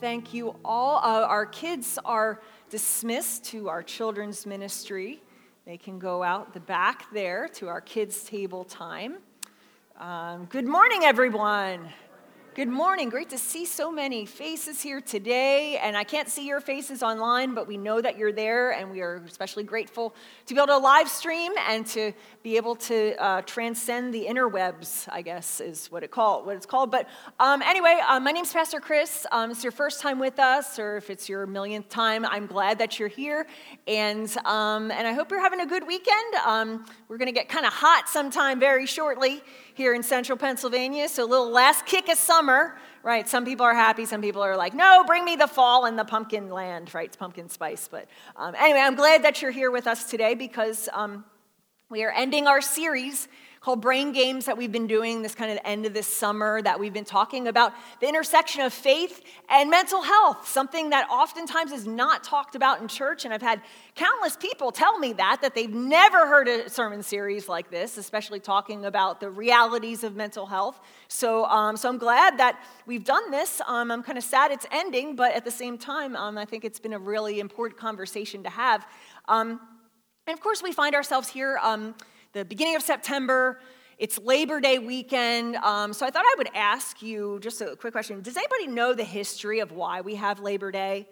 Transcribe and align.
Thank 0.00 0.34
you 0.34 0.54
all. 0.64 0.96
Uh, 0.96 1.26
our 1.26 1.46
kids 1.46 1.98
are 2.04 2.42
dismissed 2.68 3.44
to 3.46 3.68
our 3.68 3.82
children's 3.82 4.46
ministry. 4.46 5.22
They 5.64 5.76
can 5.78 5.98
go 5.98 6.22
out 6.22 6.52
the 6.52 6.60
back 6.60 7.06
there 7.12 7.48
to 7.54 7.68
our 7.68 7.80
kids' 7.80 8.22
table 8.22 8.64
time. 8.64 9.16
Um, 9.98 10.44
good 10.46 10.66
morning, 10.66 11.04
everyone. 11.04 11.88
Good 12.56 12.68
morning. 12.68 13.10
Great 13.10 13.28
to 13.28 13.36
see 13.36 13.66
so 13.66 13.92
many 13.92 14.24
faces 14.24 14.80
here 14.80 15.02
today. 15.02 15.76
And 15.76 15.94
I 15.94 16.04
can't 16.04 16.26
see 16.26 16.46
your 16.46 16.62
faces 16.62 17.02
online, 17.02 17.52
but 17.52 17.68
we 17.68 17.76
know 17.76 18.00
that 18.00 18.16
you're 18.16 18.32
there, 18.32 18.70
and 18.70 18.90
we 18.90 19.02
are 19.02 19.16
especially 19.26 19.62
grateful 19.62 20.14
to 20.46 20.54
be 20.54 20.58
able 20.58 20.68
to 20.68 20.78
live 20.78 21.06
stream 21.06 21.52
and 21.68 21.84
to 21.88 22.14
be 22.42 22.56
able 22.56 22.74
to 22.76 23.14
uh, 23.22 23.42
transcend 23.42 24.14
the 24.14 24.24
interwebs, 24.24 25.06
I 25.12 25.20
guess 25.20 25.60
is 25.60 25.88
what, 25.92 26.02
it 26.02 26.10
call, 26.10 26.46
what 26.46 26.56
it's 26.56 26.64
called. 26.64 26.90
But 26.90 27.10
um, 27.38 27.60
anyway, 27.60 28.00
uh, 28.08 28.20
my 28.20 28.32
name's 28.32 28.54
Pastor 28.54 28.80
Chris. 28.80 29.26
Um, 29.32 29.50
it's 29.50 29.62
your 29.62 29.70
first 29.70 30.00
time 30.00 30.18
with 30.18 30.38
us, 30.38 30.78
or 30.78 30.96
if 30.96 31.10
it's 31.10 31.28
your 31.28 31.46
millionth 31.46 31.90
time, 31.90 32.24
I'm 32.24 32.46
glad 32.46 32.78
that 32.78 32.98
you're 32.98 33.10
here. 33.10 33.46
And, 33.86 34.34
um, 34.46 34.90
and 34.90 35.06
I 35.06 35.12
hope 35.12 35.30
you're 35.30 35.42
having 35.42 35.60
a 35.60 35.66
good 35.66 35.86
weekend. 35.86 36.34
Um, 36.46 36.86
we're 37.08 37.18
going 37.18 37.28
to 37.28 37.38
get 37.38 37.50
kind 37.50 37.66
of 37.66 37.74
hot 37.74 38.08
sometime 38.08 38.58
very 38.58 38.86
shortly 38.86 39.42
here 39.76 39.92
in 39.92 40.02
central 40.02 40.38
Pennsylvania. 40.38 41.06
So, 41.06 41.24
a 41.24 41.26
little 41.26 41.50
last 41.50 41.84
kick 41.84 42.08
of 42.08 42.16
summer, 42.16 42.78
right? 43.02 43.28
Some 43.28 43.44
people 43.44 43.66
are 43.66 43.74
happy, 43.74 44.06
some 44.06 44.22
people 44.22 44.42
are 44.42 44.56
like, 44.56 44.72
no, 44.72 45.04
bring 45.06 45.22
me 45.22 45.36
the 45.36 45.46
fall 45.46 45.84
and 45.84 45.98
the 45.98 46.04
pumpkin 46.04 46.48
land, 46.48 46.94
right? 46.94 47.08
It's 47.08 47.16
pumpkin 47.16 47.50
spice. 47.50 47.86
But 47.86 48.08
um, 48.36 48.54
anyway, 48.54 48.80
I'm 48.80 48.94
glad 48.94 49.22
that 49.24 49.42
you're 49.42 49.50
here 49.50 49.70
with 49.70 49.86
us 49.86 50.08
today 50.08 50.34
because 50.34 50.88
um, 50.94 51.26
we 51.90 52.04
are 52.04 52.10
ending 52.10 52.46
our 52.46 52.62
series 52.62 53.28
called 53.66 53.80
Brain 53.80 54.12
Games 54.12 54.44
that 54.44 54.56
we've 54.56 54.70
been 54.70 54.86
doing 54.86 55.22
this 55.22 55.34
kind 55.34 55.50
of 55.50 55.58
end 55.64 55.86
of 55.86 55.92
this 55.92 56.06
summer 56.06 56.62
that 56.62 56.78
we've 56.78 56.92
been 56.92 57.04
talking 57.04 57.48
about 57.48 57.72
the 57.98 58.08
intersection 58.08 58.60
of 58.60 58.72
faith 58.72 59.24
and 59.48 59.68
mental 59.68 60.02
health, 60.02 60.46
something 60.46 60.90
that 60.90 61.10
oftentimes 61.10 61.72
is 61.72 61.84
not 61.84 62.22
talked 62.22 62.54
about 62.54 62.80
in 62.80 62.86
church. 62.86 63.24
And 63.24 63.34
I've 63.34 63.42
had 63.42 63.60
countless 63.96 64.36
people 64.36 64.70
tell 64.70 65.00
me 65.00 65.14
that, 65.14 65.42
that 65.42 65.56
they've 65.56 65.74
never 65.74 66.28
heard 66.28 66.46
a 66.46 66.70
sermon 66.70 67.02
series 67.02 67.48
like 67.48 67.68
this, 67.68 67.98
especially 67.98 68.38
talking 68.38 68.84
about 68.84 69.18
the 69.18 69.30
realities 69.30 70.04
of 70.04 70.14
mental 70.14 70.46
health. 70.46 70.78
So, 71.08 71.44
um, 71.46 71.76
so 71.76 71.88
I'm 71.88 71.98
glad 71.98 72.38
that 72.38 72.60
we've 72.86 73.02
done 73.02 73.32
this. 73.32 73.60
Um, 73.66 73.90
I'm 73.90 74.04
kind 74.04 74.16
of 74.16 74.22
sad 74.22 74.52
it's 74.52 74.66
ending, 74.70 75.16
but 75.16 75.34
at 75.34 75.44
the 75.44 75.50
same 75.50 75.76
time, 75.76 76.14
um, 76.14 76.38
I 76.38 76.44
think 76.44 76.64
it's 76.64 76.78
been 76.78 76.92
a 76.92 77.00
really 77.00 77.40
important 77.40 77.80
conversation 77.80 78.44
to 78.44 78.48
have. 78.48 78.86
Um, 79.26 79.60
and 80.28 80.34
of 80.34 80.40
course, 80.40 80.62
we 80.62 80.70
find 80.70 80.94
ourselves 80.94 81.28
here 81.28 81.58
um, 81.60 81.96
the 82.36 82.44
beginning 82.44 82.76
of 82.76 82.82
September. 82.82 83.58
It's 83.96 84.18
Labor 84.18 84.60
Day 84.60 84.78
weekend. 84.78 85.56
Um, 85.56 85.94
so 85.94 86.04
I 86.04 86.10
thought 86.10 86.26
I 86.26 86.34
would 86.36 86.50
ask 86.54 87.00
you 87.00 87.38
just 87.40 87.62
a 87.62 87.76
quick 87.76 87.94
question. 87.94 88.20
Does 88.20 88.36
anybody 88.36 88.66
know 88.66 88.92
the 88.92 89.04
history 89.04 89.60
of 89.60 89.72
why 89.72 90.02
we 90.02 90.16
have 90.16 90.38
Labor 90.40 90.70
Day? 90.70 91.08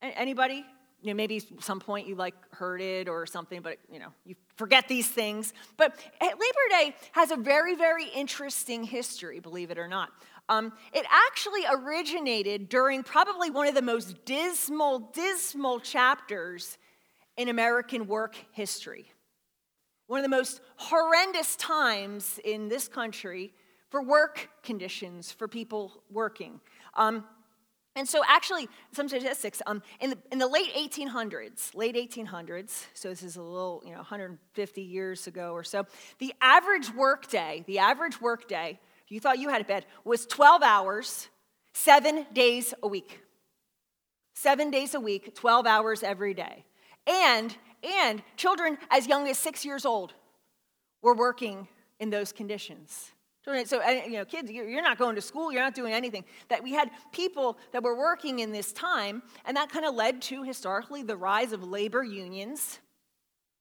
Anybody? 0.00 0.64
You 1.02 1.08
know, 1.08 1.14
maybe 1.14 1.42
some 1.58 1.80
point 1.80 2.06
you 2.06 2.14
like 2.14 2.34
heard 2.52 2.80
it 2.80 3.08
or 3.08 3.26
something, 3.26 3.60
but 3.60 3.78
you 3.90 3.98
know, 3.98 4.12
you 4.24 4.36
forget 4.54 4.86
these 4.86 5.08
things. 5.08 5.52
But 5.76 5.98
eh, 6.20 6.26
Labor 6.26 6.68
Day 6.70 6.94
has 7.10 7.32
a 7.32 7.36
very, 7.36 7.74
very 7.74 8.06
interesting 8.06 8.84
history, 8.84 9.40
believe 9.40 9.72
it 9.72 9.78
or 9.78 9.88
not. 9.88 10.10
Um, 10.48 10.72
it 10.92 11.04
actually 11.10 11.62
originated 11.68 12.68
during 12.68 13.02
probably 13.02 13.50
one 13.50 13.66
of 13.66 13.74
the 13.74 13.82
most 13.82 14.24
dismal, 14.24 15.10
dismal 15.12 15.80
chapters 15.80 16.78
in 17.36 17.48
American 17.48 18.06
work 18.06 18.36
history 18.52 19.09
one 20.10 20.18
of 20.18 20.24
the 20.24 20.36
most 20.36 20.60
horrendous 20.74 21.54
times 21.54 22.40
in 22.42 22.68
this 22.68 22.88
country 22.88 23.54
for 23.90 24.02
work 24.02 24.50
conditions 24.64 25.30
for 25.30 25.46
people 25.46 26.02
working. 26.10 26.60
Um, 26.94 27.24
and 27.94 28.08
so, 28.08 28.20
actually, 28.26 28.68
some 28.90 29.06
statistics 29.06 29.62
um, 29.66 29.80
in, 30.00 30.10
the, 30.10 30.18
in 30.32 30.40
the 30.40 30.48
late 30.48 30.74
1800s, 30.74 31.76
late 31.76 31.94
1800s, 31.94 32.86
so 32.92 33.08
this 33.08 33.22
is 33.22 33.36
a 33.36 33.42
little, 33.42 33.84
you 33.84 33.92
know, 33.92 33.98
150 33.98 34.82
years 34.82 35.28
ago 35.28 35.52
or 35.52 35.62
so, 35.62 35.86
the 36.18 36.34
average 36.40 36.92
workday, 36.92 37.62
the 37.68 37.78
average 37.78 38.20
workday, 38.20 38.80
you 39.06 39.20
thought 39.20 39.38
you 39.38 39.48
had 39.48 39.60
a 39.60 39.64
bed, 39.64 39.86
was 40.04 40.26
12 40.26 40.64
hours, 40.64 41.28
seven 41.72 42.26
days 42.32 42.74
a 42.82 42.88
week. 42.88 43.20
Seven 44.34 44.72
days 44.72 44.94
a 44.94 45.00
week, 45.00 45.36
12 45.36 45.68
hours 45.68 46.02
every 46.02 46.34
day. 46.34 46.64
And 47.06 47.56
and 47.82 48.22
children 48.36 48.76
as 48.90 49.06
young 49.06 49.28
as 49.28 49.38
six 49.38 49.64
years 49.64 49.84
old 49.86 50.12
were 51.02 51.14
working 51.14 51.66
in 51.98 52.10
those 52.10 52.32
conditions. 52.32 53.12
So, 53.64 53.82
uh, 53.82 54.02
you 54.04 54.12
know, 54.12 54.26
kids, 54.26 54.50
you're 54.50 54.82
not 54.82 54.98
going 54.98 55.14
to 55.16 55.22
school, 55.22 55.50
you're 55.50 55.62
not 55.62 55.74
doing 55.74 55.94
anything. 55.94 56.24
That 56.48 56.62
we 56.62 56.72
had 56.72 56.90
people 57.10 57.56
that 57.72 57.82
were 57.82 57.96
working 57.96 58.40
in 58.40 58.52
this 58.52 58.70
time, 58.72 59.22
and 59.46 59.56
that 59.56 59.70
kind 59.70 59.86
of 59.86 59.94
led 59.94 60.20
to 60.22 60.42
historically 60.42 61.02
the 61.02 61.16
rise 61.16 61.52
of 61.52 61.64
labor 61.64 62.04
unions 62.04 62.80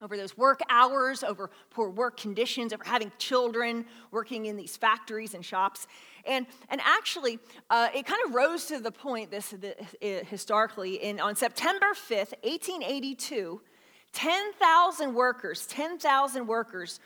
over 0.02 0.16
those 0.16 0.38
work 0.38 0.62
hours, 0.70 1.24
over 1.24 1.50
poor 1.70 1.90
work 1.90 2.18
conditions, 2.18 2.72
over 2.74 2.84
having 2.86 3.12
children 3.18 3.86
working 4.12 4.46
in 4.46 4.56
these 4.56 4.78
factories 4.78 5.34
and 5.34 5.44
shops. 5.44 5.88
And, 6.26 6.46
and 6.70 6.80
actually, 6.84 7.40
uh, 7.70 7.90
it 7.94 8.06
kind 8.06 8.22
of 8.26 8.34
rose 8.34 8.66
to 8.66 8.80
the 8.80 8.92
point, 8.92 9.32
this, 9.32 9.50
this 9.50 9.76
uh, 10.02 10.26
historically, 10.26 10.96
in, 10.96 11.20
on 11.20 11.36
September 11.36 11.88
5th, 11.94 12.34
1882, 12.44 13.62
10,000 14.14 15.14
workers, 15.14 15.66
10,000 15.68 16.48
workers 16.48 17.00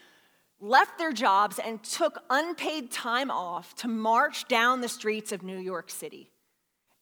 left 0.59 0.97
their 0.97 1.11
jobs 1.11 1.59
and 1.59 1.83
took 1.83 2.19
unpaid 2.29 2.91
time 2.91 3.29
off 3.29 3.75
to 3.75 3.87
march 3.87 4.47
down 4.47 4.81
the 4.81 4.87
streets 4.87 5.31
of 5.31 5.43
New 5.43 5.57
York 5.57 5.89
City. 5.89 6.29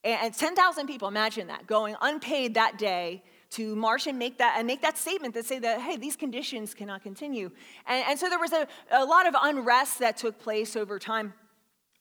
And 0.03 0.33
10,000 0.33 0.87
people, 0.87 1.07
imagine 1.07 1.47
that, 1.47 1.67
going 1.67 1.95
unpaid 2.01 2.55
that 2.55 2.79
day 2.79 3.21
to 3.51 3.75
march 3.75 4.07
and 4.07 4.17
make 4.17 4.37
that 4.37 4.55
and 4.57 4.65
make 4.65 4.81
that 4.81 4.97
statement 4.97 5.33
that 5.33 5.45
say 5.45 5.59
that 5.59 5.81
hey 5.81 5.97
these 5.97 6.15
conditions 6.15 6.73
cannot 6.73 7.03
continue. 7.03 7.51
And, 7.85 8.05
and 8.09 8.19
so 8.19 8.29
there 8.29 8.39
was 8.39 8.53
a, 8.53 8.67
a 8.91 9.05
lot 9.05 9.27
of 9.27 9.35
unrest 9.41 9.99
that 9.99 10.17
took 10.17 10.39
place 10.39 10.75
over 10.75 10.97
time. 10.99 11.33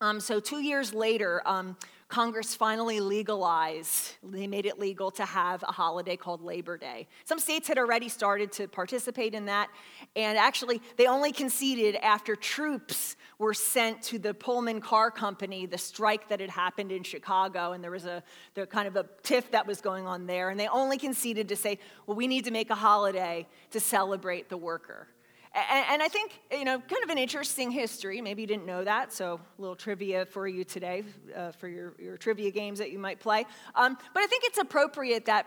Um, 0.00 0.20
so 0.20 0.40
two 0.40 0.62
years 0.62 0.94
later 0.94 1.42
um, 1.44 1.76
Congress 2.10 2.56
finally 2.56 2.98
legalized, 2.98 4.16
they 4.22 4.48
made 4.48 4.66
it 4.66 4.80
legal 4.80 5.12
to 5.12 5.24
have 5.24 5.62
a 5.62 5.70
holiday 5.72 6.16
called 6.16 6.42
Labor 6.42 6.76
Day. 6.76 7.06
Some 7.24 7.38
states 7.38 7.68
had 7.68 7.78
already 7.78 8.08
started 8.08 8.50
to 8.52 8.66
participate 8.66 9.32
in 9.32 9.46
that, 9.46 9.70
and 10.16 10.36
actually, 10.36 10.82
they 10.96 11.06
only 11.06 11.30
conceded 11.30 11.94
after 12.02 12.34
troops 12.34 13.16
were 13.38 13.54
sent 13.54 14.02
to 14.02 14.18
the 14.18 14.34
Pullman 14.34 14.80
Car 14.80 15.12
Company, 15.12 15.66
the 15.66 15.78
strike 15.78 16.28
that 16.28 16.40
had 16.40 16.50
happened 16.50 16.90
in 16.90 17.04
Chicago, 17.04 17.72
and 17.72 17.82
there 17.82 17.92
was 17.92 18.06
a 18.06 18.22
kind 18.70 18.88
of 18.88 18.96
a 18.96 19.06
tiff 19.22 19.52
that 19.52 19.66
was 19.66 19.80
going 19.80 20.06
on 20.06 20.26
there, 20.26 20.50
and 20.50 20.58
they 20.58 20.68
only 20.68 20.98
conceded 20.98 21.48
to 21.48 21.56
say, 21.56 21.78
well, 22.06 22.16
we 22.16 22.26
need 22.26 22.44
to 22.44 22.50
make 22.50 22.70
a 22.70 22.74
holiday 22.74 23.46
to 23.70 23.78
celebrate 23.78 24.48
the 24.48 24.56
worker. 24.56 25.06
And, 25.52 26.00
I 26.00 26.06
think, 26.06 26.40
you 26.52 26.64
know, 26.64 26.78
kind 26.78 27.02
of 27.02 27.10
an 27.10 27.18
interesting 27.18 27.72
history. 27.72 28.20
Maybe 28.20 28.42
you 28.42 28.46
didn't 28.46 28.66
know 28.66 28.84
that, 28.84 29.12
so 29.12 29.40
a 29.58 29.60
little 29.60 29.74
trivia 29.74 30.24
for 30.26 30.46
you 30.46 30.62
today 30.62 31.02
uh, 31.36 31.50
for 31.50 31.66
your, 31.66 31.94
your 31.98 32.16
trivia 32.16 32.52
games 32.52 32.78
that 32.78 32.92
you 32.92 33.00
might 33.00 33.18
play. 33.18 33.44
Um, 33.74 33.98
but 34.14 34.22
I 34.22 34.26
think 34.26 34.44
it's 34.44 34.58
appropriate 34.58 35.26
that 35.26 35.46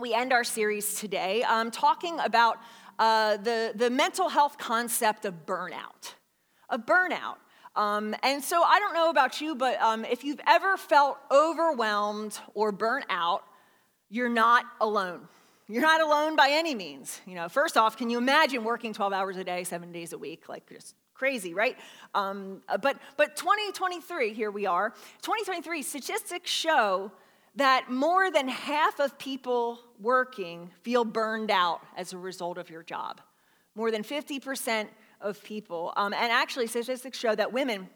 we 0.00 0.14
end 0.14 0.32
our 0.32 0.42
series 0.42 0.94
today 0.94 1.44
um, 1.44 1.70
talking 1.70 2.18
about 2.18 2.58
uh, 2.98 3.36
the, 3.36 3.72
the 3.76 3.88
mental 3.88 4.28
health 4.28 4.58
concept 4.58 5.24
of 5.24 5.46
burnout. 5.46 6.14
Of 6.68 6.84
burnout. 6.84 7.36
Um, 7.76 8.16
and 8.24 8.42
so 8.42 8.62
I 8.64 8.80
don't 8.80 8.94
know 8.94 9.10
about 9.10 9.40
you, 9.40 9.54
but 9.54 9.80
um, 9.80 10.04
if 10.04 10.24
you've 10.24 10.40
ever 10.44 10.76
felt 10.76 11.18
overwhelmed 11.30 12.36
or 12.54 12.72
burnt 12.72 13.06
out, 13.08 13.44
you're 14.08 14.28
not 14.28 14.64
alone. 14.80 15.28
You're 15.70 15.82
not 15.82 16.00
alone 16.00 16.34
by 16.34 16.48
any 16.50 16.74
means. 16.74 17.20
You 17.26 17.36
know, 17.36 17.48
first 17.48 17.76
off, 17.76 17.96
can 17.96 18.10
you 18.10 18.18
imagine 18.18 18.64
working 18.64 18.92
12 18.92 19.12
hours 19.12 19.36
a 19.36 19.44
day, 19.44 19.62
seven 19.62 19.92
days 19.92 20.12
a 20.12 20.18
week? 20.18 20.48
Like, 20.48 20.68
just 20.68 20.96
crazy, 21.14 21.54
right? 21.54 21.78
Um, 22.12 22.60
uh, 22.68 22.76
but, 22.76 22.96
but 23.16 23.36
2023, 23.36 24.32
here 24.32 24.50
we 24.50 24.66
are. 24.66 24.90
2023 25.22 25.82
statistics 25.82 26.50
show 26.50 27.12
that 27.54 27.88
more 27.88 28.32
than 28.32 28.48
half 28.48 28.98
of 28.98 29.16
people 29.16 29.78
working 30.00 30.72
feel 30.82 31.04
burned 31.04 31.52
out 31.52 31.82
as 31.96 32.12
a 32.12 32.18
result 32.18 32.58
of 32.58 32.68
your 32.68 32.82
job. 32.82 33.20
More 33.76 33.92
than 33.92 34.02
50% 34.02 34.88
of 35.20 35.40
people. 35.44 35.92
Um, 35.96 36.12
and 36.12 36.32
actually, 36.32 36.66
statistics 36.66 37.16
show 37.16 37.36
that 37.36 37.52
women, 37.52 37.88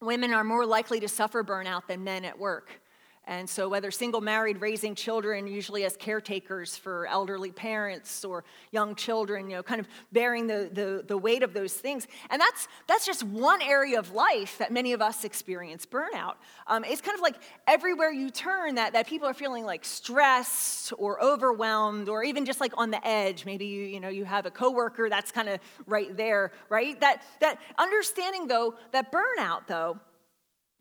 women 0.00 0.32
are 0.32 0.42
more 0.42 0.66
likely 0.66 0.98
to 0.98 1.08
suffer 1.08 1.44
burnout 1.44 1.86
than 1.86 2.02
men 2.02 2.24
at 2.24 2.40
work. 2.40 2.80
And 3.26 3.48
so, 3.48 3.70
whether 3.70 3.90
single, 3.90 4.20
married, 4.20 4.60
raising 4.60 4.94
children, 4.94 5.46
usually 5.46 5.84
as 5.84 5.96
caretakers 5.96 6.76
for 6.76 7.06
elderly 7.06 7.52
parents 7.52 8.22
or 8.22 8.44
young 8.70 8.94
children, 8.94 9.48
you 9.48 9.56
know, 9.56 9.62
kind 9.62 9.80
of 9.80 9.88
bearing 10.12 10.46
the, 10.46 10.68
the, 10.70 11.04
the, 11.06 11.16
weight 11.16 11.42
of 11.42 11.54
those 11.54 11.72
things. 11.72 12.06
And 12.28 12.38
that's, 12.38 12.68
that's 12.86 13.06
just 13.06 13.22
one 13.22 13.62
area 13.62 13.98
of 13.98 14.12
life 14.12 14.58
that 14.58 14.72
many 14.72 14.92
of 14.92 15.00
us 15.00 15.24
experience 15.24 15.86
burnout. 15.86 16.34
Um, 16.66 16.84
it's 16.84 17.00
kind 17.00 17.14
of 17.14 17.22
like 17.22 17.36
everywhere 17.66 18.10
you 18.10 18.28
turn 18.30 18.74
that, 18.74 18.92
that 18.92 19.06
people 19.06 19.26
are 19.26 19.34
feeling 19.34 19.64
like 19.64 19.86
stressed 19.86 20.92
or 20.98 21.22
overwhelmed 21.22 22.10
or 22.10 22.24
even 22.24 22.44
just 22.44 22.60
like 22.60 22.72
on 22.76 22.90
the 22.90 23.06
edge. 23.06 23.46
Maybe 23.46 23.64
you, 23.64 23.84
you 23.84 24.00
know, 24.00 24.10
you 24.10 24.26
have 24.26 24.44
a 24.44 24.50
coworker 24.50 25.08
that's 25.08 25.32
kind 25.32 25.48
of 25.48 25.60
right 25.86 26.14
there, 26.14 26.52
right? 26.68 27.00
That, 27.00 27.22
that 27.40 27.58
understanding, 27.78 28.48
though, 28.48 28.74
that 28.92 29.10
burnout, 29.10 29.66
though, 29.66 29.98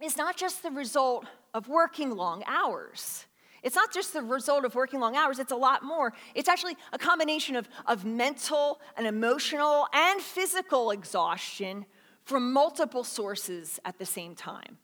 is 0.02 0.18
not 0.18 0.36
just 0.36 0.62
the 0.62 0.72
result 0.72 1.26
of 1.54 1.68
working 1.68 2.16
long 2.16 2.44
hours. 2.48 3.26
It's 3.64 3.76
not 3.76 3.94
just 3.94 4.12
the 4.14 4.22
result 4.22 4.66
of 4.66 4.76
working 4.76 5.00
long 5.00 5.16
hours, 5.16 5.40
it's 5.40 5.52
a 5.52 5.58
lot 5.58 5.84
more. 5.84 6.14
It's 6.36 6.50
actually 6.50 6.76
a 6.92 6.98
combination 6.98 7.56
of, 7.56 7.68
of 7.86 8.04
mental 8.04 8.82
and 8.98 9.08
emotional 9.08 9.88
and 9.94 10.22
physical 10.22 10.92
exhaustion 10.92 11.86
from 12.26 12.52
multiple 12.52 13.04
sources 13.04 13.80
at 13.86 13.98
the 13.98 14.06
same 14.06 14.36
time. 14.36 14.78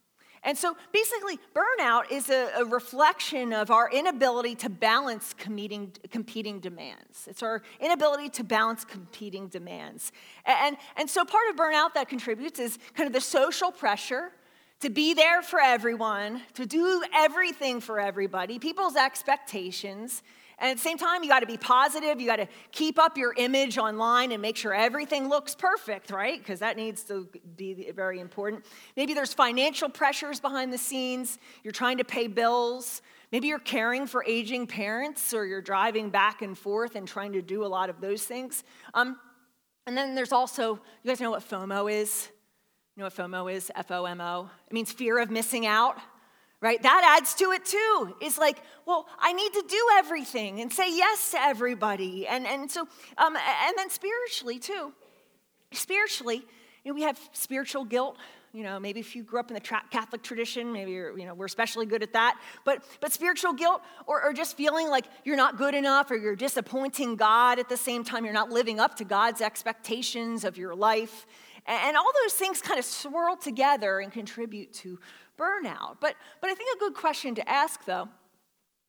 And 0.44 0.58
so 0.58 0.78
basically, 0.94 1.38
burnout 1.54 2.10
is 2.12 2.30
a, 2.30 2.50
a, 2.58 2.64
reflection 2.64 3.52
of 3.52 3.72
our 3.72 3.92
inability 3.92 4.56
to 4.56 4.70
balance 4.70 5.34
competing, 5.34 5.92
competing 6.12 6.62
demands. 6.62 7.28
It's 7.28 7.44
our 7.44 7.62
inability 7.82 8.30
to 8.30 8.46
balance 8.46 8.86
competing 8.86 9.50
demands. 9.50 10.14
And, 10.46 10.78
and 10.96 11.10
so 11.10 11.26
part 11.26 11.50
of 11.50 11.58
burnout 11.58 11.94
that 11.96 12.08
contributes 12.08 12.58
is 12.58 12.80
kind 12.96 13.08
of 13.08 13.12
the 13.12 13.20
social 13.20 13.70
pressure 13.70 14.32
to 14.80 14.90
be 14.90 15.14
there 15.14 15.42
for 15.42 15.60
everyone, 15.60 16.42
to 16.54 16.66
do 16.66 17.04
everything 17.14 17.82
for 17.82 18.00
everybody, 18.00 18.60
people's 18.60 18.96
expectations, 18.96 20.24
and 20.60 20.70
at 20.70 20.76
the 20.76 20.84
same 20.84 20.98
time, 20.98 21.24
you 21.24 21.30
got 21.30 21.40
to 21.40 21.46
be 21.46 21.58
positive. 21.58 22.20
You 22.20 22.28
got 22.28 22.36
to 22.36 22.48
keep 22.72 23.00
up 23.00 23.18
your 23.18 23.34
image 23.38 23.78
online 23.78 24.34
and 24.34 24.42
make 24.42 24.58
sure 24.58 24.74
everything 24.74 25.30
looks 25.30 25.56
perfect, 25.56 26.12
right? 26.12 26.38
Because 26.38 26.60
that 26.60 26.76
needs 26.76 27.04
to 27.04 27.28
be 27.56 27.92
very 27.96 28.20
important. 28.20 28.66
Maybe 28.98 29.14
there's 29.14 29.34
financial 29.34 29.88
pressures 29.88 30.40
behind 30.40 30.74
the 30.74 30.78
scenes. 30.78 31.40
You're 31.64 31.72
trying 31.72 31.98
to 32.00 32.04
pay 32.04 32.28
bills. 32.28 33.02
Maybe 33.32 33.48
you're 33.48 33.60
caring 33.60 34.06
for 34.06 34.24
aging 34.28 34.68
parents 34.68 35.34
or 35.34 35.46
you're 35.46 35.62
driving 35.62 36.10
back 36.10 36.42
and 36.42 36.58
forth 36.58 36.96
and 36.96 37.08
trying 37.08 37.32
to 37.34 37.42
do 37.42 37.64
a 37.64 37.68
lot 37.68 37.90
of 37.90 38.02
those 38.02 38.26
things. 38.26 38.66
Um, 38.94 39.18
and 39.88 39.96
then 39.96 40.14
there's 40.14 40.34
also, 40.34 40.74
you 41.04 41.08
guys 41.08 41.22
know 41.22 41.32
what 41.32 41.48
FOMO 41.48 41.90
is? 41.90 42.30
You 43.00 43.06
know 43.06 43.12
what 43.16 43.32
FOMO 43.32 43.54
is? 43.54 43.72
F 43.76 43.92
O 43.92 44.04
M 44.04 44.20
O. 44.20 44.50
It 44.68 44.74
means 44.74 44.92
fear 44.92 45.20
of 45.20 45.32
missing 45.32 45.66
out 45.66 45.98
right? 46.60 46.84
That 46.84 47.18
adds 47.18 47.34
to 47.36 47.52
it 47.52 47.64
too. 47.64 48.14
It's 48.20 48.38
like, 48.38 48.58
well, 48.86 49.08
I 49.18 49.32
need 49.32 49.54
to 49.54 49.64
do 49.66 49.88
everything 49.94 50.60
and 50.60 50.70
say 50.70 50.94
yes 50.94 51.32
to 51.32 51.40
everybody. 51.40 52.28
And, 52.28 52.46
and 52.46 52.70
so, 52.70 52.82
um, 53.18 53.38
and 53.38 53.78
then 53.78 53.90
spiritually 53.90 54.60
too. 54.60 54.92
Spiritually, 55.72 56.44
you 56.84 56.92
know, 56.92 56.96
we 56.96 57.04
have 57.04 57.18
spiritual 57.32 57.86
guilt. 57.86 58.18
You 58.52 58.64
know, 58.64 58.78
maybe 58.78 59.00
if 59.00 59.16
you 59.16 59.24
grew 59.24 59.40
up 59.40 59.50
in 59.50 59.54
the 59.54 59.62
tra- 59.62 59.84
Catholic 59.90 60.22
tradition, 60.22 60.74
maybe 60.74 60.92
you're, 60.92 61.18
you 61.18 61.26
know, 61.26 61.34
we're 61.34 61.46
especially 61.46 61.86
good 61.86 62.04
at 62.04 62.12
that. 62.12 62.38
But, 62.66 62.84
but 63.00 63.14
spiritual 63.14 63.54
guilt, 63.54 63.82
or, 64.06 64.22
or 64.22 64.34
just 64.34 64.58
feeling 64.58 64.90
like 64.90 65.06
you're 65.24 65.38
not 65.38 65.58
good 65.58 65.76
enough, 65.76 66.12
or 66.12 66.18
you're 66.18 66.36
disappointing 66.36 67.16
God 67.16 67.60
at 67.60 67.70
the 67.70 67.78
same 67.78 68.04
time, 68.04 68.26
you're 68.26 68.34
not 68.34 68.50
living 68.50 68.82
up 68.82 68.96
to 68.96 69.06
God's 69.06 69.40
expectations 69.40 70.44
of 70.44 70.58
your 70.58 70.76
life. 70.76 71.26
And, 71.70 71.96
all 71.96 72.12
those 72.24 72.34
things 72.34 72.64
kind 72.64 72.80
of 72.80 72.86
swirl 72.86 73.36
together 73.36 74.00
and 74.00 74.12
contribute 74.12 74.74
to 74.74 75.00
burnout. 75.38 75.98
But, 76.02 76.16
but 76.42 76.50
I 76.50 76.56
think 76.56 76.76
a 76.76 76.80
good 76.80 76.96
question 76.96 77.36
to 77.36 77.48
ask, 77.48 77.86
though, 77.86 78.10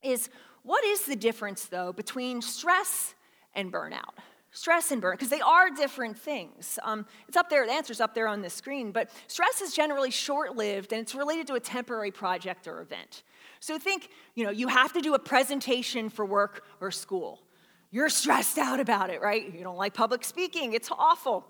is 0.02 0.30
what 0.62 0.82
is 0.84 1.02
the 1.02 1.14
difference, 1.14 1.66
though, 1.66 1.92
between 1.92 2.40
stress 2.40 3.14
and 3.54 3.70
burnout? 3.70 4.14
Stress 4.52 4.92
and 4.92 5.02
burnout, 5.02 5.12
because 5.12 5.28
they 5.28 5.42
are 5.42 5.68
different 5.68 6.18
things. 6.18 6.78
Um, 6.82 7.04
it's 7.28 7.36
up 7.36 7.50
there, 7.50 7.66
the 7.66 7.72
answer's 7.72 8.00
up 8.00 8.14
there 8.14 8.26
on 8.26 8.40
the 8.40 8.48
screen, 8.48 8.92
but 8.92 9.10
stress 9.26 9.60
is 9.60 9.74
generally 9.74 10.10
short 10.10 10.56
lived 10.56 10.92
and 10.92 11.02
it's 11.02 11.14
related 11.14 11.46
to 11.48 11.54
a 11.54 11.60
temporary 11.60 12.10
project 12.10 12.66
or 12.66 12.80
event. 12.80 13.24
So 13.60 13.78
think, 13.78 14.08
you 14.34 14.44
know, 14.44 14.50
you 14.50 14.68
have 14.68 14.94
to 14.94 15.02
do 15.02 15.12
a 15.12 15.18
presentation 15.18 16.08
for 16.08 16.24
work 16.24 16.64
or 16.80 16.90
school. 16.90 17.42
You're 17.90 18.08
stressed 18.08 18.56
out 18.56 18.80
about 18.80 19.10
it, 19.10 19.20
right? 19.20 19.54
You 19.54 19.62
don't 19.62 19.76
like 19.76 19.92
public 19.92 20.24
speaking, 20.24 20.72
it's 20.72 20.90
awful 20.90 21.44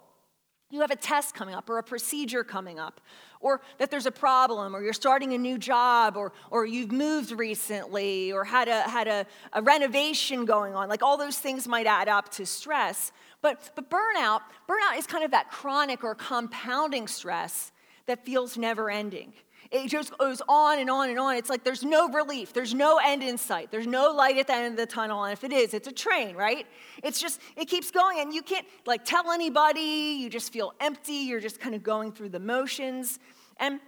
you 0.71 0.81
have 0.81 0.91
a 0.91 0.97
test 0.97 1.35
coming 1.35 1.55
up 1.55 1.69
or 1.69 1.79
a 1.79 1.83
procedure 1.83 2.45
coming 2.45 2.79
up, 2.79 3.01
or 3.41 3.61
that 3.79 3.91
there's 3.91 4.07
a 4.07 4.13
problem, 4.13 4.75
or 4.75 4.83
you're 4.83 4.93
starting 4.93 5.33
a 5.35 5.39
new 5.39 5.59
job, 5.59 6.17
or, 6.17 6.33
or 6.51 6.67
you've 6.67 6.93
moved 6.93 7.33
recently, 7.33 8.33
or 8.33 8.45
had, 8.45 8.69
a, 8.69 8.83
had 8.83 9.09
a, 9.09 9.27
a 9.53 9.63
renovation 9.63 10.45
going 10.45 10.75
on. 10.75 10.89
Like 10.89 11.03
all 11.03 11.17
those 11.17 11.39
things 11.39 11.67
might 11.67 11.87
add 11.87 12.09
up 12.09 12.29
to 12.33 12.47
stress. 12.47 13.13
But, 13.43 13.71
but 13.75 13.91
burnout, 13.91 14.43
burnout 14.69 14.99
is 14.99 15.07
kind 15.07 15.25
of 15.25 15.31
that 15.31 15.51
chronic 15.51 16.05
or 16.05 16.15
compounding 16.15 17.09
stress 17.09 17.73
that 18.07 18.25
feels 18.25 18.59
never 18.59 18.91
ending. 18.91 19.33
It 19.71 19.89
just 19.89 20.19
goes 20.19 20.43
on 20.49 20.81
and 20.81 20.91
on 20.91 21.11
and 21.11 21.19
on. 21.19 21.37
It's 21.37 21.49
like 21.49 21.63
there's 21.63 21.85
no 21.85 22.09
relief, 22.09 22.53
there's 22.53 22.75
no 22.75 22.99
end 22.99 23.23
in 23.23 23.39
sight, 23.39 23.71
there's 23.71 23.87
no 23.87 24.11
light 24.11 24.37
at 24.39 24.49
the 24.49 24.55
end 24.55 24.73
of 24.73 24.77
the 24.77 24.87
tunnel. 24.87 25.23
And 25.23 25.33
if 25.33 25.45
it 25.45 25.53
is, 25.53 25.75
it's 25.75 25.87
a 25.87 25.93
train, 25.93 26.35
right? 26.35 26.67
It's 27.05 27.21
just, 27.21 27.41
it 27.57 27.67
keeps 27.67 27.93
going, 27.93 28.19
and 28.19 28.33
you 28.33 28.43
can't 28.43 28.67
like 28.85 29.05
tell 29.05 29.31
anybody. 29.31 30.19
You 30.21 30.29
just 30.29 30.53
feel 30.53 30.75
empty. 30.81 31.13
You're 31.13 31.41
just 31.41 31.61
kind 31.61 31.77
of 31.77 31.85
going 31.85 32.11
through 32.11 32.31
the 32.31 32.41
motions. 32.41 33.21
And 33.59 33.79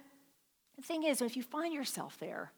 the 0.77 0.83
thing 0.83 1.03
is, 1.03 1.21
if 1.21 1.35
you 1.35 1.43
find 1.43 1.73
yourself 1.73 2.17
there, 2.17 2.53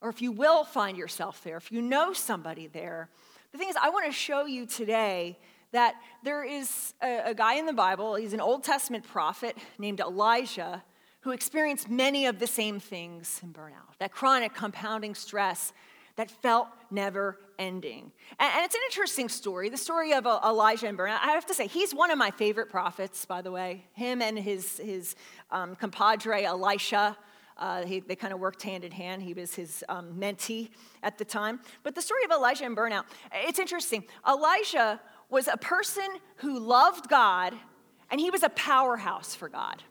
or 0.00 0.10
if 0.10 0.20
you 0.20 0.32
will 0.32 0.64
find 0.64 0.96
yourself 0.96 1.42
there, 1.44 1.56
if 1.56 1.70
you 1.70 1.80
know 1.80 2.12
somebody 2.12 2.66
there, 2.66 3.10
the 3.52 3.58
thing 3.58 3.68
is, 3.68 3.76
I 3.80 3.90
want 3.90 4.06
to 4.06 4.12
show 4.12 4.44
you 4.44 4.66
today 4.66 5.38
that 5.70 5.94
there 6.24 6.44
is 6.44 6.94
a, 7.00 7.30
a 7.30 7.34
guy 7.34 7.54
in 7.54 7.66
the 7.66 7.72
Bible, 7.72 8.16
he's 8.16 8.32
an 8.32 8.40
Old 8.40 8.64
Testament 8.64 9.04
prophet 9.06 9.56
named 9.78 10.00
Elijah 10.00 10.82
who 11.26 11.32
experienced 11.32 11.90
many 11.90 12.26
of 12.26 12.38
the 12.38 12.46
same 12.46 12.78
things 12.78 13.40
in 13.42 13.52
burnout 13.52 13.98
that 13.98 14.12
chronic 14.12 14.54
compounding 14.54 15.12
stress 15.12 15.72
that 16.14 16.30
felt 16.30 16.68
never 16.88 17.40
ending. 17.58 18.12
And, 18.38 18.64
it's 18.64 18.76
an 18.76 18.80
interesting 18.86 19.28
story, 19.28 19.68
the 19.68 19.76
story 19.76 20.12
of 20.12 20.24
uh, 20.24 20.38
Elijah 20.44 20.86
and 20.86 20.96
burnout. 20.96 21.18
I 21.20 21.32
have 21.32 21.44
to 21.46 21.54
say, 21.54 21.66
he's 21.66 21.92
one 21.92 22.12
of 22.12 22.16
my 22.16 22.30
favorite 22.30 22.70
prophets, 22.70 23.24
by 23.24 23.42
the 23.42 23.50
way. 23.50 23.86
Him 23.94 24.22
and 24.22 24.38
his, 24.38 24.78
his 24.78 25.16
um, 25.50 25.74
compadre, 25.74 26.44
Elisha. 26.44 27.18
Uh, 27.58 27.84
he, 27.84 27.98
they 27.98 28.14
kind 28.14 28.32
of 28.32 28.38
worked 28.38 28.62
hand 28.62 28.84
in 28.84 28.92
hand. 28.92 29.20
He 29.20 29.34
was 29.34 29.52
his 29.52 29.82
um, 29.88 30.14
mentee 30.16 30.68
at 31.02 31.18
the 31.18 31.24
time. 31.24 31.58
But 31.82 31.96
the 31.96 32.02
story 32.02 32.22
of 32.24 32.30
Elijah 32.30 32.66
and 32.66 32.76
burnout, 32.76 33.02
it's 33.34 33.58
interesting. 33.58 34.04
Elijah 34.28 35.00
was 35.28 35.48
a 35.48 35.56
person 35.56 36.06
who 36.36 36.60
loved 36.60 37.08
God, 37.08 37.52
and 38.12 38.20
he 38.20 38.30
was 38.30 38.44
a 38.44 38.50
powerhouse 38.50 39.34
for 39.34 39.48
God. 39.48 39.82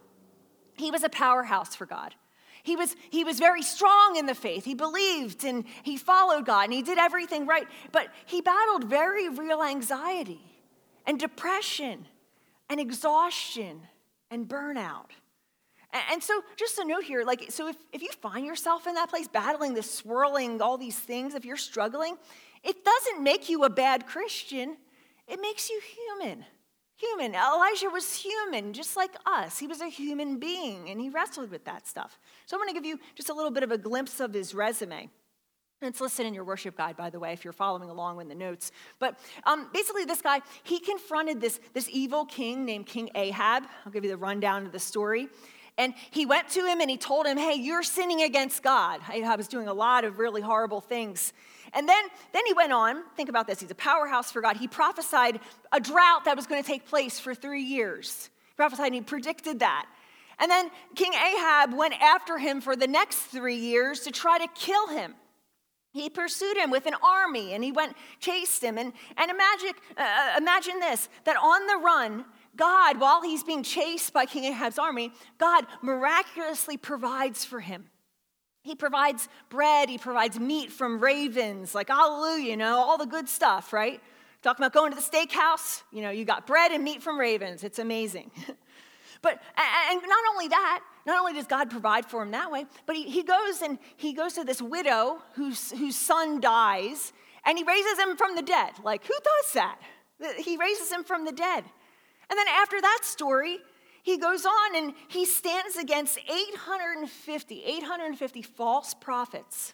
He 0.75 0.92
was 0.92 1.04
a 1.04 1.10
powerhouse 1.10 1.75
for 1.75 1.86
God. 1.86 2.16
He 2.63 2.75
was, 2.75 2.95
he 3.12 3.24
was 3.24 3.38
very 3.38 3.62
strong 3.62 4.16
in 4.16 4.25
the 4.25 4.33
faith. 4.33 4.66
He 4.66 4.74
believed 4.74 5.44
and 5.44 5.66
he 5.83 5.98
followed 5.98 6.45
God 6.45 6.63
and 6.63 6.74
he 6.74 6.81
did 6.81 6.98
everything 6.98 7.45
right. 7.45 7.68
But 7.92 8.07
he 8.25 8.42
battled 8.42 8.86
very 8.86 9.30
real 9.30 9.62
anxiety 9.62 10.42
and 11.06 11.19
depression 11.19 12.07
and 12.68 12.80
exhaustion 12.80 13.81
and 14.31 14.48
burnout. 14.48 15.12
And, 16.12 16.22
so, 16.22 16.42
just 16.57 16.77
a 16.80 16.86
note 16.86 17.04
here 17.04 17.24
like, 17.24 17.51
so 17.51 17.69
if, 17.69 17.77
if 17.94 18.01
you 18.01 18.10
find 18.22 18.45
yourself 18.45 18.86
in 18.88 18.95
that 18.95 19.10
place 19.10 19.30
battling 19.30 19.75
this 19.75 19.89
swirling, 19.89 20.62
all 20.62 20.77
these 20.77 20.98
things, 20.98 21.36
if 21.36 21.45
you're 21.45 21.56
struggling, 21.56 22.17
it 22.63 22.84
doesn't 22.84 23.24
make 23.24 23.48
you 23.48 23.63
a 23.63 23.70
bad 23.70 24.05
Christian, 24.05 24.75
it 25.27 25.39
makes 25.39 25.70
you 25.70 25.79
human 26.20 26.46
human. 26.97 27.35
Elijah 27.35 27.89
was 27.89 28.15
human, 28.15 28.73
just 28.73 28.95
like 28.95 29.15
us. 29.25 29.59
He 29.59 29.67
was 29.67 29.81
a 29.81 29.87
human 29.87 30.37
being, 30.39 30.89
and 30.89 30.99
he 30.99 31.09
wrestled 31.09 31.51
with 31.51 31.65
that 31.65 31.87
stuff. 31.87 32.19
So 32.45 32.55
I'm 32.55 32.61
going 32.61 32.73
to 32.73 32.79
give 32.79 32.85
you 32.85 32.99
just 33.15 33.29
a 33.29 33.33
little 33.33 33.51
bit 33.51 33.63
of 33.63 33.71
a 33.71 33.77
glimpse 33.77 34.19
of 34.19 34.33
his 34.33 34.53
resume. 34.53 35.09
It's 35.81 35.99
listed 35.99 36.25
in 36.25 36.33
your 36.33 36.45
worship 36.45 36.77
guide, 36.77 36.95
by 36.95 37.09
the 37.09 37.19
way, 37.19 37.33
if 37.33 37.43
you're 37.43 37.53
following 37.53 37.89
along 37.89 38.15
with 38.17 38.29
the 38.29 38.35
notes. 38.35 38.71
But 38.97 39.19
um, 39.43 39.69
basically, 39.73 40.05
this 40.05 40.21
guy, 40.21 40.41
he 40.63 40.79
confronted 40.79 41.41
this, 41.41 41.59
this 41.73 41.89
evil 41.91 42.25
king 42.25 42.65
named 42.65 42.85
King 42.85 43.09
Ahab. 43.13 43.63
I'll 43.85 43.91
give 43.91 44.03
you 44.03 44.09
the 44.09 44.17
rundown 44.17 44.65
of 44.65 44.71
the 44.71 44.79
story. 44.79 45.27
And 45.77 45.93
he 46.11 46.25
went 46.25 46.47
to 46.49 46.65
him 46.65 46.79
and 46.79 46.89
he 46.89 46.97
told 46.97 47.25
him, 47.25 47.37
Hey, 47.37 47.55
you're 47.55 47.83
sinning 47.83 48.21
against 48.21 48.63
God. 48.63 49.01
Ahab 49.11 49.37
was 49.37 49.49
doing 49.49 49.67
a 49.67 49.73
lot 49.73 50.05
of 50.05 50.17
really 50.17 50.41
horrible 50.41 50.79
things. 50.79 51.33
And 51.75 51.88
then, 51.89 52.05
then 52.32 52.44
he 52.48 52.53
went 52.53 52.72
on, 52.72 53.03
think 53.17 53.27
about 53.29 53.48
this, 53.48 53.60
he's 53.60 53.70
a 53.70 53.75
powerhouse 53.75 54.32
for 54.32 54.41
God. 54.41 54.55
He 54.58 54.67
prophesied 54.67 55.41
a 55.74 55.79
drought 55.79 56.25
that 56.25 56.36
was 56.36 56.48
going 56.48 56.63
to 56.63 56.67
take 56.67 56.88
place 56.88 57.20
for 57.20 57.36
three 57.36 57.63
years. 57.63 58.29
He 58.48 58.53
prophesied 58.55 58.88
and 58.88 58.96
he 58.96 59.01
predicted 59.01 59.60
that. 59.60 59.86
And 60.39 60.50
then 60.50 60.70
King 60.96 61.13
Ahab 61.13 61.74
went 61.74 61.94
after 62.01 62.38
him 62.38 62.62
for 62.62 62.75
the 62.75 62.88
next 62.88 63.17
three 63.17 63.58
years 63.58 64.01
to 64.01 64.12
try 64.12 64.38
to 64.38 64.48
kill 64.55 64.88
him. 64.88 65.15
He 65.91 66.10
pursued 66.10 66.58
him 66.58 66.72
with 66.72 66.86
an 66.88 66.96
army 67.01 67.53
and 67.53 67.63
he 67.63 67.72
went, 67.72 67.96
chased 68.20 68.62
him. 68.62 68.77
And, 68.77 68.91
and 69.17 69.32
imagine, 69.32 69.72
uh, 69.98 70.34
imagine 70.38 70.79
this 70.79 71.08
that 71.24 71.38
on 71.38 71.67
the 71.67 71.77
run, 71.77 72.25
God, 72.55 73.00
while 73.00 73.22
he's 73.22 73.44
being 73.44 73.63
chased 73.63 74.13
by 74.13 74.25
King 74.25 74.46
Ahab's 74.46 74.79
army, 74.79 75.12
God 75.38 75.65
miraculously 75.82 76.77
provides 76.77 77.46
for 77.46 77.60
him. 77.60 77.86
He 78.65 78.74
provides 78.74 79.29
bread, 79.50 79.89
he 79.89 80.00
provides 80.00 80.39
meat 80.39 80.72
from 80.72 81.00
ravens, 81.00 81.75
like 81.75 81.89
hallelujah, 81.89 82.50
you 82.50 82.57
know, 82.57 82.77
all 82.77 82.98
the 82.98 83.05
good 83.05 83.29
stuff, 83.29 83.72
right? 83.72 84.01
Talking 84.41 84.65
about 84.65 84.74
going 84.74 84.91
to 84.91 84.95
the 84.95 85.03
steakhouse, 85.03 85.84
you 85.91 86.01
know, 86.01 86.10
you 86.10 86.25
got 86.25 86.48
bread 86.48 86.72
and 86.72 86.84
meat 86.84 87.03
from 87.03 87.19
ravens. 87.19 87.63
It's 87.63 87.77
amazing. 87.77 88.31
but, 89.22 89.39
and 89.55 90.01
not 90.01 90.24
only 90.31 90.48
that, 90.48 90.81
not 91.05 91.19
only 91.19 91.34
does 91.34 91.45
God 91.45 91.69
provide 91.69 92.07
for 92.07 92.24
him 92.24 92.31
that 92.31 92.51
way, 92.51 92.65
but 92.88 92.95
he, 92.95 93.03
he 93.03 93.22
goes 93.22 93.62
and 93.62 93.77
he 93.98 94.13
goes 94.13 94.34
to 94.34 94.43
this 94.43 94.63
widow 94.63 95.22
whose, 95.34 95.69
whose 95.69 95.95
son 95.95 96.39
dies 96.39 97.13
and 97.45 97.60
he 97.60 97.63
raises 97.63 98.00
him 98.00 98.17
from 98.17 98.36
the 98.36 98.41
dead. 98.41 98.72
Like, 98.84 99.05
who 99.05 99.13
does 99.13 99.53
that? 99.53 99.77
He 100.39 100.57
raises 100.57 100.91
him 100.91 101.03
from 101.03 101.25
the 101.25 101.31
dead. 101.31 101.65
And 102.31 102.39
then 102.39 102.48
after 102.48 102.81
that 102.81 103.01
story, 103.03 103.60
he 104.05 104.19
goes 104.19 104.45
on 104.45 104.75
and 104.75 104.93
he 105.07 105.25
stands 105.25 105.77
against 105.77 106.19
850, 106.29 107.63
850 107.63 108.41
false 108.43 108.93
prophets, 108.93 109.74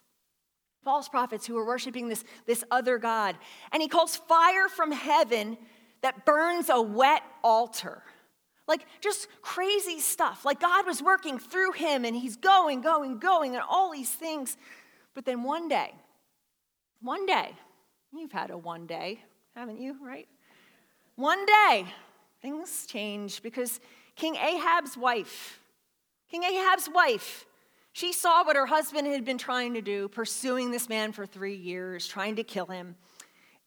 false 0.85 1.09
prophets 1.09 1.45
who 1.45 1.57
are 1.57 1.65
worshiping 1.65 2.07
this, 2.07 2.23
this 2.47 2.63
other 2.71 2.97
God. 2.97 3.35
And 3.73 3.81
he 3.81 3.89
calls 3.89 4.15
fire 4.15 4.69
from 4.69 4.93
heaven 4.93 5.57
that 6.00 6.25
burns 6.25 6.69
a 6.69 6.81
wet 6.81 7.23
altar. 7.43 8.03
Like 8.69 8.85
just 9.01 9.27
crazy 9.41 10.00
stuff. 10.00 10.45
Like 10.45 10.61
God 10.61 10.85
was 10.85 11.03
working 11.03 11.38
through 11.38 11.73
him 11.73 12.05
and 12.05 12.15
he's 12.15 12.38
going, 12.38 12.79
going, 12.79 13.19
going, 13.19 13.55
and 13.55 13.63
all 13.69 13.91
these 13.91 14.11
things. 14.11 14.55
But 15.13 15.25
then 15.25 15.43
one 15.43 15.67
day, 15.67 15.91
one 17.01 17.25
day, 17.25 17.51
you've 18.13 18.31
had 18.31 18.50
a 18.50 18.57
one 18.57 18.85
day, 18.85 19.19
haven't 19.55 19.81
you, 19.81 19.97
right? 20.01 20.29
One 21.17 21.45
day, 21.45 21.85
things 22.41 22.85
change 22.85 23.43
because 23.43 23.81
King 24.15 24.36
Ahab's 24.36 24.98
wife, 24.98 25.60
King 26.30 26.44
Ahab's 26.44 26.89
wife, 26.94 27.46
she 27.94 28.13
saw 28.13 28.44
what 28.46 28.56
her 28.56 28.65
husband 28.65 29.08
had 29.08 29.25
been 29.25 29.38
trying 29.38 29.74
to 29.74 29.82
do, 29.82 30.08
pursuing 30.08 30.72
this 30.72 30.88
man 30.88 31.12
for 31.12 31.25
three 31.25 31.56
years, 31.56 32.08
trying 32.08 32.38
to 32.38 32.44
kill 32.44 32.68
him. 32.68 32.96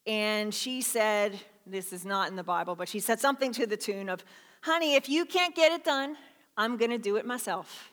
And 0.06 0.54
she 0.54 0.80
said, 0.80 1.38
This 1.66 1.92
is 1.92 2.04
not 2.04 2.28
in 2.28 2.36
the 2.36 2.42
Bible, 2.42 2.74
but 2.74 2.88
she 2.88 3.00
said 3.00 3.20
something 3.20 3.52
to 3.52 3.66
the 3.66 3.76
tune 3.76 4.08
of, 4.08 4.24
Honey, 4.62 4.94
if 4.94 5.08
you 5.08 5.26
can't 5.26 5.54
get 5.54 5.72
it 5.72 5.84
done, 5.84 6.16
I'm 6.56 6.76
going 6.78 6.90
to 6.90 6.98
do 6.98 7.16
it 7.16 7.26
myself. 7.26 7.90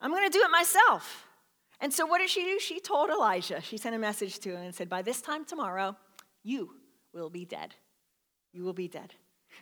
I'm 0.00 0.10
going 0.10 0.24
to 0.24 0.30
do 0.30 0.42
it 0.42 0.50
myself. 0.50 1.26
And 1.80 1.92
so 1.92 2.06
what 2.06 2.18
did 2.18 2.30
she 2.30 2.42
do? 2.44 2.58
She 2.58 2.80
told 2.80 3.10
Elijah, 3.10 3.60
she 3.60 3.76
sent 3.76 3.94
a 3.94 3.98
message 3.98 4.38
to 4.40 4.50
him 4.50 4.62
and 4.62 4.74
said, 4.74 4.88
By 4.88 5.02
this 5.02 5.20
time 5.20 5.44
tomorrow, 5.44 5.96
you 6.42 6.70
will 7.12 7.30
be 7.30 7.44
dead. 7.44 7.74
You 8.52 8.64
will 8.64 8.72
be 8.72 8.88
dead. 8.88 9.14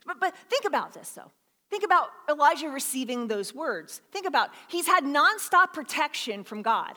But, 0.07 0.21
but 0.21 0.35
think 0.49 0.65
about 0.65 0.95
this, 0.95 1.11
though. 1.11 1.33
Think 1.71 1.85
about 1.85 2.09
Elijah 2.29 2.69
receiving 2.69 3.27
those 3.27 3.55
words. 3.55 4.01
Think 4.13 4.27
about 4.27 4.51
he's 4.69 4.87
had 4.87 5.05
nonstop 5.05 5.73
protection 5.73 6.45
from 6.45 6.63
God. 6.63 6.95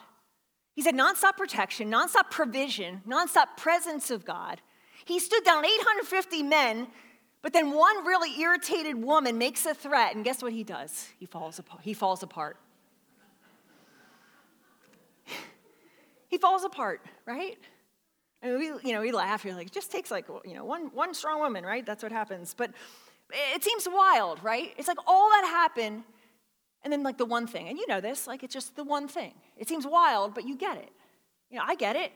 He's 0.75 0.85
had 0.85 0.95
nonstop 0.95 1.37
protection, 1.37 1.91
nonstop 1.91 2.29
provision, 2.29 3.01
nonstop 3.07 3.57
presence 3.57 4.11
of 4.11 4.25
God. 4.25 4.61
He 5.05 5.19
stood 5.19 5.43
down 5.43 5.65
850 5.65 6.43
men, 6.43 6.87
but 7.41 7.51
then 7.51 7.71
one 7.71 8.05
really 8.05 8.39
irritated 8.39 8.95
woman 8.95 9.37
makes 9.37 9.65
a 9.65 9.73
threat, 9.73 10.15
and 10.15 10.23
guess 10.23 10.43
what 10.43 10.53
he 10.53 10.63
does? 10.63 11.09
He 11.19 11.25
falls 11.25 11.57
apart. 11.57 11.81
He 11.83 11.93
falls 11.93 12.21
apart. 12.21 12.57
he 16.27 16.37
falls 16.37 16.63
apart, 16.63 17.01
right? 17.25 17.57
I 18.41 18.47
mean, 18.47 18.59
we, 18.59 18.65
you 18.89 18.95
know, 18.95 19.01
we 19.01 19.11
laugh. 19.11 19.43
You're 19.43 19.55
like, 19.55 19.67
it 19.67 19.73
just 19.73 19.91
takes 19.91 20.11
like, 20.11 20.27
you 20.45 20.53
know, 20.53 20.63
one, 20.63 20.91
one 20.93 21.13
strong 21.13 21.39
woman, 21.39 21.65
right? 21.65 21.85
That's 21.85 22.03
what 22.03 22.11
happens. 22.11 22.53
But 22.53 22.71
it 23.31 23.63
seems 23.63 23.87
wild, 23.87 24.43
right? 24.43 24.73
It's 24.77 24.87
like 24.87 24.97
all 25.07 25.29
that 25.29 25.45
happened, 25.45 26.03
and 26.83 26.91
then 26.91 27.03
like 27.03 27.17
the 27.17 27.25
one 27.25 27.47
thing. 27.47 27.67
And 27.67 27.77
you 27.77 27.87
know 27.87 28.01
this, 28.01 28.27
like 28.27 28.43
it's 28.43 28.53
just 28.53 28.75
the 28.75 28.83
one 28.83 29.07
thing. 29.07 29.33
It 29.57 29.67
seems 29.67 29.85
wild, 29.85 30.33
but 30.33 30.47
you 30.47 30.55
get 30.55 30.77
it. 30.77 30.89
You 31.49 31.57
know, 31.57 31.63
I 31.65 31.75
get 31.75 31.95
it. 31.95 32.11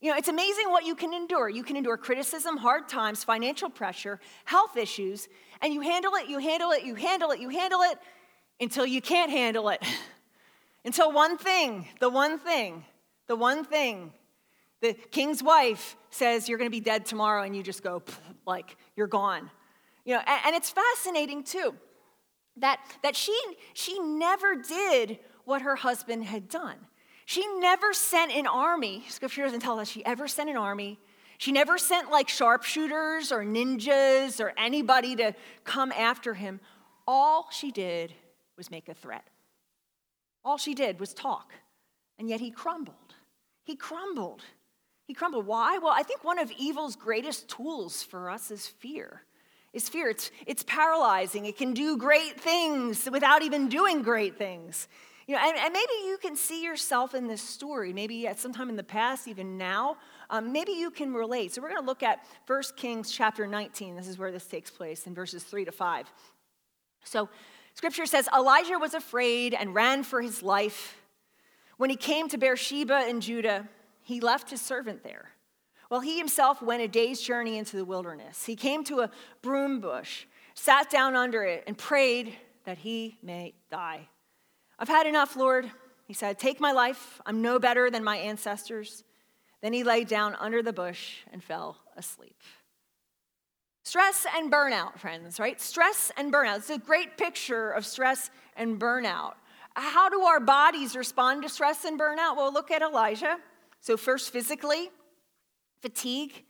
You 0.00 0.10
know, 0.10 0.16
it's 0.16 0.28
amazing 0.28 0.68
what 0.68 0.84
you 0.84 0.96
can 0.96 1.14
endure. 1.14 1.48
You 1.48 1.62
can 1.62 1.76
endure 1.76 1.96
criticism, 1.96 2.56
hard 2.56 2.88
times, 2.88 3.22
financial 3.22 3.70
pressure, 3.70 4.18
health 4.44 4.76
issues, 4.76 5.28
and 5.60 5.72
you 5.72 5.80
handle 5.80 6.14
it, 6.16 6.28
you 6.28 6.38
handle 6.38 6.72
it, 6.72 6.82
you 6.82 6.96
handle 6.96 7.30
it, 7.30 7.38
you 7.38 7.48
handle 7.48 7.82
it 7.82 7.98
until 8.60 8.84
you 8.84 9.00
can't 9.00 9.30
handle 9.30 9.68
it. 9.68 9.82
until 10.84 11.12
one 11.12 11.38
thing, 11.38 11.86
the 12.00 12.10
one 12.10 12.38
thing, 12.38 12.84
the 13.28 13.36
one 13.36 13.64
thing, 13.64 14.12
the 14.80 14.94
king's 14.94 15.40
wife 15.40 15.96
says 16.10 16.48
you're 16.48 16.58
going 16.58 16.70
to 16.70 16.76
be 16.76 16.80
dead 16.80 17.06
tomorrow, 17.06 17.44
and 17.44 17.54
you 17.54 17.62
just 17.62 17.84
go, 17.84 18.02
like, 18.46 18.76
you're 18.96 19.06
gone. 19.06 19.50
You 20.04 20.14
know, 20.14 20.22
and, 20.26 20.40
and 20.46 20.56
it's 20.56 20.70
fascinating 20.70 21.44
too 21.44 21.74
that, 22.56 22.80
that 23.02 23.16
she, 23.16 23.36
she 23.74 23.98
never 23.98 24.56
did 24.56 25.18
what 25.44 25.62
her 25.62 25.76
husband 25.76 26.24
had 26.24 26.48
done. 26.48 26.76
She 27.24 27.46
never 27.58 27.92
sent 27.92 28.32
an 28.32 28.46
army. 28.46 29.04
Scripture 29.08 29.42
doesn't 29.42 29.60
tell 29.60 29.78
us 29.78 29.88
she 29.88 30.04
ever 30.04 30.28
sent 30.28 30.50
an 30.50 30.56
army. 30.56 30.98
She 31.38 31.52
never 31.52 31.78
sent 31.78 32.10
like 32.10 32.28
sharpshooters 32.28 33.32
or 33.32 33.44
ninjas 33.44 34.40
or 34.40 34.52
anybody 34.56 35.16
to 35.16 35.34
come 35.64 35.92
after 35.92 36.34
him. 36.34 36.60
All 37.06 37.48
she 37.50 37.70
did 37.70 38.12
was 38.56 38.70
make 38.70 38.88
a 38.88 38.94
threat. 38.94 39.24
All 40.44 40.58
she 40.58 40.74
did 40.74 41.00
was 41.00 41.14
talk. 41.14 41.52
And 42.18 42.28
yet 42.28 42.40
he 42.40 42.50
crumbled. 42.50 43.14
He 43.64 43.76
crumbled. 43.76 44.42
He 45.06 45.14
crumbled. 45.14 45.46
Why? 45.46 45.78
Well, 45.78 45.92
I 45.92 46.02
think 46.02 46.22
one 46.22 46.38
of 46.38 46.50
evil's 46.52 46.96
greatest 46.96 47.48
tools 47.48 48.02
for 48.02 48.30
us 48.30 48.50
is 48.50 48.66
fear 48.66 49.22
is 49.72 49.88
fear. 49.88 50.10
It's, 50.10 50.30
it's 50.46 50.62
paralyzing. 50.62 51.46
It 51.46 51.56
can 51.56 51.72
do 51.72 51.96
great 51.96 52.38
things 52.38 53.08
without 53.10 53.42
even 53.42 53.68
doing 53.68 54.02
great 54.02 54.36
things. 54.36 54.88
You 55.26 55.36
know, 55.36 55.40
and, 55.42 55.56
and 55.56 55.72
maybe 55.72 55.92
you 56.06 56.18
can 56.20 56.36
see 56.36 56.62
yourself 56.62 57.14
in 57.14 57.26
this 57.26 57.40
story, 57.40 57.92
maybe 57.92 58.26
at 58.26 58.38
some 58.38 58.52
time 58.52 58.68
in 58.68 58.76
the 58.76 58.82
past, 58.82 59.28
even 59.28 59.56
now. 59.56 59.96
Um, 60.30 60.52
maybe 60.52 60.72
you 60.72 60.90
can 60.90 61.14
relate. 61.14 61.54
So 61.54 61.62
we're 61.62 61.70
going 61.70 61.80
to 61.80 61.86
look 61.86 62.02
at 62.02 62.24
1 62.46 62.62
Kings 62.76 63.10
chapter 63.10 63.46
19. 63.46 63.96
This 63.96 64.08
is 64.08 64.18
where 64.18 64.32
this 64.32 64.46
takes 64.46 64.70
place 64.70 65.06
in 65.06 65.14
verses 65.14 65.42
3 65.44 65.64
to 65.64 65.72
5. 65.72 66.12
So 67.04 67.28
scripture 67.74 68.06
says 68.06 68.28
Elijah 68.34 68.78
was 68.78 68.94
afraid 68.94 69.54
and 69.54 69.74
ran 69.74 70.02
for 70.02 70.20
his 70.20 70.42
life. 70.42 70.98
When 71.76 71.88
he 71.88 71.96
came 71.96 72.28
to 72.28 72.38
Beersheba 72.38 73.08
in 73.08 73.20
Judah, 73.20 73.68
he 74.02 74.20
left 74.20 74.50
his 74.50 74.60
servant 74.60 75.02
there 75.02 75.31
well, 75.92 76.00
he 76.00 76.16
himself 76.16 76.62
went 76.62 76.80
a 76.80 76.88
day's 76.88 77.20
journey 77.20 77.58
into 77.58 77.76
the 77.76 77.84
wilderness. 77.84 78.46
He 78.46 78.56
came 78.56 78.82
to 78.84 79.00
a 79.00 79.10
broom 79.42 79.78
bush, 79.78 80.24
sat 80.54 80.88
down 80.88 81.14
under 81.14 81.44
it, 81.44 81.64
and 81.66 81.76
prayed 81.76 82.34
that 82.64 82.78
he 82.78 83.18
may 83.22 83.52
die. 83.70 84.08
I've 84.78 84.88
had 84.88 85.06
enough, 85.06 85.36
Lord. 85.36 85.70
He 86.06 86.14
said, 86.14 86.38
Take 86.38 86.60
my 86.60 86.72
life. 86.72 87.20
I'm 87.26 87.42
no 87.42 87.58
better 87.58 87.90
than 87.90 88.02
my 88.02 88.16
ancestors. 88.16 89.04
Then 89.60 89.74
he 89.74 89.84
lay 89.84 90.04
down 90.04 90.34
under 90.36 90.62
the 90.62 90.72
bush 90.72 91.16
and 91.30 91.44
fell 91.44 91.76
asleep. 91.94 92.40
Stress 93.82 94.24
and 94.34 94.50
burnout, 94.50 94.98
friends, 94.98 95.38
right? 95.38 95.60
Stress 95.60 96.10
and 96.16 96.32
burnout. 96.32 96.56
It's 96.56 96.70
a 96.70 96.78
great 96.78 97.18
picture 97.18 97.70
of 97.70 97.84
stress 97.84 98.30
and 98.56 98.80
burnout. 98.80 99.34
How 99.74 100.08
do 100.08 100.22
our 100.22 100.40
bodies 100.40 100.96
respond 100.96 101.42
to 101.42 101.50
stress 101.50 101.84
and 101.84 102.00
burnout? 102.00 102.38
Well, 102.38 102.50
look 102.50 102.70
at 102.70 102.80
Elijah. 102.80 103.36
So, 103.80 103.98
first, 103.98 104.32
physically, 104.32 104.88
fatigue. 105.82 106.44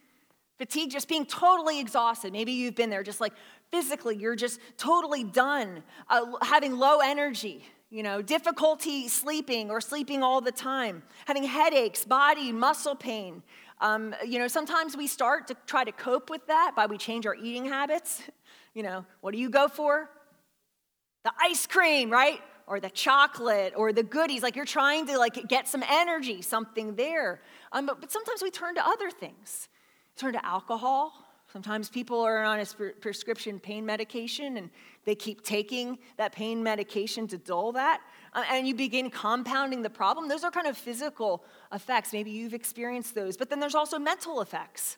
Fatigue, 0.58 0.90
just 0.90 1.08
being 1.08 1.26
totally 1.26 1.80
exhausted. 1.80 2.32
Maybe 2.32 2.52
you've 2.52 2.76
been 2.76 2.90
there, 2.90 3.02
just 3.02 3.20
like 3.20 3.32
physically, 3.72 4.16
you're 4.16 4.36
just 4.36 4.60
totally 4.76 5.24
done, 5.24 5.82
uh, 6.08 6.24
having 6.42 6.76
low 6.76 6.98
energy, 6.98 7.64
you 7.90 8.02
know, 8.02 8.22
difficulty 8.22 9.08
sleeping 9.08 9.70
or 9.70 9.80
sleeping 9.80 10.22
all 10.22 10.40
the 10.40 10.52
time, 10.52 11.02
having 11.24 11.42
headaches, 11.42 12.04
body, 12.04 12.52
muscle 12.52 12.94
pain. 12.94 13.42
Um, 13.80 14.14
you 14.24 14.38
know, 14.38 14.46
sometimes 14.46 14.96
we 14.96 15.08
start 15.08 15.48
to 15.48 15.56
try 15.66 15.82
to 15.82 15.90
cope 15.90 16.30
with 16.30 16.46
that 16.46 16.72
by 16.76 16.86
we 16.86 16.98
change 16.98 17.26
our 17.26 17.34
eating 17.34 17.64
habits. 17.64 18.22
You 18.74 18.82
know, 18.82 19.04
what 19.20 19.32
do 19.32 19.38
you 19.38 19.50
go 19.50 19.68
for? 19.68 20.08
The 21.24 21.32
ice 21.38 21.66
cream, 21.66 22.08
right? 22.08 22.40
Or 22.66 22.80
the 22.80 22.90
chocolate 22.90 23.72
or 23.76 23.92
the 23.92 24.02
goodies 24.02 24.42
like 24.42 24.56
you're 24.56 24.64
trying 24.64 25.06
to 25.06 25.18
like 25.18 25.48
get 25.48 25.68
some 25.68 25.82
energy 25.88 26.42
something 26.42 26.94
there. 26.94 27.40
Um, 27.72 27.86
but, 27.86 28.00
but 28.00 28.10
sometimes 28.10 28.42
we 28.42 28.50
turn 28.50 28.74
to 28.76 28.86
other 28.86 29.10
things. 29.10 29.68
Turn 30.16 30.32
to 30.34 30.44
alcohol. 30.44 31.12
Sometimes 31.52 31.90
people 31.90 32.20
are 32.20 32.44
on 32.44 32.60
a 32.60 32.66
prescription 33.00 33.60
pain 33.60 33.84
medication 33.84 34.56
and 34.56 34.70
they 35.04 35.14
keep 35.14 35.42
taking 35.42 35.98
that 36.16 36.32
pain 36.32 36.62
medication 36.62 37.26
to 37.28 37.36
dull 37.36 37.72
that 37.72 38.00
uh, 38.34 38.44
and 38.50 38.66
you 38.66 38.74
begin 38.74 39.10
compounding 39.10 39.82
the 39.82 39.90
problem. 39.90 40.28
Those 40.28 40.44
are 40.44 40.50
kind 40.50 40.66
of 40.66 40.76
physical 40.76 41.44
effects. 41.72 42.12
Maybe 42.12 42.30
you've 42.30 42.54
experienced 42.54 43.14
those. 43.14 43.36
But 43.36 43.50
then 43.50 43.60
there's 43.60 43.74
also 43.74 43.98
mental 43.98 44.40
effects. 44.40 44.96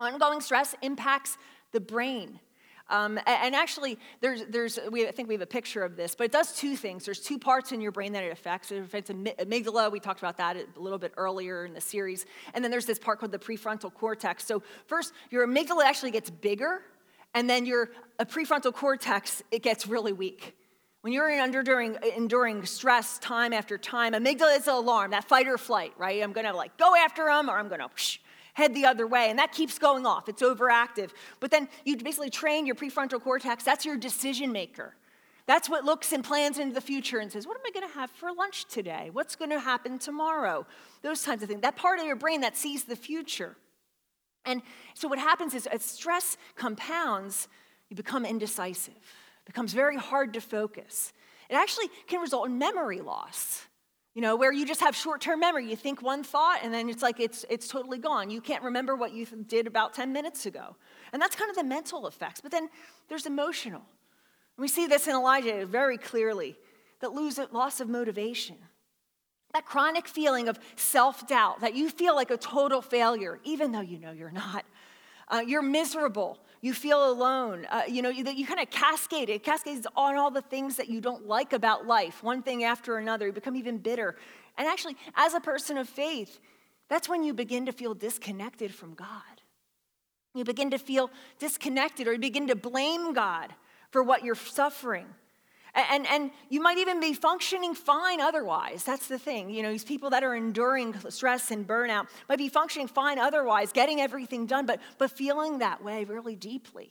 Ongoing 0.00 0.40
stress 0.40 0.74
impacts 0.82 1.38
the 1.72 1.80
brain 1.80 2.40
um, 2.90 3.18
and 3.26 3.54
actually, 3.54 3.98
there's, 4.20 4.44
there's, 4.48 4.78
we, 4.90 5.08
I 5.08 5.12
think 5.12 5.28
we 5.28 5.34
have 5.34 5.40
a 5.42 5.46
picture 5.46 5.82
of 5.82 5.96
this, 5.96 6.14
but 6.14 6.24
it 6.24 6.32
does 6.32 6.52
two 6.52 6.76
things. 6.76 7.04
There's 7.04 7.20
two 7.20 7.38
parts 7.38 7.72
in 7.72 7.80
your 7.80 7.92
brain 7.92 8.12
that 8.12 8.24
it 8.24 8.32
affects. 8.32 8.70
It 8.72 8.82
affects 8.82 9.10
amygdala. 9.10 9.90
We 9.90 10.00
talked 10.00 10.20
about 10.20 10.36
that 10.38 10.56
a 10.56 10.66
little 10.80 10.98
bit 10.98 11.12
earlier 11.16 11.64
in 11.64 11.72
the 11.72 11.80
series. 11.80 12.26
And 12.52 12.62
then 12.62 12.70
there's 12.70 12.86
this 12.86 12.98
part 12.98 13.20
called 13.20 13.32
the 13.32 13.38
prefrontal 13.38 13.94
cortex. 13.94 14.44
So 14.44 14.62
first, 14.86 15.12
your 15.30 15.46
amygdala 15.46 15.84
actually 15.84 16.10
gets 16.10 16.28
bigger, 16.30 16.82
and 17.32 17.48
then 17.48 17.64
your 17.64 17.90
prefrontal 18.20 18.74
cortex, 18.74 19.42
it 19.50 19.62
gets 19.62 19.86
really 19.86 20.12
weak. 20.12 20.56
When 21.02 21.14
you're 21.14 21.30
enduring, 21.30 21.96
enduring 22.14 22.66
stress 22.66 23.18
time 23.20 23.54
after 23.54 23.78
time, 23.78 24.12
amygdala 24.12 24.58
is 24.58 24.68
an 24.68 24.74
alarm, 24.74 25.12
that 25.12 25.24
fight 25.24 25.48
or 25.48 25.56
flight, 25.56 25.94
right? 25.96 26.22
I'm 26.22 26.32
gonna 26.32 26.52
like 26.52 26.76
go 26.76 26.94
after 26.94 27.24
them 27.24 27.48
or 27.48 27.56
I'm 27.56 27.68
gonna 27.68 27.84
head 28.60 28.74
the 28.74 28.86
other 28.86 29.06
way. 29.06 29.30
And 29.30 29.38
that 29.38 29.52
keeps 29.52 29.78
going 29.78 30.06
off, 30.06 30.28
it's 30.28 30.42
overactive. 30.42 31.10
But 31.40 31.50
then 31.50 31.68
you 31.84 31.96
basically 31.96 32.30
train 32.30 32.66
your 32.66 32.76
prefrontal 32.76 33.20
cortex, 33.20 33.64
that's 33.64 33.84
your 33.84 33.96
decision 33.96 34.52
maker. 34.52 34.94
That's 35.46 35.68
what 35.68 35.84
looks 35.84 36.12
and 36.12 36.22
plans 36.22 36.58
into 36.60 36.74
the 36.74 36.80
future 36.80 37.18
and 37.18 37.32
says, 37.32 37.46
What 37.46 37.56
am 37.56 37.62
I 37.66 37.70
going 37.72 37.88
to 37.88 37.94
have 37.98 38.10
for 38.10 38.32
lunch 38.32 38.66
today? 38.66 39.10
What's 39.12 39.34
going 39.34 39.50
to 39.50 39.58
happen 39.58 39.98
tomorrow? 39.98 40.64
Those 41.02 41.24
kinds 41.24 41.42
of 41.42 41.48
things. 41.48 41.62
That 41.62 41.74
part 41.74 41.98
of 41.98 42.06
your 42.06 42.14
brain 42.14 42.42
that 42.42 42.56
sees 42.56 42.84
the 42.84 42.94
future. 42.94 43.56
And 44.44 44.62
so 44.94 45.08
what 45.08 45.18
happens 45.18 45.54
is 45.54 45.66
as 45.66 45.84
stress 45.84 46.36
compounds, 46.54 47.48
you 47.88 47.96
become 47.96 48.24
indecisive. 48.24 48.94
becomes 49.44 49.72
very 49.72 49.96
hard 49.96 50.34
to 50.34 50.40
focus. 50.40 51.12
It 51.48 51.54
actually 51.54 51.88
can 52.06 52.20
result 52.20 52.46
in 52.46 52.56
memory 52.58 53.00
loss. 53.00 53.66
You 54.20 54.26
know, 54.26 54.36
where 54.36 54.52
you 54.52 54.66
just 54.66 54.82
have 54.82 54.94
short 54.94 55.22
term 55.22 55.40
memory. 55.40 55.66
You 55.70 55.76
think 55.76 56.02
one 56.02 56.22
thought 56.22 56.60
and 56.62 56.74
then 56.74 56.90
it's 56.90 57.02
like 57.02 57.20
it's, 57.20 57.46
it's 57.48 57.66
totally 57.66 57.96
gone. 57.96 58.28
You 58.28 58.42
can't 58.42 58.62
remember 58.62 58.94
what 58.94 59.14
you 59.14 59.24
did 59.24 59.66
about 59.66 59.94
10 59.94 60.12
minutes 60.12 60.44
ago. 60.44 60.76
And 61.14 61.22
that's 61.22 61.34
kind 61.34 61.48
of 61.48 61.56
the 61.56 61.64
mental 61.64 62.06
effects. 62.06 62.42
But 62.42 62.52
then 62.52 62.68
there's 63.08 63.24
emotional. 63.24 63.80
We 64.58 64.68
see 64.68 64.86
this 64.86 65.08
in 65.08 65.14
Elijah 65.14 65.64
very 65.64 65.96
clearly 65.96 66.58
that 67.00 67.14
lose, 67.14 67.40
loss 67.50 67.80
of 67.80 67.88
motivation. 67.88 68.56
That 69.54 69.64
chronic 69.64 70.06
feeling 70.06 70.48
of 70.48 70.58
self 70.76 71.26
doubt, 71.26 71.62
that 71.62 71.74
you 71.74 71.88
feel 71.88 72.14
like 72.14 72.30
a 72.30 72.36
total 72.36 72.82
failure, 72.82 73.40
even 73.44 73.72
though 73.72 73.80
you 73.80 73.98
know 73.98 74.12
you're 74.12 74.30
not. 74.30 74.66
Uh, 75.28 75.42
you're 75.46 75.62
miserable. 75.62 76.38
You 76.60 76.74
feel 76.74 77.10
alone. 77.10 77.66
Uh, 77.70 77.82
you 77.88 78.02
know, 78.02 78.10
you, 78.10 78.24
you 78.30 78.46
kind 78.46 78.60
of 78.60 78.70
cascade. 78.70 79.30
It 79.30 79.42
cascades 79.42 79.86
on 79.96 80.16
all 80.16 80.30
the 80.30 80.42
things 80.42 80.76
that 80.76 80.88
you 80.88 81.00
don't 81.00 81.26
like 81.26 81.52
about 81.52 81.86
life, 81.86 82.22
one 82.22 82.42
thing 82.42 82.64
after 82.64 82.98
another. 82.98 83.26
You 83.26 83.32
become 83.32 83.56
even 83.56 83.78
bitter. 83.78 84.16
And 84.58 84.68
actually, 84.68 84.96
as 85.14 85.32
a 85.34 85.40
person 85.40 85.78
of 85.78 85.88
faith, 85.88 86.38
that's 86.88 87.08
when 87.08 87.22
you 87.22 87.32
begin 87.32 87.66
to 87.66 87.72
feel 87.72 87.94
disconnected 87.94 88.74
from 88.74 88.94
God. 88.94 89.08
You 90.34 90.44
begin 90.44 90.70
to 90.70 90.78
feel 90.78 91.10
disconnected 91.38 92.06
or 92.06 92.12
you 92.12 92.18
begin 92.18 92.48
to 92.48 92.56
blame 92.56 93.14
God 93.14 93.54
for 93.90 94.02
what 94.02 94.22
you're 94.22 94.34
suffering. 94.34 95.06
And, 95.74 96.06
and 96.06 96.30
you 96.48 96.60
might 96.60 96.78
even 96.78 97.00
be 97.00 97.12
functioning 97.12 97.74
fine 97.74 98.20
otherwise. 98.20 98.84
That's 98.84 99.06
the 99.06 99.18
thing. 99.18 99.50
You 99.50 99.62
know, 99.62 99.70
these 99.70 99.84
people 99.84 100.10
that 100.10 100.24
are 100.24 100.34
enduring 100.34 100.94
stress 101.10 101.50
and 101.50 101.66
burnout 101.66 102.08
might 102.28 102.38
be 102.38 102.48
functioning 102.48 102.88
fine 102.88 103.18
otherwise, 103.18 103.72
getting 103.72 104.00
everything 104.00 104.46
done, 104.46 104.66
but, 104.66 104.80
but 104.98 105.10
feeling 105.10 105.58
that 105.58 105.82
way 105.82 106.04
really 106.04 106.36
deeply. 106.36 106.90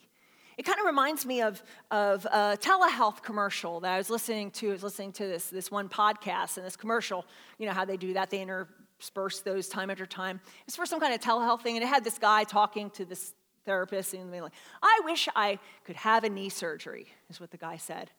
It 0.57 0.63
kind 0.63 0.79
of 0.79 0.85
reminds 0.85 1.25
me 1.25 1.41
of, 1.41 1.63
of 1.89 2.25
a 2.25 2.57
telehealth 2.59 3.21
commercial 3.21 3.79
that 3.79 3.93
I 3.93 3.97
was 3.97 4.09
listening 4.09 4.51
to. 4.51 4.69
I 4.69 4.73
was 4.73 4.83
listening 4.83 5.13
to 5.13 5.25
this, 5.25 5.45
this 5.49 5.71
one 5.71 5.87
podcast 5.87 6.57
and 6.57 6.65
this 6.65 6.75
commercial, 6.75 7.25
you 7.57 7.65
know, 7.65 7.71
how 7.71 7.85
they 7.85 7.95
do 7.95 8.13
that. 8.13 8.29
They 8.29 8.41
intersperse 8.41 9.39
those 9.39 9.69
time 9.69 9.89
after 9.89 10.05
time. 10.05 10.41
It's 10.67 10.75
for 10.75 10.85
some 10.85 10.99
kind 10.99 11.13
of 11.13 11.21
telehealth 11.21 11.61
thing, 11.61 11.77
and 11.77 11.83
it 11.83 11.87
had 11.87 12.03
this 12.03 12.17
guy 12.17 12.43
talking 12.43 12.89
to 12.91 13.05
this 13.05 13.33
therapist 13.65 14.13
and 14.13 14.29
being 14.31 14.43
like, 14.43 14.51
I 14.83 14.99
wish 15.05 15.29
I 15.33 15.59
could 15.85 15.95
have 15.95 16.25
a 16.25 16.29
knee 16.29 16.49
surgery, 16.49 17.07
is 17.29 17.39
what 17.39 17.51
the 17.51 17.57
guy 17.57 17.77
said. 17.77 18.11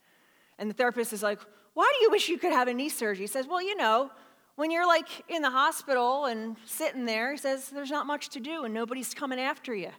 And 0.60 0.70
the 0.70 0.74
therapist 0.74 1.12
is 1.12 1.22
like, 1.22 1.40
Why 1.74 1.90
do 1.98 2.04
you 2.04 2.10
wish 2.10 2.28
you 2.28 2.38
could 2.38 2.52
have 2.52 2.68
a 2.68 2.74
knee 2.74 2.90
surgery? 2.90 3.24
He 3.24 3.26
says, 3.26 3.48
Well, 3.48 3.62
you 3.62 3.76
know, 3.76 4.10
when 4.54 4.70
you're 4.70 4.86
like 4.86 5.08
in 5.28 5.42
the 5.42 5.50
hospital 5.50 6.26
and 6.26 6.56
sitting 6.66 7.06
there, 7.06 7.32
he 7.32 7.38
says, 7.38 7.70
There's 7.70 7.90
not 7.90 8.06
much 8.06 8.28
to 8.28 8.40
do 8.40 8.64
and 8.64 8.72
nobody's 8.72 9.14
coming 9.14 9.40
after 9.40 9.74
you. 9.74 9.90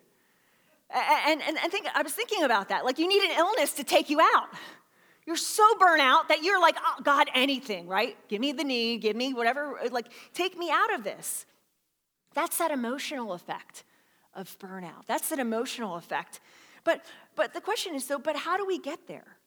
And, 0.94 1.42
and, 1.42 1.58
and 1.58 1.72
think, 1.72 1.88
I 1.94 2.04
was 2.04 2.14
thinking 2.14 2.44
about 2.44 2.70
that. 2.70 2.86
Like, 2.86 3.00
you 3.00 3.08
need 3.08 3.24
an 3.24 3.38
illness 3.38 3.74
to 3.74 3.84
take 3.84 4.10
you 4.10 4.20
out. 4.20 4.50
You're 5.26 5.38
so 5.38 5.64
burnt 5.80 6.02
out 6.02 6.28
that 6.28 6.44
you're 6.44 6.60
like, 6.60 6.76
oh, 6.80 7.02
God, 7.02 7.30
anything, 7.34 7.88
right? 7.88 8.18
Give 8.28 8.42
me 8.42 8.52
the 8.52 8.64
knee, 8.64 8.98
give 8.98 9.16
me 9.16 9.34
whatever, 9.34 9.80
like, 9.90 10.08
take 10.34 10.58
me 10.58 10.70
out 10.70 10.94
of 10.94 11.04
this. 11.04 11.46
That's 12.34 12.58
that 12.58 12.72
emotional 12.72 13.32
effect 13.32 13.86
of 14.34 14.58
burnout. 14.60 15.06
That's 15.06 15.30
that 15.30 15.40
emotional 15.40 15.96
effect. 15.96 16.42
But, 16.84 17.06
but 17.36 17.54
the 17.54 17.62
question 17.62 17.96
is, 17.96 18.08
though, 18.08 18.20
but 18.20 18.36
how 18.36 18.58
do 18.58 18.66
we 18.66 18.78
get 18.78 19.08
there? 19.08 19.38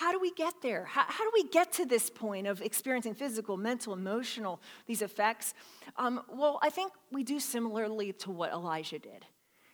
How 0.00 0.12
do 0.12 0.18
we 0.18 0.32
get 0.32 0.62
there? 0.62 0.86
How, 0.86 1.04
how, 1.06 1.24
do 1.24 1.30
we 1.34 1.44
get 1.50 1.72
to 1.72 1.84
this 1.84 2.08
point 2.08 2.46
of 2.46 2.62
experiencing 2.62 3.12
physical, 3.14 3.58
mental, 3.58 3.92
emotional, 3.92 4.58
these 4.86 5.02
effects? 5.02 5.52
Um, 5.98 6.22
well, 6.26 6.58
I 6.62 6.70
think 6.70 6.94
we 7.12 7.22
do 7.22 7.38
similarly 7.38 8.14
to 8.14 8.30
what 8.30 8.50
Elijah 8.50 8.98
did. 8.98 9.26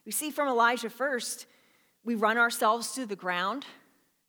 We 0.04 0.10
see 0.10 0.32
from 0.32 0.48
Elijah 0.48 0.90
first, 0.90 1.46
we 2.04 2.16
run 2.16 2.38
ourselves 2.38 2.90
to 2.94 3.06
the 3.06 3.14
ground. 3.14 3.66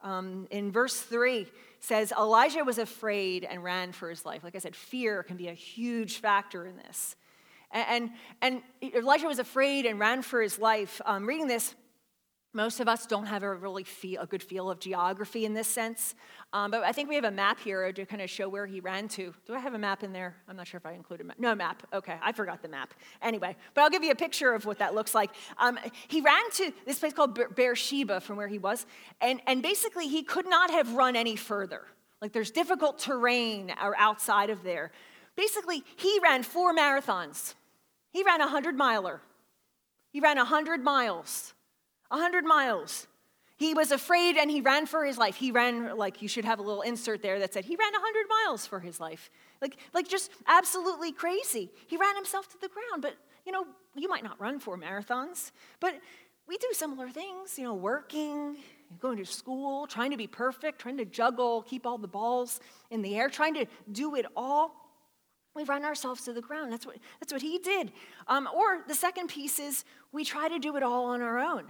Um, 0.03 0.47
in 0.51 0.71
verse 0.71 0.99
3 0.99 1.47
says 1.79 2.13
elijah 2.15 2.63
was 2.63 2.77
afraid 2.77 3.43
and 3.43 3.63
ran 3.63 3.91
for 3.91 4.11
his 4.11 4.25
life 4.25 4.43
like 4.43 4.55
i 4.55 4.59
said 4.59 4.75
fear 4.75 5.23
can 5.23 5.37
be 5.37 5.47
a 5.47 5.53
huge 5.53 6.17
factor 6.17 6.67
in 6.67 6.77
this 6.77 7.15
and, 7.71 8.11
and, 8.41 8.61
and 8.83 8.93
elijah 8.95 9.25
was 9.25 9.39
afraid 9.39 9.87
and 9.87 9.99
ran 9.99 10.21
for 10.21 10.41
his 10.41 10.59
life 10.59 11.01
um, 11.05 11.25
reading 11.25 11.47
this 11.47 11.73
most 12.53 12.79
of 12.79 12.87
us 12.87 13.05
don't 13.05 13.25
have 13.25 13.43
a 13.43 13.53
really 13.53 13.83
feel, 13.83 14.21
a 14.21 14.25
good 14.25 14.41
feel 14.41 14.69
of 14.71 14.79
geography 14.79 15.45
in 15.45 15.53
this 15.53 15.67
sense. 15.67 16.15
Um, 16.53 16.71
but 16.71 16.83
I 16.83 16.91
think 16.91 17.09
we 17.09 17.15
have 17.15 17.25
a 17.25 17.31
map 17.31 17.59
here 17.59 17.91
to 17.91 18.05
kind 18.05 18.21
of 18.21 18.29
show 18.29 18.47
where 18.49 18.65
he 18.65 18.79
ran 18.79 19.07
to. 19.09 19.33
Do 19.45 19.53
I 19.53 19.59
have 19.59 19.73
a 19.73 19.77
map 19.77 20.03
in 20.03 20.13
there? 20.13 20.35
I'm 20.47 20.55
not 20.55 20.67
sure 20.67 20.77
if 20.77 20.85
I 20.85 20.93
included 20.93 21.27
map. 21.27 21.37
No 21.39 21.53
map. 21.53 21.83
Okay, 21.93 22.17
I 22.21 22.31
forgot 22.31 22.61
the 22.61 22.69
map. 22.69 22.93
Anyway, 23.21 23.55
but 23.73 23.81
I'll 23.81 23.89
give 23.89 24.03
you 24.03 24.11
a 24.11 24.15
picture 24.15 24.53
of 24.53 24.65
what 24.65 24.79
that 24.79 24.95
looks 24.95 25.13
like. 25.13 25.31
Um, 25.57 25.77
he 26.07 26.21
ran 26.21 26.49
to 26.53 26.71
this 26.85 26.99
place 26.99 27.13
called 27.13 27.39
Beersheba 27.55 28.21
from 28.21 28.37
where 28.37 28.47
he 28.47 28.57
was, 28.57 28.85
and, 29.21 29.41
and 29.45 29.61
basically 29.61 30.07
he 30.07 30.23
could 30.23 30.47
not 30.47 30.71
have 30.71 30.93
run 30.93 31.15
any 31.15 31.35
further. 31.35 31.81
Like 32.21 32.31
there's 32.31 32.51
difficult 32.51 32.97
terrain 32.97 33.71
outside 33.79 34.49
of 34.49 34.63
there. 34.63 34.91
Basically, 35.35 35.83
he 35.97 36.19
ran 36.23 36.41
four 36.41 36.75
marathons. 36.75 37.53
He 38.11 38.23
ran 38.23 38.41
a 38.41 38.45
100 38.45 38.75
miler. 38.75 39.21
He 40.11 40.19
ran 40.19 40.37
a 40.37 40.41
100 40.41 40.83
miles. 40.83 41.53
100 42.09 42.45
miles. 42.45 43.07
He 43.57 43.73
was 43.73 43.91
afraid 43.91 44.37
and 44.37 44.51
he 44.51 44.61
ran 44.61 44.85
for 44.85 45.03
his 45.03 45.17
life. 45.17 45.35
He 45.35 45.51
ran, 45.51 45.97
like, 45.97 46.21
you 46.21 46.27
should 46.27 46.45
have 46.45 46.59
a 46.59 46.61
little 46.61 46.83
insert 46.83 47.23
there 47.23 47.39
that 47.39 47.53
said 47.53 47.65
he 47.65 47.75
ran 47.75 47.91
100 47.91 48.25
miles 48.29 48.67
for 48.67 48.79
his 48.79 48.99
life. 48.99 49.31
Like, 49.61 49.77
like 49.93 50.07
just 50.07 50.31
absolutely 50.45 51.11
crazy. 51.11 51.71
He 51.87 51.97
ran 51.97 52.15
himself 52.15 52.47
to 52.49 52.57
the 52.61 52.69
ground. 52.69 53.01
But, 53.01 53.15
you 53.45 53.51
know, 53.51 53.65
you 53.95 54.09
might 54.09 54.23
not 54.23 54.39
run 54.39 54.59
four 54.59 54.77
marathons, 54.77 55.51
but 55.79 55.95
we 56.47 56.57
do 56.57 56.67
similar 56.71 57.09
things, 57.09 57.57
you 57.57 57.63
know, 57.63 57.73
working, 57.73 58.57
going 58.99 59.17
to 59.17 59.25
school, 59.25 59.87
trying 59.87 60.11
to 60.11 60.17
be 60.17 60.27
perfect, 60.27 60.79
trying 60.79 60.97
to 60.97 61.05
juggle, 61.05 61.63
keep 61.63 61.85
all 61.85 61.97
the 61.97 62.07
balls 62.07 62.59
in 62.91 63.01
the 63.01 63.17
air, 63.17 63.27
trying 63.27 63.55
to 63.55 63.65
do 63.91 64.15
it 64.15 64.27
all. 64.35 64.71
We 65.55 65.63
run 65.63 65.83
ourselves 65.83 66.23
to 66.25 66.33
the 66.33 66.41
ground. 66.41 66.71
That's 66.71 66.85
what, 66.85 66.97
that's 67.19 67.33
what 67.33 67.41
he 67.41 67.57
did. 67.57 67.91
Um, 68.27 68.47
or 68.55 68.83
the 68.87 68.93
second 68.93 69.27
piece 69.29 69.57
is 69.59 69.83
we 70.11 70.23
try 70.23 70.47
to 70.47 70.59
do 70.59 70.77
it 70.77 70.83
all 70.83 71.05
on 71.05 71.21
our 71.23 71.39
own. 71.39 71.63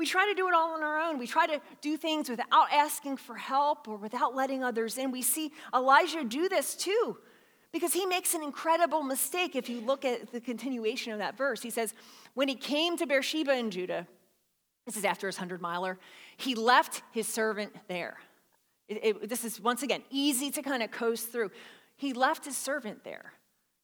We 0.00 0.06
try 0.06 0.26
to 0.26 0.32
do 0.32 0.48
it 0.48 0.54
all 0.54 0.72
on 0.72 0.82
our 0.82 0.98
own. 0.98 1.18
We 1.18 1.26
try 1.26 1.46
to 1.46 1.60
do 1.82 1.98
things 1.98 2.30
without 2.30 2.72
asking 2.72 3.18
for 3.18 3.34
help 3.34 3.86
or 3.86 3.98
without 3.98 4.34
letting 4.34 4.64
others 4.64 4.96
in. 4.96 5.10
We 5.10 5.20
see 5.20 5.52
Elijah 5.74 6.24
do 6.24 6.48
this 6.48 6.74
too 6.74 7.18
because 7.70 7.92
he 7.92 8.06
makes 8.06 8.32
an 8.32 8.42
incredible 8.42 9.02
mistake 9.02 9.54
if 9.54 9.68
you 9.68 9.82
look 9.82 10.06
at 10.06 10.32
the 10.32 10.40
continuation 10.40 11.12
of 11.12 11.18
that 11.18 11.36
verse. 11.36 11.60
He 11.60 11.68
says, 11.68 11.92
When 12.32 12.48
he 12.48 12.54
came 12.54 12.96
to 12.96 13.06
Beersheba 13.06 13.54
in 13.54 13.70
Judah, 13.70 14.06
this 14.86 14.96
is 14.96 15.04
after 15.04 15.26
his 15.26 15.36
100 15.36 15.60
miler, 15.60 15.98
he 16.38 16.54
left 16.54 17.02
his 17.12 17.28
servant 17.28 17.76
there. 17.86 18.16
It, 18.88 19.00
it, 19.04 19.28
this 19.28 19.44
is, 19.44 19.60
once 19.60 19.82
again, 19.82 20.02
easy 20.08 20.50
to 20.52 20.62
kind 20.62 20.82
of 20.82 20.90
coast 20.90 21.30
through. 21.30 21.50
He 21.96 22.14
left 22.14 22.46
his 22.46 22.56
servant 22.56 23.04
there 23.04 23.34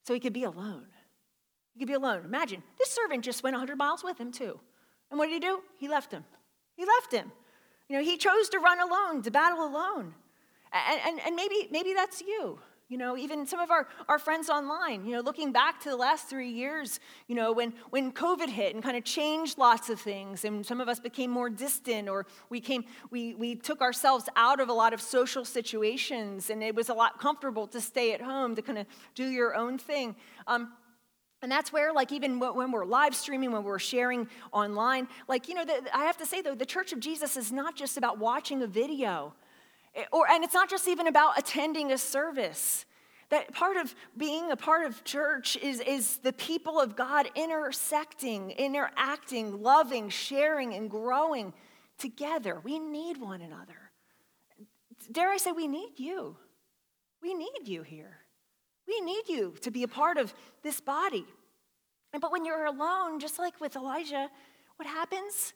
so 0.06 0.14
he 0.14 0.20
could 0.20 0.32
be 0.32 0.44
alone. 0.44 0.86
He 1.74 1.80
could 1.80 1.88
be 1.88 1.92
alone. 1.92 2.22
Imagine, 2.24 2.62
this 2.78 2.90
servant 2.90 3.22
just 3.22 3.42
went 3.42 3.52
100 3.52 3.76
miles 3.76 4.02
with 4.02 4.18
him, 4.18 4.32
too. 4.32 4.58
And 5.10 5.18
what 5.18 5.26
did 5.26 5.34
he 5.34 5.40
do? 5.40 5.60
He 5.78 5.88
left 5.88 6.12
him. 6.12 6.24
He 6.76 6.84
left 6.84 7.12
him. 7.12 7.32
You 7.88 7.96
know, 7.96 8.04
he 8.04 8.16
chose 8.16 8.48
to 8.50 8.58
run 8.58 8.80
alone, 8.80 9.22
to 9.22 9.30
battle 9.30 9.64
alone. 9.64 10.14
And, 10.72 11.00
and, 11.06 11.20
and 11.26 11.36
maybe, 11.36 11.68
maybe 11.70 11.94
that's 11.94 12.20
you. 12.20 12.58
You 12.88 12.98
know, 12.98 13.16
even 13.16 13.46
some 13.46 13.58
of 13.58 13.72
our, 13.72 13.88
our 14.08 14.18
friends 14.18 14.48
online, 14.48 15.04
you 15.04 15.12
know, 15.12 15.20
looking 15.20 15.50
back 15.50 15.80
to 15.80 15.88
the 15.88 15.96
last 15.96 16.28
three 16.28 16.50
years, 16.50 17.00
you 17.26 17.34
know, 17.34 17.52
when, 17.52 17.72
when 17.90 18.12
COVID 18.12 18.48
hit 18.48 18.76
and 18.76 18.84
kind 18.84 18.96
of 18.96 19.02
changed 19.02 19.58
lots 19.58 19.90
of 19.90 20.00
things, 20.00 20.44
and 20.44 20.64
some 20.64 20.80
of 20.80 20.88
us 20.88 21.00
became 21.00 21.28
more 21.28 21.50
distant, 21.50 22.08
or 22.08 22.26
we 22.48 22.60
came, 22.60 22.84
we, 23.10 23.34
we 23.34 23.56
took 23.56 23.80
ourselves 23.80 24.28
out 24.36 24.60
of 24.60 24.68
a 24.68 24.72
lot 24.72 24.92
of 24.92 25.00
social 25.00 25.44
situations, 25.44 26.48
and 26.48 26.62
it 26.62 26.76
was 26.76 26.88
a 26.88 26.94
lot 26.94 27.18
comfortable 27.18 27.66
to 27.66 27.80
stay 27.80 28.12
at 28.12 28.22
home, 28.22 28.54
to 28.54 28.62
kind 28.62 28.78
of 28.78 28.86
do 29.16 29.26
your 29.30 29.56
own 29.56 29.78
thing. 29.78 30.14
Um, 30.46 30.72
and 31.42 31.52
that's 31.52 31.72
where, 31.72 31.92
like, 31.92 32.12
even 32.12 32.40
when 32.40 32.72
we're 32.72 32.86
live 32.86 33.14
streaming, 33.14 33.52
when 33.52 33.62
we're 33.62 33.78
sharing 33.78 34.28
online, 34.52 35.06
like, 35.28 35.48
you 35.48 35.54
know, 35.54 35.64
the, 35.64 35.82
I 35.94 36.04
have 36.04 36.16
to 36.18 36.26
say, 36.26 36.40
though, 36.40 36.54
the 36.54 36.66
Church 36.66 36.92
of 36.92 37.00
Jesus 37.00 37.36
is 37.36 37.52
not 37.52 37.76
just 37.76 37.96
about 37.96 38.18
watching 38.18 38.62
a 38.62 38.66
video, 38.66 39.34
eh, 39.94 40.04
or, 40.12 40.28
and 40.30 40.42
it's 40.44 40.54
not 40.54 40.70
just 40.70 40.88
even 40.88 41.06
about 41.06 41.38
attending 41.38 41.92
a 41.92 41.98
service. 41.98 42.86
That 43.28 43.52
part 43.52 43.76
of 43.76 43.94
being 44.16 44.50
a 44.50 44.56
part 44.56 44.86
of 44.86 45.02
church 45.04 45.56
is, 45.56 45.80
is 45.80 46.18
the 46.18 46.32
people 46.32 46.80
of 46.80 46.96
God 46.96 47.28
intersecting, 47.34 48.52
interacting, 48.52 49.62
loving, 49.62 50.08
sharing, 50.08 50.74
and 50.74 50.88
growing 50.88 51.52
together. 51.98 52.60
We 52.62 52.78
need 52.78 53.18
one 53.18 53.42
another. 53.42 53.90
Dare 55.10 55.30
I 55.30 55.36
say, 55.38 55.52
we 55.52 55.66
need 55.66 55.94
you. 55.98 56.36
We 57.20 57.34
need 57.34 57.66
you 57.66 57.82
here. 57.82 58.20
We 58.86 59.00
need 59.00 59.28
you 59.28 59.54
to 59.60 59.70
be 59.70 59.82
a 59.82 59.88
part 59.88 60.16
of 60.16 60.32
this 60.62 60.80
body. 60.80 61.26
But 62.12 62.32
when 62.32 62.44
you're 62.44 62.66
alone, 62.66 63.20
just 63.20 63.38
like 63.38 63.60
with 63.60 63.76
Elijah, 63.76 64.30
what 64.76 64.88
happens? 64.88 65.52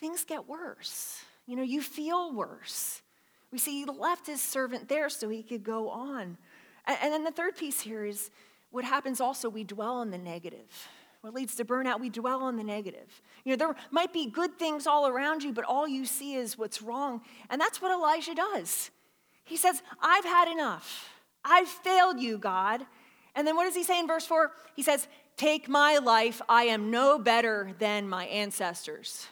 Things 0.00 0.24
get 0.24 0.48
worse. 0.48 1.22
You 1.46 1.56
know, 1.56 1.62
you 1.62 1.80
feel 1.80 2.32
worse. 2.34 3.02
We 3.52 3.58
see 3.58 3.84
he 3.84 3.84
left 3.84 4.26
his 4.26 4.40
servant 4.40 4.88
there 4.88 5.08
so 5.08 5.28
he 5.28 5.42
could 5.42 5.62
go 5.62 5.88
on. 5.88 6.36
And 6.86 7.12
then 7.12 7.24
the 7.24 7.30
third 7.30 7.56
piece 7.56 7.80
here 7.80 8.04
is 8.04 8.30
what 8.70 8.84
happens 8.84 9.20
also, 9.20 9.48
we 9.48 9.62
dwell 9.64 9.94
on 9.94 10.10
the 10.10 10.18
negative. 10.18 10.88
What 11.20 11.32
leads 11.32 11.54
to 11.54 11.64
burnout? 11.64 12.00
We 12.00 12.10
dwell 12.10 12.42
on 12.42 12.56
the 12.56 12.64
negative. 12.64 13.22
You 13.44 13.52
know, 13.52 13.56
there 13.56 13.76
might 13.90 14.12
be 14.12 14.26
good 14.26 14.58
things 14.58 14.86
all 14.86 15.06
around 15.06 15.42
you, 15.42 15.52
but 15.52 15.64
all 15.64 15.88
you 15.88 16.04
see 16.04 16.34
is 16.34 16.58
what's 16.58 16.82
wrong. 16.82 17.22
And 17.48 17.60
that's 17.60 17.80
what 17.80 17.92
Elijah 17.92 18.34
does. 18.34 18.90
He 19.44 19.56
says, 19.56 19.82
I've 20.02 20.24
had 20.24 20.48
enough. 20.48 21.13
I've 21.44 21.68
failed 21.68 22.20
you, 22.20 22.38
God. 22.38 22.84
And 23.34 23.46
then 23.46 23.56
what 23.56 23.64
does 23.64 23.74
he 23.74 23.84
say 23.84 23.98
in 23.98 24.06
verse 24.06 24.26
4? 24.26 24.50
He 24.74 24.82
says, 24.82 25.08
Take 25.36 25.68
my 25.68 25.98
life. 25.98 26.40
I 26.48 26.64
am 26.64 26.90
no 26.90 27.18
better 27.18 27.72
than 27.78 28.08
my 28.08 28.26
ancestors. 28.26 29.26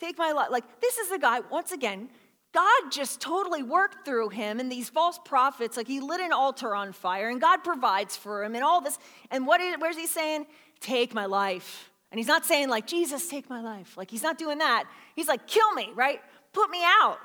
Take 0.00 0.18
my 0.18 0.32
life. 0.32 0.48
Like, 0.50 0.80
this 0.80 0.98
is 0.98 1.10
the 1.10 1.18
guy, 1.18 1.40
once 1.50 1.72
again, 1.72 2.08
God 2.52 2.90
just 2.90 3.20
totally 3.20 3.62
worked 3.62 4.04
through 4.04 4.30
him 4.30 4.58
and 4.58 4.72
these 4.72 4.88
false 4.88 5.20
prophets. 5.24 5.76
Like, 5.76 5.86
he 5.86 6.00
lit 6.00 6.20
an 6.20 6.32
altar 6.32 6.74
on 6.74 6.92
fire 6.92 7.28
and 7.28 7.40
God 7.40 7.58
provides 7.58 8.16
for 8.16 8.42
him 8.42 8.56
and 8.56 8.64
all 8.64 8.80
this. 8.80 8.98
And 9.30 9.46
what 9.46 9.60
is, 9.60 9.76
where's 9.78 9.96
he 9.96 10.08
saying? 10.08 10.46
Take 10.80 11.14
my 11.14 11.26
life. 11.26 11.90
And 12.10 12.18
he's 12.18 12.26
not 12.26 12.44
saying, 12.44 12.68
like, 12.68 12.88
Jesus, 12.88 13.28
take 13.28 13.48
my 13.48 13.60
life. 13.60 13.96
Like, 13.96 14.10
he's 14.10 14.24
not 14.24 14.36
doing 14.36 14.58
that. 14.58 14.84
He's 15.14 15.28
like, 15.28 15.46
kill 15.46 15.72
me, 15.74 15.90
right? 15.94 16.20
Put 16.52 16.70
me 16.70 16.80
out. 16.82 17.18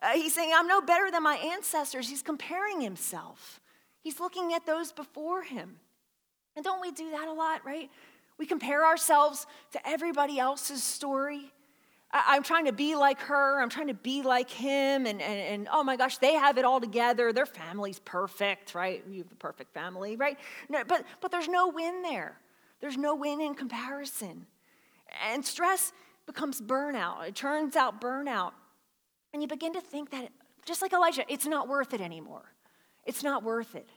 Uh, 0.00 0.12
he's 0.12 0.34
saying, 0.34 0.52
I'm 0.54 0.68
no 0.68 0.80
better 0.80 1.10
than 1.10 1.22
my 1.22 1.36
ancestors. 1.36 2.08
He's 2.08 2.22
comparing 2.22 2.80
himself. 2.80 3.60
He's 4.00 4.20
looking 4.20 4.52
at 4.52 4.64
those 4.64 4.92
before 4.92 5.42
him. 5.42 5.76
And 6.56 6.64
don't 6.64 6.80
we 6.80 6.90
do 6.90 7.10
that 7.10 7.28
a 7.28 7.32
lot, 7.32 7.64
right? 7.64 7.90
We 8.38 8.46
compare 8.46 8.86
ourselves 8.86 9.46
to 9.72 9.88
everybody 9.88 10.38
else's 10.38 10.82
story. 10.82 11.52
I, 12.10 12.36
am 12.36 12.42
trying 12.42 12.66
to 12.66 12.72
be 12.72 12.94
like 12.94 13.20
her. 13.22 13.60
I'm 13.60 13.68
trying 13.68 13.88
to 13.88 13.94
be 13.94 14.22
like 14.22 14.48
him. 14.48 15.06
And, 15.06 15.20
and, 15.20 15.40
and 15.40 15.68
oh 15.70 15.82
my 15.82 15.96
gosh, 15.96 16.18
they 16.18 16.34
have 16.34 16.56
it 16.56 16.64
all 16.64 16.80
together. 16.80 17.32
Their 17.32 17.46
family's 17.46 17.98
perfect, 17.98 18.74
right? 18.74 19.04
You 19.10 19.18
have 19.18 19.28
the 19.28 19.36
perfect 19.36 19.74
family, 19.74 20.16
right? 20.16 20.38
No, 20.68 20.82
but, 20.86 21.04
but 21.20 21.30
there's 21.30 21.48
no 21.48 21.68
win 21.68 22.02
there. 22.02 22.38
There's 22.80 22.96
no 22.96 23.14
win 23.14 23.40
in 23.40 23.54
comparison. 23.54 24.46
And 25.30 25.44
stress 25.44 25.92
becomes 26.26 26.60
burnout. 26.60 27.26
It 27.26 27.34
turns 27.34 27.76
out 27.76 28.00
burnout. 28.00 28.52
And 29.38 29.42
you 29.44 29.46
begin 29.46 29.72
to 29.74 29.80
think 29.80 30.10
that, 30.10 30.32
just 30.66 30.82
like 30.82 30.92
Elijah, 30.92 31.22
it's 31.28 31.46
not 31.46 31.68
worth 31.68 31.94
it 31.94 32.00
anymore. 32.00 32.42
It's 33.06 33.22
not 33.22 33.44
worth 33.44 33.76
it. 33.76 33.88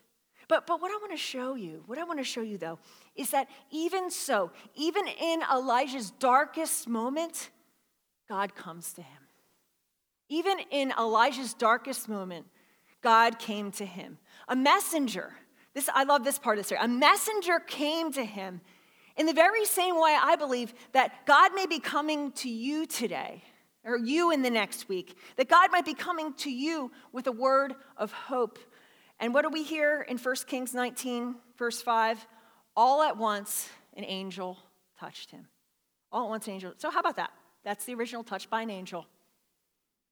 But, 0.48 0.68
but 0.68 0.80
what 0.80 0.92
I 0.92 0.98
want 0.98 1.14
to 1.14 1.18
show 1.18 1.56
you, 1.56 1.82
what 1.88 1.98
I 1.98 2.04
want 2.04 2.20
to 2.20 2.24
show 2.24 2.42
you 2.42 2.60
though, 2.60 2.78
is 3.16 3.32
that 3.32 3.48
even 3.72 4.12
so, 4.12 4.52
even 4.76 5.08
in 5.08 5.42
Elijah's 5.52 6.12
darkest 6.12 6.88
moment, 6.88 7.50
God 8.30 8.54
comes 8.54 8.94
to 8.94 9.02
him. 9.02 9.18
Even 10.30 10.60
in 10.70 10.94
Elijah's 11.00 11.56
darkest 11.56 12.08
moment, 12.08 12.46
God 13.02 13.40
came 13.40 13.72
to 13.72 13.86
him. 13.86 14.20
A 14.48 14.56
messenger, 14.56 15.34
this 15.74 15.90
I 15.92 16.04
love 16.04 16.24
this 16.24 16.38
part 16.38 16.60
of 16.60 16.66
the 16.66 16.68
story. 16.68 16.82
A 16.84 16.88
messenger 16.88 17.60
came 17.60 18.14
to 18.14 18.24
him 18.24 18.62
in 19.18 19.26
the 19.26 19.34
very 19.34 19.66
same 19.66 20.00
way 20.00 20.16
I 20.22 20.36
believe 20.36 20.76
that 20.92 21.26
God 21.26 21.56
may 21.56 21.66
be 21.66 21.80
coming 21.80 22.32
to 22.34 22.48
you 22.48 22.86
today, 22.86 23.44
or 23.84 23.98
you 23.98 24.32
in 24.32 24.41
the 24.41 24.50
next 24.50 24.88
week, 24.89 25.17
that 25.38 25.50
God 25.50 25.72
might 25.72 25.86
be 25.86 25.94
coming 25.94 26.34
to 26.36 26.52
you 26.52 26.91
with 27.12 27.28
a 27.28 27.32
word 27.32 27.74
of 27.98 28.12
hope 28.12 28.60
and 29.22 29.36
what 29.36 29.44
do 29.44 29.50
we 29.50 29.62
hear 29.62 30.02
in 30.02 30.17
1 30.17 30.36
Kings 30.48 30.74
19, 30.74 31.36
verse 31.56 31.80
5? 31.80 32.26
All 32.76 33.04
at 33.04 33.17
once, 33.17 33.70
an 33.96 34.04
angel 34.04 34.58
touched 35.00 35.30
him. 35.30 35.46
All 36.12 36.26
at 36.26 36.30
once, 36.30 36.48
an 36.48 36.54
angel. 36.54 36.74
So, 36.78 36.89
how 36.89 37.00
about 37.00 37.17
that? 37.17 37.30
That's 37.63 37.86
the 37.86 37.94
original 37.94 38.24
touch 38.24 38.50
by 38.50 38.63
an 38.63 38.72
angel. 38.72 39.06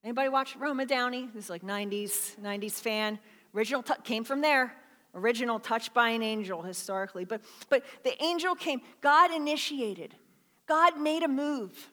Anybody 0.04 0.30
watch 0.30 0.56
Roma 0.56 0.86
Downey? 0.86 1.28
This 1.34 1.46
is 1.46 1.50
like 1.50 1.64
90s, 1.64 2.40
90s 2.40 2.74
fan. 2.74 3.18
Original 3.56 3.82
t- 3.82 3.96
came 4.04 4.24
from 4.24 4.42
there. 4.42 4.76
Original 5.16 5.60
touch 5.60 5.92
by 5.92 6.10
an 6.10 6.22
angel 6.22 6.62
historically. 6.62 7.26
But, 7.26 7.42
but 7.68 7.84
the 8.04 8.24
angel 8.24 8.54
came. 8.54 8.80
God 9.02 9.34
initiated. 9.34 10.14
God 10.68 11.00
made 11.00 11.24
a 11.24 11.28
move. 11.28 11.90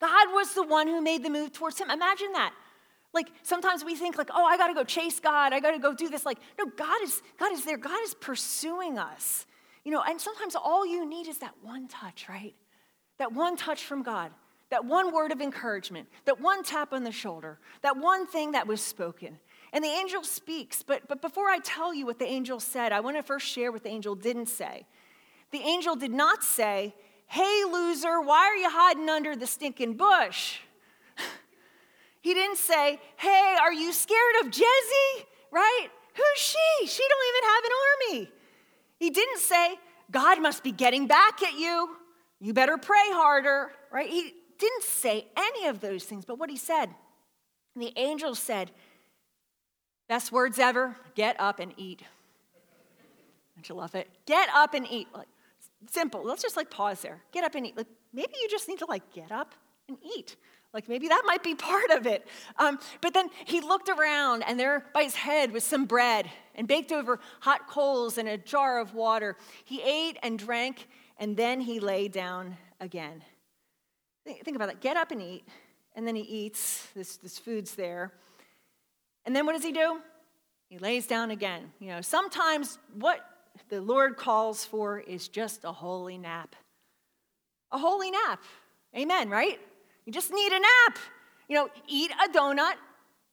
God 0.00 0.28
was 0.32 0.54
the 0.54 0.62
one 0.62 0.88
who 0.88 1.00
made 1.00 1.24
the 1.24 1.30
move 1.30 1.52
towards 1.52 1.78
him. 1.78 1.90
Imagine 1.90 2.32
that. 2.32 2.52
Like 3.14 3.28
sometimes 3.42 3.84
we 3.84 3.94
think 3.94 4.18
like, 4.18 4.30
oh, 4.34 4.44
I 4.44 4.56
got 4.56 4.68
to 4.68 4.74
go 4.74 4.84
chase 4.84 5.20
God. 5.20 5.52
I 5.52 5.60
got 5.60 5.70
to 5.70 5.78
go 5.78 5.94
do 5.94 6.08
this. 6.08 6.26
Like, 6.26 6.38
no, 6.58 6.66
God 6.66 7.02
is 7.02 7.22
God 7.38 7.52
is 7.52 7.64
there. 7.64 7.78
God 7.78 8.02
is 8.02 8.14
pursuing 8.14 8.98
us. 8.98 9.46
You 9.84 9.92
know, 9.92 10.02
and 10.06 10.20
sometimes 10.20 10.56
all 10.56 10.84
you 10.84 11.08
need 11.08 11.28
is 11.28 11.38
that 11.38 11.54
one 11.62 11.88
touch, 11.88 12.26
right? 12.28 12.54
That 13.18 13.32
one 13.32 13.56
touch 13.56 13.84
from 13.84 14.02
God. 14.02 14.32
That 14.70 14.84
one 14.84 15.14
word 15.14 15.30
of 15.30 15.40
encouragement, 15.40 16.08
that 16.24 16.40
one 16.40 16.64
tap 16.64 16.92
on 16.92 17.04
the 17.04 17.12
shoulder, 17.12 17.60
that 17.82 17.96
one 17.96 18.26
thing 18.26 18.52
that 18.52 18.66
was 18.66 18.80
spoken. 18.80 19.38
And 19.72 19.84
the 19.84 19.88
angel 19.88 20.24
speaks, 20.24 20.82
but, 20.82 21.06
but 21.06 21.22
before 21.22 21.48
I 21.48 21.60
tell 21.60 21.94
you 21.94 22.04
what 22.04 22.18
the 22.18 22.26
angel 22.26 22.58
said, 22.58 22.90
I 22.90 22.98
want 22.98 23.16
to 23.16 23.22
first 23.22 23.46
share 23.46 23.70
what 23.70 23.84
the 23.84 23.90
angel 23.90 24.16
didn't 24.16 24.46
say. 24.46 24.86
The 25.52 25.60
angel 25.60 25.94
did 25.94 26.10
not 26.10 26.42
say, 26.42 26.94
Hey, 27.26 27.64
loser, 27.70 28.20
why 28.20 28.46
are 28.46 28.56
you 28.56 28.70
hiding 28.70 29.08
under 29.08 29.36
the 29.36 29.46
stinking 29.46 29.94
bush? 29.94 30.58
He 32.20 32.34
didn't 32.34 32.58
say, 32.58 32.98
Hey, 33.16 33.56
are 33.60 33.72
you 33.72 33.92
scared 33.92 34.34
of 34.40 34.50
Jesse? 34.50 35.26
Right? 35.52 35.86
Who's 36.16 36.38
she? 36.38 36.86
She 36.86 37.02
don't 37.08 37.24
even 37.28 37.50
have 37.50 37.64
an 37.64 37.70
army. 37.86 38.30
He 38.98 39.10
didn't 39.10 39.38
say, 39.38 39.76
God 40.10 40.42
must 40.42 40.64
be 40.64 40.72
getting 40.72 41.06
back 41.06 41.42
at 41.42 41.56
you. 41.56 41.96
You 42.40 42.52
better 42.52 42.78
pray 42.78 43.04
harder, 43.10 43.70
right? 43.92 44.08
He 44.08 44.32
didn't 44.58 44.82
say 44.82 45.26
any 45.36 45.66
of 45.66 45.80
those 45.80 46.04
things, 46.04 46.24
but 46.24 46.38
what 46.38 46.50
he 46.50 46.56
said, 46.56 46.90
the 47.74 47.92
angel 47.96 48.34
said, 48.34 48.70
best 50.08 50.32
words 50.32 50.58
ever, 50.58 50.96
get 51.14 51.38
up 51.38 51.60
and 51.60 51.74
eat. 51.76 52.02
Don't 53.54 53.68
you 53.68 53.74
love 53.74 53.94
it? 53.94 54.08
Get 54.26 54.48
up 54.54 54.74
and 54.74 54.86
eat. 54.90 55.08
Like, 55.14 55.28
simple. 55.90 56.22
Let's 56.24 56.42
just 56.42 56.56
like 56.56 56.70
pause 56.70 57.00
there. 57.00 57.22
Get 57.32 57.44
up 57.44 57.54
and 57.54 57.66
eat. 57.66 57.76
Like, 57.76 57.86
maybe 58.12 58.32
you 58.40 58.48
just 58.48 58.68
need 58.68 58.78
to 58.78 58.86
like 58.86 59.12
get 59.12 59.32
up 59.32 59.54
and 59.88 59.98
eat. 60.16 60.36
Like 60.72 60.88
maybe 60.88 61.08
that 61.08 61.22
might 61.24 61.42
be 61.42 61.54
part 61.72 61.90
of 61.90 62.06
it. 62.06 62.26
Um, 62.58 62.78
but 63.00 63.14
then 63.14 63.30
he 63.46 63.60
looked 63.60 63.88
around, 63.88 64.42
and 64.42 64.60
there 64.60 64.84
by 64.92 65.04
his 65.04 65.14
head 65.14 65.52
was 65.52 65.64
some 65.64 65.86
bread 65.86 66.30
and 66.54 66.68
baked 66.68 66.92
over 66.92 67.18
hot 67.40 67.68
coals 67.68 68.18
and 68.18 68.28
a 68.28 68.36
jar 68.36 68.78
of 68.78 68.94
water. 68.94 69.36
He 69.64 69.82
ate 69.82 70.18
and 70.22 70.38
drank, 70.38 70.88
and 71.18 71.36
then 71.36 71.60
he 71.60 71.80
lay 71.80 72.08
down 72.08 72.56
again. 72.80 73.22
Think, 74.24 74.56
about 74.56 74.68
that. 74.68 74.80
Get 74.80 74.96
up 74.96 75.12
and 75.12 75.22
eat, 75.22 75.46
and 75.94 76.06
then 76.06 76.16
he 76.16 76.22
eats. 76.22 76.88
This, 76.94 77.16
this 77.16 77.38
food's 77.38 77.74
there. 77.76 78.12
And 79.24 79.34
then 79.34 79.46
what 79.46 79.52
does 79.52 79.62
he 79.62 79.72
do? 79.72 80.00
He 80.68 80.78
lays 80.78 81.06
down 81.06 81.30
again. 81.30 81.72
You 81.78 81.88
know, 81.88 82.00
sometimes 82.00 82.78
what 82.92 83.20
the 83.68 83.80
Lord 83.80 84.16
calls 84.16 84.64
for 84.64 84.98
is 84.98 85.28
just 85.28 85.64
a 85.64 85.72
holy 85.72 86.18
nap. 86.18 86.56
A 87.72 87.78
holy 87.78 88.10
nap. 88.10 88.42
Amen, 88.96 89.30
right? 89.30 89.60
You 90.04 90.12
just 90.12 90.32
need 90.32 90.52
a 90.52 90.60
nap. 90.60 90.98
You 91.48 91.56
know, 91.56 91.68
eat 91.86 92.10
a 92.24 92.28
donut, 92.32 92.74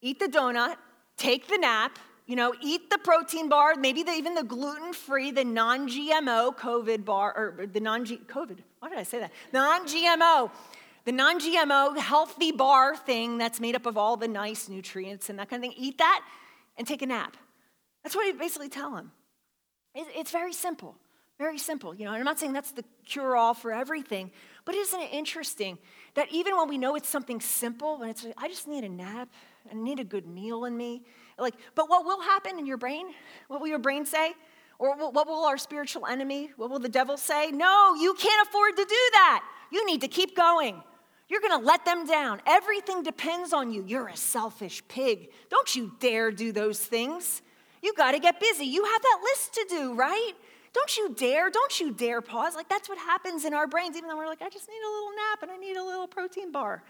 eat 0.00 0.20
the 0.20 0.26
donut, 0.26 0.76
take 1.16 1.48
the 1.48 1.58
nap, 1.58 1.98
you 2.26 2.36
know, 2.36 2.54
eat 2.62 2.90
the 2.90 2.98
protein 2.98 3.48
bar, 3.48 3.74
maybe 3.76 4.02
the, 4.02 4.12
even 4.12 4.34
the 4.34 4.44
gluten 4.44 4.92
free, 4.92 5.30
the 5.30 5.44
non 5.44 5.88
GMO 5.88 6.56
COVID 6.56 7.04
bar, 7.04 7.56
or 7.58 7.66
the 7.66 7.80
non 7.80 8.06
COVID, 8.06 8.58
why 8.78 8.88
did 8.88 8.98
I 8.98 9.02
say 9.02 9.18
that? 9.18 9.32
Non 9.52 9.86
GMO, 9.86 10.50
the 11.04 11.12
non 11.12 11.38
GMO 11.38 11.96
healthy 11.98 12.50
bar 12.50 12.96
thing 12.96 13.36
that's 13.36 13.60
made 13.60 13.74
up 13.74 13.84
of 13.84 13.98
all 13.98 14.16
the 14.16 14.28
nice 14.28 14.68
nutrients 14.68 15.28
and 15.28 15.38
that 15.38 15.50
kind 15.50 15.62
of 15.62 15.70
thing. 15.70 15.78
Eat 15.78 15.98
that 15.98 16.24
and 16.78 16.86
take 16.86 17.02
a 17.02 17.06
nap. 17.06 17.36
That's 18.02 18.16
what 18.16 18.26
you 18.26 18.34
basically 18.34 18.68
tell 18.68 18.96
him. 18.96 19.12
It's 19.94 20.30
very 20.30 20.52
simple. 20.52 20.96
Very 21.38 21.58
simple, 21.58 21.94
you 21.94 22.04
know. 22.04 22.12
I'm 22.12 22.24
not 22.24 22.38
saying 22.38 22.52
that's 22.52 22.70
the 22.70 22.84
cure 23.04 23.36
all 23.36 23.54
for 23.54 23.72
everything, 23.72 24.30
but 24.64 24.76
isn't 24.76 25.00
it 25.00 25.12
interesting 25.12 25.78
that 26.14 26.28
even 26.30 26.56
when 26.56 26.68
we 26.68 26.78
know 26.78 26.94
it's 26.94 27.08
something 27.08 27.40
simple, 27.40 27.98
when 27.98 28.08
it's, 28.08 28.24
I 28.36 28.46
just 28.46 28.68
need 28.68 28.84
a 28.84 28.88
nap, 28.88 29.28
I 29.68 29.74
need 29.74 29.98
a 29.98 30.04
good 30.04 30.26
meal 30.26 30.64
in 30.64 30.76
me, 30.76 31.02
like, 31.36 31.54
but 31.74 31.88
what 31.88 32.04
will 32.04 32.20
happen 32.20 32.58
in 32.60 32.66
your 32.66 32.76
brain? 32.76 33.06
What 33.48 33.60
will 33.60 33.66
your 33.66 33.80
brain 33.80 34.06
say? 34.06 34.34
Or 34.78 34.96
what 34.96 35.26
will 35.26 35.44
our 35.44 35.58
spiritual 35.58 36.06
enemy, 36.06 36.50
what 36.56 36.70
will 36.70 36.78
the 36.78 36.88
devil 36.88 37.16
say? 37.16 37.50
No, 37.50 37.94
you 37.94 38.14
can't 38.14 38.48
afford 38.48 38.76
to 38.76 38.84
do 38.84 39.10
that. 39.12 39.44
You 39.72 39.86
need 39.86 40.02
to 40.02 40.08
keep 40.08 40.36
going. 40.36 40.82
You're 41.28 41.40
going 41.40 41.58
to 41.58 41.66
let 41.66 41.84
them 41.84 42.06
down. 42.06 42.42
Everything 42.46 43.02
depends 43.02 43.52
on 43.52 43.72
you. 43.72 43.84
You're 43.86 44.08
a 44.08 44.16
selfish 44.16 44.82
pig. 44.88 45.30
Don't 45.48 45.74
you 45.74 45.92
dare 45.98 46.30
do 46.30 46.52
those 46.52 46.78
things. 46.78 47.42
You 47.84 47.92
got 47.92 48.12
to 48.12 48.18
get 48.18 48.40
busy. 48.40 48.64
You 48.64 48.82
have 48.82 49.02
that 49.02 49.18
list 49.22 49.52
to 49.54 49.66
do, 49.68 49.92
right? 49.92 50.32
Don't 50.72 50.96
you 50.96 51.14
dare, 51.14 51.50
don't 51.50 51.78
you 51.78 51.92
dare 51.92 52.22
pause. 52.22 52.54
Like 52.56 52.66
that's 52.66 52.88
what 52.88 52.96
happens 52.96 53.44
in 53.44 53.52
our 53.52 53.66
brains, 53.66 53.94
even 53.94 54.08
though 54.08 54.16
we're 54.16 54.26
like, 54.26 54.40
I 54.40 54.48
just 54.48 54.70
need 54.70 54.80
a 54.82 54.90
little 54.90 55.10
nap 55.10 55.42
and 55.42 55.50
I 55.50 55.58
need 55.58 55.76
a 55.76 55.84
little 55.84 56.06
protein 56.06 56.50
bar. 56.50 56.82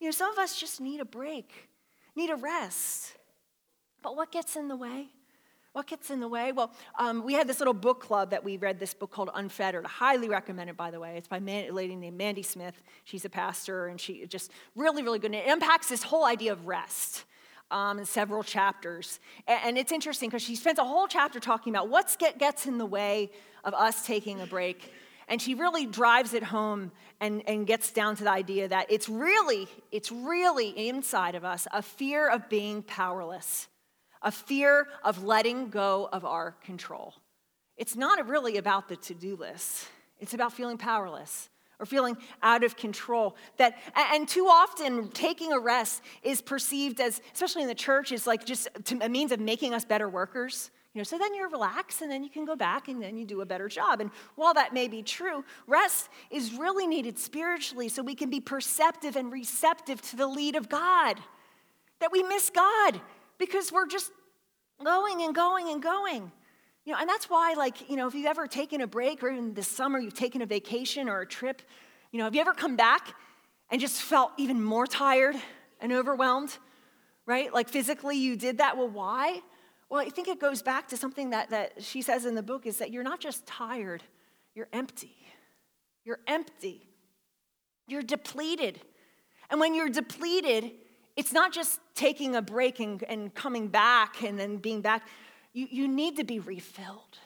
You 0.00 0.08
know, 0.08 0.10
some 0.10 0.30
of 0.30 0.38
us 0.38 0.60
just 0.60 0.82
need 0.82 1.00
a 1.00 1.04
break, 1.06 1.50
need 2.14 2.28
a 2.28 2.36
rest. 2.36 3.14
But 4.02 4.16
what 4.16 4.30
gets 4.30 4.54
in 4.54 4.68
the 4.68 4.76
way? 4.76 5.06
What 5.72 5.86
gets 5.86 6.10
in 6.10 6.20
the 6.20 6.28
way? 6.28 6.52
Well, 6.52 6.72
um, 6.98 7.24
we 7.24 7.32
had 7.32 7.48
this 7.48 7.58
little 7.58 7.72
book 7.72 8.02
club 8.02 8.28
that 8.30 8.44
we 8.44 8.58
read 8.58 8.78
this 8.78 8.92
book 8.92 9.10
called 9.10 9.30
Unfettered. 9.34 9.86
Highly 9.86 10.28
recommended, 10.28 10.76
by 10.76 10.90
the 10.90 11.00
way. 11.00 11.16
It's 11.16 11.26
by 11.26 11.38
a 11.38 11.70
lady 11.70 11.96
named 11.96 12.18
Mandy 12.18 12.42
Smith. 12.42 12.82
She's 13.04 13.24
a 13.24 13.30
pastor, 13.30 13.86
and 13.86 13.98
she 13.98 14.26
just 14.26 14.50
really, 14.76 15.02
really 15.02 15.18
good. 15.18 15.34
And 15.34 15.42
it 15.42 15.48
impacts 15.48 15.88
this 15.88 16.02
whole 16.02 16.26
idea 16.26 16.52
of 16.52 16.66
rest 16.66 17.24
um, 17.70 17.98
in 17.98 18.04
several 18.04 18.42
chapters. 18.42 19.20
And 19.46 19.76
it's 19.78 19.92
interesting 19.92 20.28
because 20.28 20.42
she 20.42 20.56
spends 20.56 20.78
a 20.78 20.84
whole 20.84 21.06
chapter 21.06 21.40
talking 21.40 21.72
about 21.72 21.88
what 21.88 22.14
get, 22.18 22.38
gets 22.38 22.66
in 22.66 22.78
the 22.78 22.86
way 22.86 23.30
of 23.64 23.74
us 23.74 24.06
taking 24.06 24.40
a 24.40 24.46
break. 24.46 24.92
And 25.26 25.40
she 25.40 25.54
really 25.54 25.86
drives 25.86 26.34
it 26.34 26.42
home 26.42 26.92
and, 27.20 27.42
and 27.48 27.66
gets 27.66 27.92
down 27.92 28.16
to 28.16 28.24
the 28.24 28.30
idea 28.30 28.68
that 28.68 28.90
it's 28.90 29.08
really, 29.08 29.66
it's 29.90 30.12
really 30.12 30.68
inside 30.88 31.34
of 31.34 31.44
us 31.44 31.66
a 31.72 31.80
fear 31.80 32.28
of 32.28 32.48
being 32.48 32.82
powerless, 32.82 33.68
a 34.20 34.30
fear 34.30 34.86
of 35.02 35.24
letting 35.24 35.70
go 35.70 36.08
of 36.12 36.24
our 36.24 36.52
control. 36.64 37.14
It's 37.76 37.96
not 37.96 38.28
really 38.28 38.58
about 38.58 38.88
the 38.88 38.96
to 38.96 39.14
do 39.14 39.36
list, 39.36 39.88
it's 40.20 40.34
about 40.34 40.52
feeling 40.52 40.78
powerless 40.78 41.48
or 41.80 41.86
feeling 41.86 42.16
out 42.42 42.64
of 42.64 42.76
control 42.76 43.36
that 43.56 43.76
and 43.94 44.28
too 44.28 44.46
often 44.46 45.08
taking 45.08 45.52
a 45.52 45.58
rest 45.58 46.02
is 46.22 46.40
perceived 46.40 47.00
as 47.00 47.20
especially 47.32 47.62
in 47.62 47.68
the 47.68 47.74
church 47.74 48.12
is 48.12 48.26
like 48.26 48.44
just 48.44 48.68
a 49.00 49.08
means 49.08 49.32
of 49.32 49.40
making 49.40 49.74
us 49.74 49.84
better 49.84 50.08
workers 50.08 50.70
you 50.94 51.00
know, 51.00 51.04
so 51.04 51.18
then 51.18 51.34
you're 51.34 51.48
relaxed 51.48 52.02
and 52.02 52.10
then 52.10 52.22
you 52.22 52.30
can 52.30 52.44
go 52.44 52.54
back 52.54 52.86
and 52.86 53.02
then 53.02 53.16
you 53.18 53.24
do 53.24 53.40
a 53.40 53.46
better 53.46 53.68
job. 53.68 54.00
And 54.00 54.12
while 54.36 54.54
that 54.54 54.72
may 54.72 54.86
be 54.86 55.02
true, 55.02 55.44
rest 55.66 56.08
is 56.30 56.54
really 56.54 56.86
needed 56.86 57.18
spiritually 57.18 57.88
so 57.88 58.00
we 58.00 58.14
can 58.14 58.30
be 58.30 58.40
perceptive 58.40 59.16
and 59.16 59.32
receptive 59.32 60.00
to 60.02 60.16
the 60.16 60.28
lead 60.28 60.54
of 60.54 60.68
God. 60.68 61.18
That 61.98 62.12
we 62.12 62.22
miss 62.22 62.48
God 62.48 63.00
because 63.38 63.72
we're 63.72 63.88
just 63.88 64.12
going 64.84 65.22
and 65.22 65.34
going 65.34 65.68
and 65.68 65.82
going. 65.82 66.30
You 66.84 66.92
know, 66.92 66.98
and 67.00 67.08
that's 67.08 67.30
why, 67.30 67.54
like, 67.54 67.88
you 67.88 67.96
know, 67.96 68.06
if 68.06 68.14
you've 68.14 68.26
ever 68.26 68.46
taken 68.46 68.82
a 68.82 68.86
break 68.86 69.22
or 69.22 69.30
even 69.30 69.54
this 69.54 69.68
summer 69.68 69.98
you've 69.98 70.14
taken 70.14 70.42
a 70.42 70.46
vacation 70.46 71.08
or 71.08 71.20
a 71.20 71.26
trip, 71.26 71.62
you 72.12 72.18
know, 72.18 72.24
have 72.24 72.34
you 72.34 72.40
ever 72.40 72.52
come 72.52 72.76
back 72.76 73.14
and 73.70 73.80
just 73.80 74.02
felt 74.02 74.32
even 74.36 74.62
more 74.62 74.86
tired 74.86 75.36
and 75.80 75.92
overwhelmed? 75.92 76.56
Right? 77.26 77.52
Like 77.52 77.70
physically 77.70 78.18
you 78.18 78.36
did 78.36 78.58
that. 78.58 78.76
Well, 78.76 78.88
why? 78.88 79.40
Well, 79.88 80.00
I 80.00 80.10
think 80.10 80.28
it 80.28 80.40
goes 80.40 80.60
back 80.60 80.88
to 80.88 80.96
something 80.96 81.30
that, 81.30 81.50
that 81.50 81.82
she 81.82 82.02
says 82.02 82.26
in 82.26 82.34
the 82.34 82.42
book 82.42 82.66
is 82.66 82.78
that 82.78 82.90
you're 82.90 83.02
not 83.02 83.20
just 83.20 83.46
tired, 83.46 84.02
you're 84.54 84.68
empty. 84.72 85.16
You're 86.04 86.20
empty. 86.26 86.82
You're 87.86 88.02
depleted. 88.02 88.80
And 89.50 89.58
when 89.58 89.74
you're 89.74 89.88
depleted, 89.88 90.72
it's 91.16 91.32
not 91.32 91.52
just 91.52 91.80
taking 91.94 92.36
a 92.36 92.42
break 92.42 92.80
and, 92.80 93.02
and 93.04 93.34
coming 93.34 93.68
back 93.68 94.22
and 94.22 94.38
then 94.38 94.58
being 94.58 94.80
back. 94.80 95.08
You, 95.54 95.68
you 95.70 95.88
need 95.88 96.16
to 96.16 96.24
be 96.24 96.40
refilled. 96.40 97.18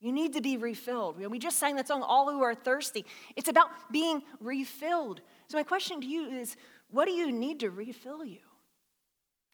You 0.00 0.12
need 0.12 0.34
to 0.34 0.42
be 0.42 0.58
refilled. 0.58 1.18
We 1.18 1.38
just 1.38 1.58
sang 1.58 1.76
that 1.76 1.88
song, 1.88 2.02
All 2.02 2.30
Who 2.30 2.42
Are 2.42 2.54
Thirsty. 2.54 3.06
It's 3.36 3.48
about 3.48 3.70
being 3.90 4.22
refilled. 4.38 5.22
So, 5.48 5.56
my 5.56 5.62
question 5.62 6.00
to 6.02 6.06
you 6.06 6.28
is 6.28 6.56
what 6.90 7.06
do 7.06 7.12
you 7.12 7.32
need 7.32 7.60
to 7.60 7.70
refill 7.70 8.22
you? 8.22 8.40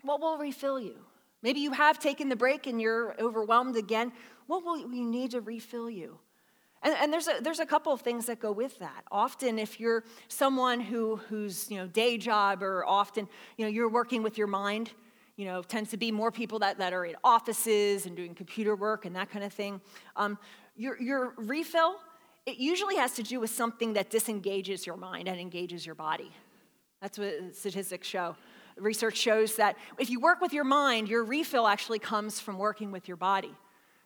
What 0.02 0.20
will 0.20 0.38
refill 0.38 0.80
you? 0.80 0.96
Maybe 1.42 1.60
you 1.60 1.70
have 1.70 1.98
taken 2.00 2.28
the 2.28 2.36
break 2.36 2.66
and 2.66 2.80
you're 2.80 3.14
overwhelmed 3.20 3.76
again. 3.76 4.12
What 4.46 4.64
will 4.64 4.78
you 4.78 5.04
need 5.04 5.30
to 5.30 5.40
refill 5.40 5.88
you? 5.88 6.18
And, 6.82 6.94
and, 6.94 7.12
there's, 7.12 7.28
a, 7.28 7.40
there's 7.40 7.60
a 7.60 7.66
couple 7.66 7.92
of 7.92 8.00
things 8.00 8.26
that 8.26 8.40
go 8.40 8.52
with 8.52 8.78
that. 8.78 9.04
Often, 9.12 9.58
if 9.58 9.78
you're 9.78 10.02
someone 10.28 10.80
who, 10.80 11.16
whose 11.16 11.70
you 11.70 11.76
know, 11.76 11.86
day 11.86 12.18
job 12.18 12.62
or 12.62 12.84
often 12.86 13.28
you 13.56 13.66
know, 13.66 13.70
you're 13.70 13.88
working 13.88 14.22
with 14.22 14.36
your 14.36 14.46
mind, 14.46 14.90
you 15.40 15.46
know, 15.46 15.62
tends 15.62 15.88
to 15.88 15.96
be 15.96 16.12
more 16.12 16.30
people 16.30 16.58
that, 16.58 16.76
that 16.76 16.92
are 16.92 17.06
in 17.06 17.16
offices 17.24 18.04
and 18.04 18.14
doing 18.14 18.34
computer 18.34 18.76
work 18.76 19.06
and 19.06 19.16
that 19.16 19.30
kind 19.30 19.42
of 19.42 19.50
thing. 19.50 19.80
Um, 20.14 20.36
your, 20.76 21.00
your 21.00 21.32
refill, 21.38 21.96
it 22.44 22.58
usually 22.58 22.96
has 22.96 23.14
to 23.14 23.22
do 23.22 23.40
with 23.40 23.48
something 23.48 23.94
that 23.94 24.10
disengages 24.10 24.86
your 24.86 24.98
mind 24.98 25.28
and 25.28 25.40
engages 25.40 25.86
your 25.86 25.94
body. 25.94 26.30
That's 27.00 27.18
what 27.18 27.56
statistics 27.56 28.06
show 28.06 28.36
research 28.76 29.16
shows 29.16 29.56
that 29.56 29.76
if 29.98 30.10
you 30.10 30.20
work 30.20 30.42
with 30.42 30.52
your 30.52 30.64
mind, 30.64 31.08
your 31.08 31.24
refill 31.24 31.66
actually 31.66 31.98
comes 31.98 32.38
from 32.38 32.58
working 32.58 32.92
with 32.92 33.08
your 33.08 33.16
body. 33.16 33.54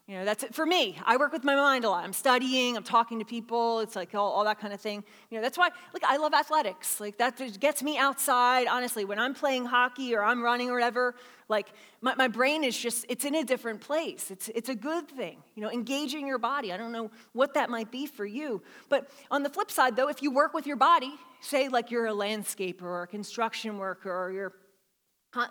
You 0.06 0.16
know, 0.18 0.26
that's 0.26 0.42
it 0.44 0.54
for 0.54 0.66
me. 0.66 0.98
I 1.06 1.16
work 1.16 1.32
with 1.32 1.44
my 1.44 1.54
mind 1.54 1.86
a 1.86 1.88
lot. 1.88 2.04
I'm 2.04 2.12
studying, 2.12 2.76
I'm 2.76 2.82
talking 2.82 3.20
to 3.20 3.24
people, 3.24 3.80
it's 3.80 3.96
like 3.96 4.14
all, 4.14 4.30
all 4.32 4.44
that 4.44 4.60
kind 4.60 4.74
of 4.74 4.80
thing. 4.80 5.02
You 5.30 5.38
know, 5.38 5.42
that's 5.42 5.56
why, 5.56 5.70
like, 5.94 6.04
I 6.04 6.18
love 6.18 6.34
athletics. 6.34 7.00
Like, 7.00 7.16
that 7.16 7.40
gets 7.58 7.82
me 7.82 7.96
outside, 7.96 8.66
honestly. 8.66 9.06
When 9.06 9.18
I'm 9.18 9.32
playing 9.32 9.64
hockey 9.64 10.14
or 10.14 10.22
I'm 10.22 10.42
running 10.42 10.68
or 10.68 10.74
whatever, 10.74 11.14
like, 11.48 11.68
my, 12.02 12.14
my 12.16 12.28
brain 12.28 12.64
is 12.64 12.76
just, 12.76 13.06
it's 13.08 13.24
in 13.24 13.34
a 13.34 13.44
different 13.44 13.80
place. 13.80 14.30
It's, 14.30 14.50
it's 14.54 14.68
a 14.68 14.74
good 14.74 15.08
thing, 15.08 15.38
you 15.54 15.62
know, 15.62 15.70
engaging 15.70 16.26
your 16.26 16.38
body. 16.38 16.70
I 16.70 16.76
don't 16.76 16.92
know 16.92 17.10
what 17.32 17.54
that 17.54 17.70
might 17.70 17.90
be 17.90 18.04
for 18.04 18.26
you. 18.26 18.60
But 18.90 19.10
on 19.30 19.42
the 19.42 19.48
flip 19.48 19.70
side, 19.70 19.96
though, 19.96 20.08
if 20.08 20.20
you 20.22 20.30
work 20.30 20.52
with 20.52 20.66
your 20.66 20.76
body, 20.76 21.14
say 21.40 21.68
like 21.68 21.90
you're 21.90 22.08
a 22.08 22.12
landscaper 22.12 22.82
or 22.82 23.04
a 23.04 23.06
construction 23.06 23.78
worker 23.78 24.12
or 24.12 24.30
you're 24.32 24.52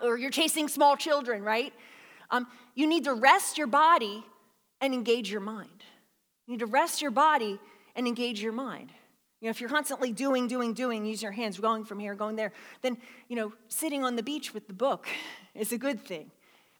or 0.00 0.16
you're 0.16 0.30
chasing 0.30 0.66
small 0.68 0.96
children, 0.96 1.42
right? 1.42 1.72
Um, 2.30 2.46
you 2.74 2.86
need 2.86 3.04
to 3.04 3.12
rest 3.12 3.58
your 3.58 3.66
body 3.66 4.24
and 4.80 4.94
engage 4.94 5.30
your 5.30 5.40
mind. 5.40 5.84
You 6.46 6.52
need 6.52 6.60
to 6.60 6.66
rest 6.66 7.00
your 7.02 7.10
body 7.10 7.58
and 7.96 8.06
engage 8.06 8.42
your 8.42 8.52
mind. 8.52 8.90
You 9.40 9.48
know, 9.48 9.50
if 9.50 9.60
you're 9.60 9.70
constantly 9.70 10.12
doing, 10.12 10.46
doing, 10.46 10.72
doing, 10.72 11.04
use 11.04 11.22
your 11.22 11.32
hands, 11.32 11.58
going 11.58 11.84
from 11.84 11.98
here, 11.98 12.14
going 12.14 12.36
there, 12.36 12.52
then, 12.82 12.96
you 13.28 13.36
know, 13.36 13.52
sitting 13.68 14.04
on 14.04 14.16
the 14.16 14.22
beach 14.22 14.54
with 14.54 14.66
the 14.66 14.72
book 14.72 15.06
is 15.54 15.72
a 15.72 15.78
good 15.78 16.00
thing. 16.00 16.30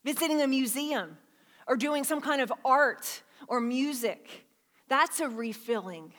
Visiting 0.05 0.41
a 0.41 0.47
museum 0.47 1.19
or 1.67 1.77
doing 1.77 2.05
some 2.05 2.21
kind 2.21 2.41
of 2.41 2.53
art 2.65 3.23
or 3.49 3.61
music, 3.61 4.47
that's 4.89 5.21
a 5.21 5.29
refilling 5.29 6.13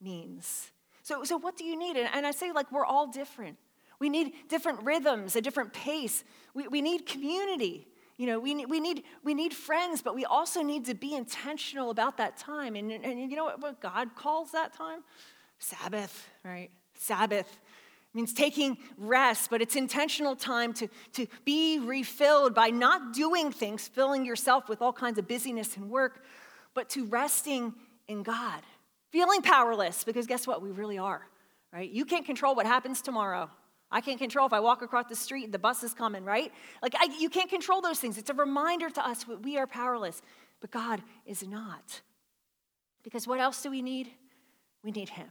means. 0.00 0.70
So, 1.02 1.24
so 1.24 1.36
what 1.36 1.56
do 1.56 1.64
you 1.64 1.76
need? 1.76 1.96
And, 1.96 2.08
and 2.12 2.26
I 2.26 2.30
say, 2.30 2.52
like, 2.52 2.70
we're 2.72 2.84
all 2.84 3.06
different. 3.08 3.56
We 3.98 4.08
need 4.08 4.32
different 4.48 4.82
rhythms, 4.82 5.36
a 5.36 5.40
different 5.40 5.72
pace. 5.72 6.24
We, 6.54 6.66
we 6.66 6.82
need 6.82 7.06
community. 7.06 7.86
You 8.22 8.28
know, 8.28 8.38
we 8.38 8.54
need, 8.54 8.66
we, 8.66 8.78
need, 8.78 9.02
we 9.24 9.34
need 9.34 9.52
friends, 9.52 10.00
but 10.00 10.14
we 10.14 10.24
also 10.24 10.62
need 10.62 10.84
to 10.84 10.94
be 10.94 11.16
intentional 11.16 11.90
about 11.90 12.18
that 12.18 12.36
time. 12.36 12.76
And, 12.76 12.92
and 12.92 13.18
you 13.28 13.36
know 13.36 13.42
what, 13.42 13.60
what 13.60 13.80
God 13.80 14.14
calls 14.14 14.52
that 14.52 14.72
time? 14.72 15.00
Sabbath, 15.58 16.28
right? 16.44 16.70
Sabbath 16.94 17.58
means 18.14 18.32
taking 18.32 18.78
rest, 18.96 19.50
but 19.50 19.60
it's 19.60 19.74
intentional 19.74 20.36
time 20.36 20.72
to, 20.74 20.88
to 21.14 21.26
be 21.44 21.80
refilled 21.80 22.54
by 22.54 22.70
not 22.70 23.12
doing 23.12 23.50
things, 23.50 23.88
filling 23.88 24.24
yourself 24.24 24.68
with 24.68 24.80
all 24.80 24.92
kinds 24.92 25.18
of 25.18 25.26
busyness 25.26 25.76
and 25.76 25.90
work, 25.90 26.22
but 26.74 26.88
to 26.90 27.06
resting 27.06 27.74
in 28.06 28.22
God. 28.22 28.62
Feeling 29.10 29.42
powerless, 29.42 30.04
because 30.04 30.28
guess 30.28 30.46
what? 30.46 30.62
We 30.62 30.70
really 30.70 30.96
are, 30.96 31.26
right? 31.72 31.90
You 31.90 32.04
can't 32.04 32.24
control 32.24 32.54
what 32.54 32.66
happens 32.66 33.02
tomorrow. 33.02 33.50
I 33.92 34.00
can't 34.00 34.18
control 34.18 34.46
if 34.46 34.52
I 34.52 34.60
walk 34.60 34.82
across 34.82 35.06
the 35.08 35.16
street, 35.16 35.52
the 35.52 35.58
bus 35.58 35.82
is 35.82 35.94
coming, 35.94 36.24
right? 36.24 36.52
Like, 36.82 36.94
I, 36.98 37.14
you 37.18 37.28
can't 37.28 37.50
control 37.50 37.80
those 37.80 38.00
things. 38.00 38.18
It's 38.18 38.30
a 38.30 38.34
reminder 38.34 38.90
to 38.90 39.06
us 39.06 39.24
that 39.24 39.42
we 39.42 39.58
are 39.58 39.66
powerless, 39.66 40.22
but 40.60 40.70
God 40.70 41.02
is 41.26 41.46
not. 41.46 42.00
Because 43.04 43.28
what 43.28 43.38
else 43.38 43.62
do 43.62 43.70
we 43.70 43.82
need? 43.82 44.10
We 44.82 44.90
need 44.90 45.10
Him. 45.10 45.28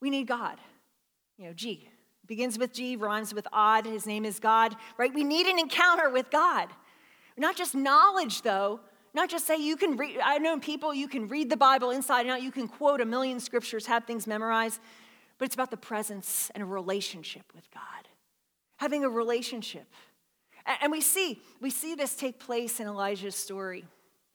We 0.00 0.10
need 0.10 0.26
God. 0.26 0.58
You 1.38 1.46
know, 1.46 1.52
G 1.52 1.88
begins 2.28 2.58
with 2.58 2.72
G, 2.72 2.94
rhymes 2.94 3.34
with 3.34 3.48
odd. 3.52 3.86
His 3.86 4.06
name 4.06 4.24
is 4.24 4.38
God, 4.38 4.76
right? 4.98 5.12
We 5.12 5.24
need 5.24 5.46
an 5.46 5.58
encounter 5.58 6.10
with 6.10 6.30
God. 6.30 6.68
Not 7.36 7.56
just 7.56 7.74
knowledge, 7.74 8.42
though. 8.42 8.80
Not 9.14 9.30
just 9.30 9.46
say 9.46 9.56
you 9.56 9.76
can 9.76 9.96
read, 9.96 10.18
I've 10.22 10.42
known 10.42 10.60
people, 10.60 10.94
you 10.94 11.08
can 11.08 11.26
read 11.26 11.48
the 11.48 11.56
Bible 11.56 11.90
inside 11.90 12.22
and 12.22 12.30
out, 12.30 12.42
you 12.42 12.52
can 12.52 12.68
quote 12.68 13.00
a 13.00 13.06
million 13.06 13.40
scriptures, 13.40 13.86
have 13.86 14.04
things 14.04 14.26
memorized 14.26 14.80
but 15.38 15.46
it's 15.46 15.54
about 15.54 15.70
the 15.70 15.76
presence 15.76 16.50
and 16.54 16.62
a 16.62 16.66
relationship 16.66 17.44
with 17.54 17.70
God. 17.72 18.08
Having 18.76 19.04
a 19.04 19.08
relationship. 19.08 19.86
And 20.82 20.92
we 20.92 21.00
see, 21.00 21.40
we 21.60 21.70
see 21.70 21.94
this 21.94 22.14
take 22.14 22.38
place 22.38 22.80
in 22.80 22.86
Elijah's 22.86 23.34
story. 23.34 23.84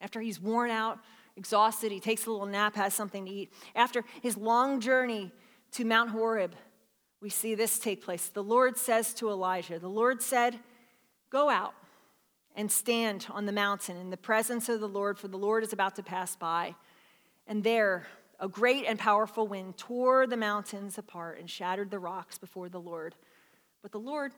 After 0.01 0.19
he's 0.19 0.39
worn 0.39 0.71
out, 0.71 0.99
exhausted, 1.35 1.91
he 1.91 1.99
takes 1.99 2.25
a 2.25 2.31
little 2.31 2.47
nap, 2.47 2.75
has 2.75 2.93
something 2.93 3.25
to 3.25 3.31
eat. 3.31 3.53
After 3.75 4.03
his 4.21 4.35
long 4.37 4.79
journey 4.79 5.31
to 5.73 5.85
Mount 5.85 6.09
Horeb, 6.09 6.55
we 7.21 7.29
see 7.29 7.55
this 7.55 7.79
take 7.79 8.03
place. 8.03 8.27
The 8.29 8.43
Lord 8.43 8.77
says 8.77 9.13
to 9.15 9.29
Elijah, 9.29 9.79
The 9.79 9.87
Lord 9.87 10.21
said, 10.21 10.59
Go 11.29 11.49
out 11.49 11.73
and 12.55 12.71
stand 12.71 13.27
on 13.31 13.45
the 13.45 13.51
mountain 13.51 13.97
in 13.97 14.09
the 14.09 14.17
presence 14.17 14.69
of 14.69 14.79
the 14.79 14.87
Lord, 14.87 15.17
for 15.17 15.27
the 15.27 15.37
Lord 15.37 15.63
is 15.63 15.73
about 15.73 15.95
to 15.95 16.03
pass 16.03 16.35
by. 16.35 16.75
And 17.47 17.63
there, 17.63 18.07
a 18.43 18.47
great 18.49 18.83
and 18.85 18.99
powerful 18.99 19.47
wind 19.47 19.77
tore 19.77 20.27
the 20.27 20.35
mountains 20.35 20.97
apart 20.97 21.39
and 21.39 21.49
shattered 21.49 21.89
the 21.89 21.97
rocks 21.97 22.37
before 22.37 22.67
the 22.67 22.79
Lord. 22.79 23.15
But 23.81 23.93
the 23.93 24.01
Lord 24.01 24.33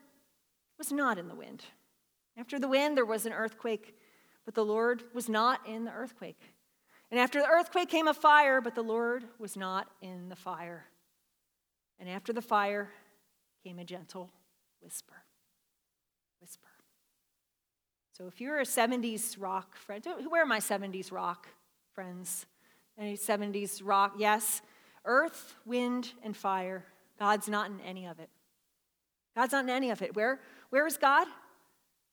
was 0.77 0.91
not 0.91 1.17
in 1.17 1.27
the 1.27 1.33
wind. 1.33 1.63
After 2.37 2.59
the 2.59 2.67
wind, 2.67 2.95
there 2.95 3.05
was 3.05 3.25
an 3.25 3.33
earthquake, 3.33 3.97
but 4.45 4.53
the 4.53 4.63
Lord 4.63 5.01
was 5.15 5.27
not 5.27 5.59
in 5.67 5.85
the 5.85 5.91
earthquake. 5.91 6.39
And 7.09 7.19
after 7.19 7.39
the 7.39 7.47
earthquake 7.47 7.89
came 7.89 8.07
a 8.07 8.13
fire, 8.13 8.61
but 8.61 8.75
the 8.75 8.83
Lord 8.83 9.23
was 9.39 9.57
not 9.57 9.87
in 10.03 10.29
the 10.29 10.35
fire. 10.35 10.85
And 11.99 12.07
after 12.07 12.31
the 12.31 12.43
fire 12.43 12.91
came 13.63 13.79
a 13.79 13.83
gentle 13.83 14.29
whisper. 14.83 15.23
Whisper. 16.39 16.69
So 18.11 18.27
if 18.27 18.39
you're 18.39 18.59
a 18.59 18.65
70s 18.65 19.37
rock 19.39 19.75
friend, 19.75 20.05
where 20.29 20.43
are 20.43 20.45
my 20.45 20.59
70s 20.59 21.11
rock 21.11 21.47
friends? 21.95 22.45
Any 22.97 23.17
70s 23.17 23.81
rock? 23.83 24.15
Yes. 24.17 24.61
Earth, 25.03 25.55
wind, 25.65 26.13
and 26.23 26.35
fire. 26.35 26.85
God's 27.19 27.47
not 27.47 27.69
in 27.69 27.79
any 27.81 28.05
of 28.05 28.19
it. 28.19 28.29
God's 29.35 29.51
not 29.51 29.65
in 29.65 29.69
any 29.69 29.91
of 29.91 30.01
it. 30.01 30.15
Where, 30.15 30.39
where 30.69 30.87
is 30.87 30.97
God? 30.97 31.27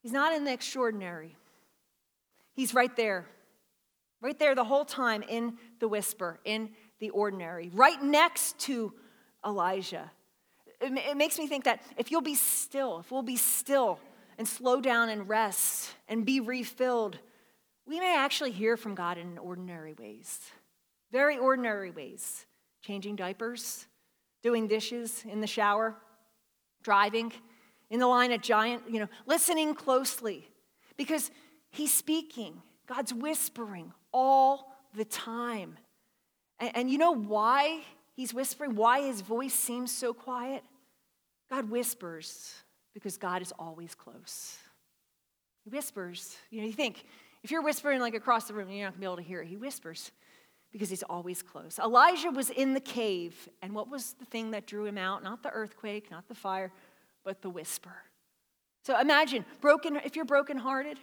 He's 0.02 0.12
not 0.12 0.34
in 0.34 0.44
the 0.44 0.52
extraordinary. 0.52 1.36
He's 2.54 2.74
right 2.74 2.94
there. 2.96 3.26
Right 4.20 4.38
there 4.38 4.54
the 4.54 4.64
whole 4.64 4.84
time 4.84 5.22
in 5.22 5.58
the 5.78 5.88
whisper, 5.88 6.40
in 6.44 6.70
the 7.00 7.10
ordinary, 7.10 7.70
right 7.72 8.00
next 8.02 8.58
to 8.60 8.92
Elijah. 9.44 10.10
It, 10.80 11.16
makes 11.16 11.38
me 11.38 11.46
think 11.46 11.64
that 11.64 11.82
if 11.96 12.10
you'll 12.10 12.20
be 12.20 12.34
still, 12.34 13.00
if 13.00 13.10
we'll 13.10 13.22
be 13.22 13.36
still 13.36 13.98
and 14.38 14.46
slow 14.46 14.80
down 14.80 15.08
and 15.08 15.28
rest 15.28 15.90
and 16.08 16.24
be 16.24 16.40
refilled, 16.40 17.18
we 17.86 18.00
may 18.00 18.16
actually 18.16 18.52
hear 18.52 18.76
from 18.76 18.94
God 18.94 19.18
in 19.18 19.38
ordinary 19.38 19.94
ways, 19.94 20.40
very 21.12 21.38
ordinary 21.38 21.90
ways. 21.90 22.46
Changing 22.80 23.14
diapers, 23.14 23.86
doing 24.42 24.66
dishes 24.66 25.22
in 25.28 25.40
the 25.40 25.46
shower, 25.46 25.94
driving 26.82 27.32
in 27.90 28.00
the 28.00 28.06
line 28.08 28.32
at 28.32 28.42
Giant, 28.42 28.82
you 28.90 28.98
know, 28.98 29.08
listening 29.26 29.74
closely 29.74 30.48
because 30.96 31.30
He's 31.70 31.92
speaking. 31.92 32.60
God's 32.86 33.14
whispering 33.14 33.92
all 34.12 34.74
the 34.94 35.04
time. 35.04 35.78
And, 36.58 36.76
and 36.76 36.90
you 36.90 36.98
know 36.98 37.12
why 37.12 37.80
He's 38.14 38.34
whispering? 38.34 38.74
Why 38.74 39.02
His 39.02 39.20
voice 39.20 39.54
seems 39.54 39.92
so 39.92 40.12
quiet? 40.12 40.64
God 41.48 41.70
whispers 41.70 42.54
because 42.94 43.16
God 43.16 43.42
is 43.42 43.52
always 43.58 43.94
close. 43.94 44.56
He 45.64 45.70
whispers. 45.70 46.36
You 46.50 46.62
know, 46.62 46.66
you 46.66 46.72
think 46.72 47.04
if 47.42 47.50
you're 47.50 47.62
whispering 47.62 48.00
like 48.00 48.14
across 48.14 48.48
the 48.48 48.54
room, 48.54 48.70
you're 48.70 48.86
not 48.86 48.94
gonna 48.94 49.00
be 49.00 49.06
able 49.06 49.16
to 49.16 49.22
hear 49.22 49.42
it. 49.42 49.48
He 49.48 49.56
whispers 49.56 50.10
because 50.72 50.88
he's 50.88 51.02
always 51.04 51.42
close. 51.42 51.78
Elijah 51.78 52.30
was 52.30 52.50
in 52.50 52.72
the 52.72 52.80
cave, 52.80 53.48
and 53.60 53.74
what 53.74 53.90
was 53.90 54.14
the 54.14 54.24
thing 54.24 54.52
that 54.52 54.66
drew 54.66 54.86
him 54.86 54.98
out? 54.98 55.22
Not 55.22 55.42
the 55.42 55.50
earthquake, 55.50 56.10
not 56.10 56.26
the 56.28 56.34
fire, 56.34 56.72
but 57.24 57.42
the 57.42 57.50
whisper. 57.50 57.94
So 58.84 58.98
imagine, 58.98 59.44
broken, 59.60 59.96
if 59.96 60.16
you're 60.16 60.24
brokenhearted, 60.24 60.98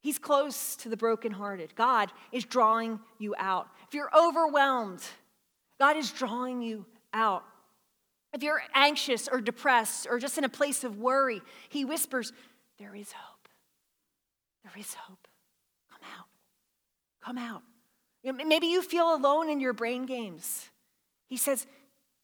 he's 0.00 0.18
close 0.18 0.76
to 0.76 0.88
the 0.88 0.96
brokenhearted. 0.96 1.74
God 1.76 2.12
is 2.32 2.44
drawing 2.44 3.00
you 3.18 3.34
out. 3.38 3.68
If 3.88 3.94
you're 3.94 4.10
overwhelmed, 4.14 5.02
God 5.80 5.96
is 5.96 6.10
drawing 6.10 6.60
you 6.60 6.84
out. 7.14 7.44
If 8.34 8.42
you're 8.42 8.62
anxious 8.74 9.28
or 9.28 9.40
depressed 9.40 10.08
or 10.10 10.18
just 10.18 10.36
in 10.36 10.44
a 10.44 10.48
place 10.48 10.82
of 10.82 10.98
worry, 10.98 11.40
he 11.68 11.84
whispers, 11.84 12.32
There 12.78 12.94
is 12.94 13.12
hope. 13.12 13.48
There 14.64 14.72
is 14.76 14.92
hope. 14.94 15.28
Come 15.90 16.00
out. 16.18 16.26
Come 17.22 17.38
out. 17.38 17.62
Maybe 18.24 18.68
you 18.68 18.80
feel 18.80 19.14
alone 19.14 19.50
in 19.50 19.60
your 19.60 19.74
brain 19.74 20.06
games. 20.06 20.70
He 21.28 21.36
says, 21.36 21.66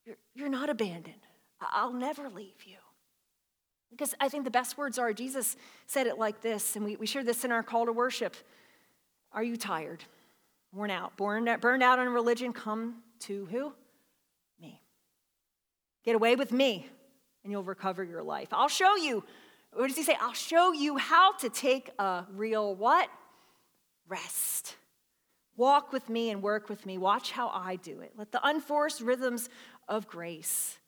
You're, 0.06 0.16
you're 0.34 0.48
not 0.48 0.70
abandoned. 0.70 1.14
I'll 1.60 1.92
never 1.92 2.28
leave 2.30 2.64
you. 2.64 2.76
Because 3.90 4.14
I 4.20 4.28
think 4.28 4.44
the 4.44 4.50
best 4.50 4.78
words 4.78 4.98
are 4.98 5.12
Jesus 5.12 5.56
said 5.86 6.06
it 6.06 6.18
like 6.18 6.40
this, 6.40 6.76
and 6.76 6.84
we, 6.84 6.96
we 6.96 7.06
share 7.06 7.24
this 7.24 7.44
in 7.44 7.52
our 7.52 7.62
call 7.62 7.86
to 7.86 7.92
worship. 7.92 8.36
Are 9.32 9.42
you 9.42 9.56
tired? 9.56 10.04
Worn 10.72 10.90
out? 10.90 11.16
Burned 11.16 11.48
out, 11.48 11.60
burned 11.60 11.82
out 11.82 11.98
on 11.98 12.08
religion? 12.08 12.52
Come 12.52 13.02
to 13.20 13.46
who? 13.46 13.72
Me. 14.60 14.80
Get 16.04 16.14
away 16.14 16.36
with 16.36 16.52
me, 16.52 16.86
and 17.42 17.52
you'll 17.52 17.64
recover 17.64 18.04
your 18.04 18.22
life. 18.22 18.48
I'll 18.52 18.68
show 18.68 18.96
you. 18.96 19.24
What 19.72 19.88
does 19.88 19.96
he 19.96 20.02
say? 20.02 20.16
I'll 20.20 20.32
show 20.32 20.72
you 20.72 20.96
how 20.96 21.32
to 21.38 21.50
take 21.50 21.90
a 21.98 22.24
real 22.34 22.74
what? 22.74 23.08
Rest. 24.08 24.76
Walk 25.60 25.92
with 25.92 26.08
me 26.08 26.30
and 26.30 26.42
work 26.42 26.70
with 26.70 26.86
me. 26.86 26.96
Watch 26.96 27.32
how 27.32 27.50
I 27.50 27.76
do 27.76 28.00
it. 28.00 28.14
Let 28.16 28.32
the 28.32 28.40
unforced 28.42 29.02
rhythms 29.02 29.50
of 29.88 30.08
grace. 30.08 30.78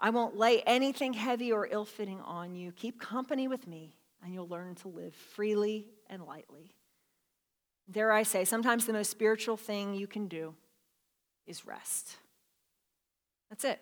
I 0.00 0.10
won't 0.10 0.36
lay 0.36 0.62
anything 0.62 1.12
heavy 1.12 1.52
or 1.52 1.68
ill 1.70 1.84
fitting 1.84 2.20
on 2.22 2.56
you. 2.56 2.72
Keep 2.72 3.00
company 3.00 3.46
with 3.46 3.68
me, 3.68 3.94
and 4.24 4.34
you'll 4.34 4.48
learn 4.48 4.74
to 4.76 4.88
live 4.88 5.14
freely 5.14 5.86
and 6.10 6.24
lightly. 6.24 6.74
Dare 7.88 8.10
I 8.10 8.24
say, 8.24 8.44
sometimes 8.44 8.84
the 8.84 8.92
most 8.92 9.12
spiritual 9.12 9.56
thing 9.56 9.94
you 9.94 10.08
can 10.08 10.26
do 10.26 10.56
is 11.46 11.64
rest. 11.64 12.16
That's 13.48 13.64
it. 13.64 13.80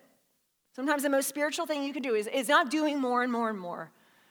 Sometimes 0.75 1.01
the 1.01 1.09
most 1.09 1.27
spiritual 1.27 1.65
thing 1.65 1.81
you 1.81 1.91
can 1.91 2.03
do 2.03 2.13
is, 2.13 2.27
is 2.27 2.49
not 2.49 2.69
doing 2.69 3.01
more 3.01 3.23
and 3.23 3.31
more 3.31 3.49
and 3.49 3.59
more, 3.59 3.89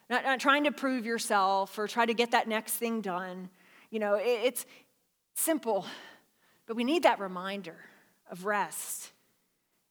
not, 0.09 0.22
not 0.22 0.38
trying 0.38 0.62
to 0.62 0.70
prove 0.70 1.05
yourself 1.05 1.77
or 1.77 1.88
try 1.88 2.07
to 2.07 2.14
get 2.14 2.31
that 2.31 2.46
next 2.46 2.74
thing 2.74 3.00
done. 3.00 3.50
You 3.90 3.98
know, 4.00 4.14
it, 4.14 4.40
it's 4.44 4.66
simple, 5.35 5.87
but 6.66 6.77
we 6.77 6.85
need 6.85 7.03
that 7.03 7.20
reminder 7.20 7.77
of 8.31 8.44
rest. 8.44 9.12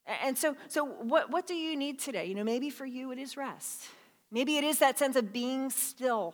And 0.05 0.37
so, 0.37 0.55
so 0.67 0.83
what, 0.83 1.29
what 1.29 1.47
do 1.47 1.53
you 1.53 1.77
need 1.77 1.99
today? 1.99 2.25
You 2.25 2.35
know, 2.35 2.43
maybe 2.43 2.69
for 2.69 2.85
you 2.85 3.11
it 3.11 3.17
is 3.17 3.37
rest. 3.37 3.83
Maybe 4.31 4.57
it 4.57 4.63
is 4.63 4.79
that 4.79 4.97
sense 4.97 5.15
of 5.15 5.31
being 5.31 5.69
still 5.69 6.33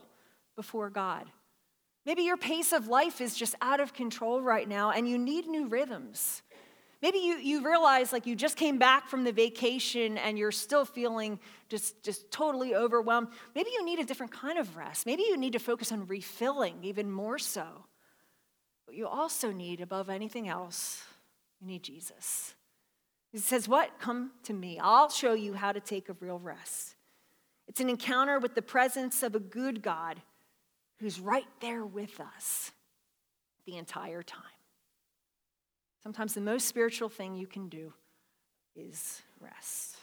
before 0.56 0.89
God. 0.89 1.26
Maybe 2.06 2.24
your 2.24 2.38
pace 2.38 2.72
of 2.72 2.88
life 2.88 3.22
is 3.22 3.36
just 3.36 3.56
out 3.62 3.80
of 3.80 3.93
control 3.93 4.41
right 4.41 4.67
now 4.67 4.91
and 4.91 5.08
you 5.08 5.17
need 5.17 5.48
new 5.48 5.67
rhythms. 5.67 6.41
Maybe 7.02 7.19
you, 7.19 7.36
you 7.36 7.63
realize 7.63 8.12
like 8.12 8.26
you 8.26 8.36
just 8.36 8.58
came 8.58 8.78
back 8.78 9.08
from 9.08 9.24
the 9.24 9.32
vacation 9.32 10.17
and 10.17 10.38
you're 10.38 10.52
still 10.52 10.86
feeling 10.86 11.39
just, 11.69 12.02
just 12.04 12.32
totally 12.32 12.76
overwhelmed. 12.76 13.30
Maybe 13.56 13.69
you 13.72 13.86
need 13.86 14.00
a 14.00 14.04
different 14.04 14.32
kind 14.32 14.58
of 14.58 14.76
rest. 14.76 15.06
Maybe 15.06 15.24
you 15.24 15.38
need 15.38 15.54
to 15.54 15.60
focus 15.60 15.91
on 15.91 16.08
refilling 16.08 16.84
even 16.84 17.12
more 17.12 17.38
so. 17.38 17.86
But 18.89 18.97
you 18.97 19.08
also 19.08 19.52
need, 19.52 19.82
above 19.82 20.10
anything 20.10 20.49
else, 20.49 21.04
you 21.62 21.67
need 21.67 21.84
Jesus. 21.84 22.56
He 23.32 23.38
says, 23.38 23.67
What? 23.67 23.99
Come 23.99 24.32
to 24.45 24.54
me. 24.54 24.80
I'll 24.82 25.12
show 25.12 25.34
you 25.34 25.54
how 25.54 25.71
to 25.71 25.80
take 25.80 26.10
a 26.10 26.13
real 26.19 26.39
rest. 26.39 26.95
It's 27.67 27.80
an 27.80 27.88
encounter 27.88 28.39
with 28.39 28.56
the 28.56 28.63
presence 28.63 29.21
of 29.21 29.36
a 29.36 29.39
good 29.39 29.84
God 29.84 30.19
who's 30.99 31.19
right 31.19 31.45
there 31.62 31.86
with 31.86 32.19
us 32.19 32.71
the 33.67 33.78
entire 33.78 34.23
time. 34.23 34.41
Sometimes 36.02 36.34
the 36.34 36.41
most 36.41 36.67
spiritual 36.67 37.10
thing 37.10 37.36
you 37.36 37.45
can 37.45 37.69
do 37.69 37.93
is 38.75 39.21
rest. 39.39 39.97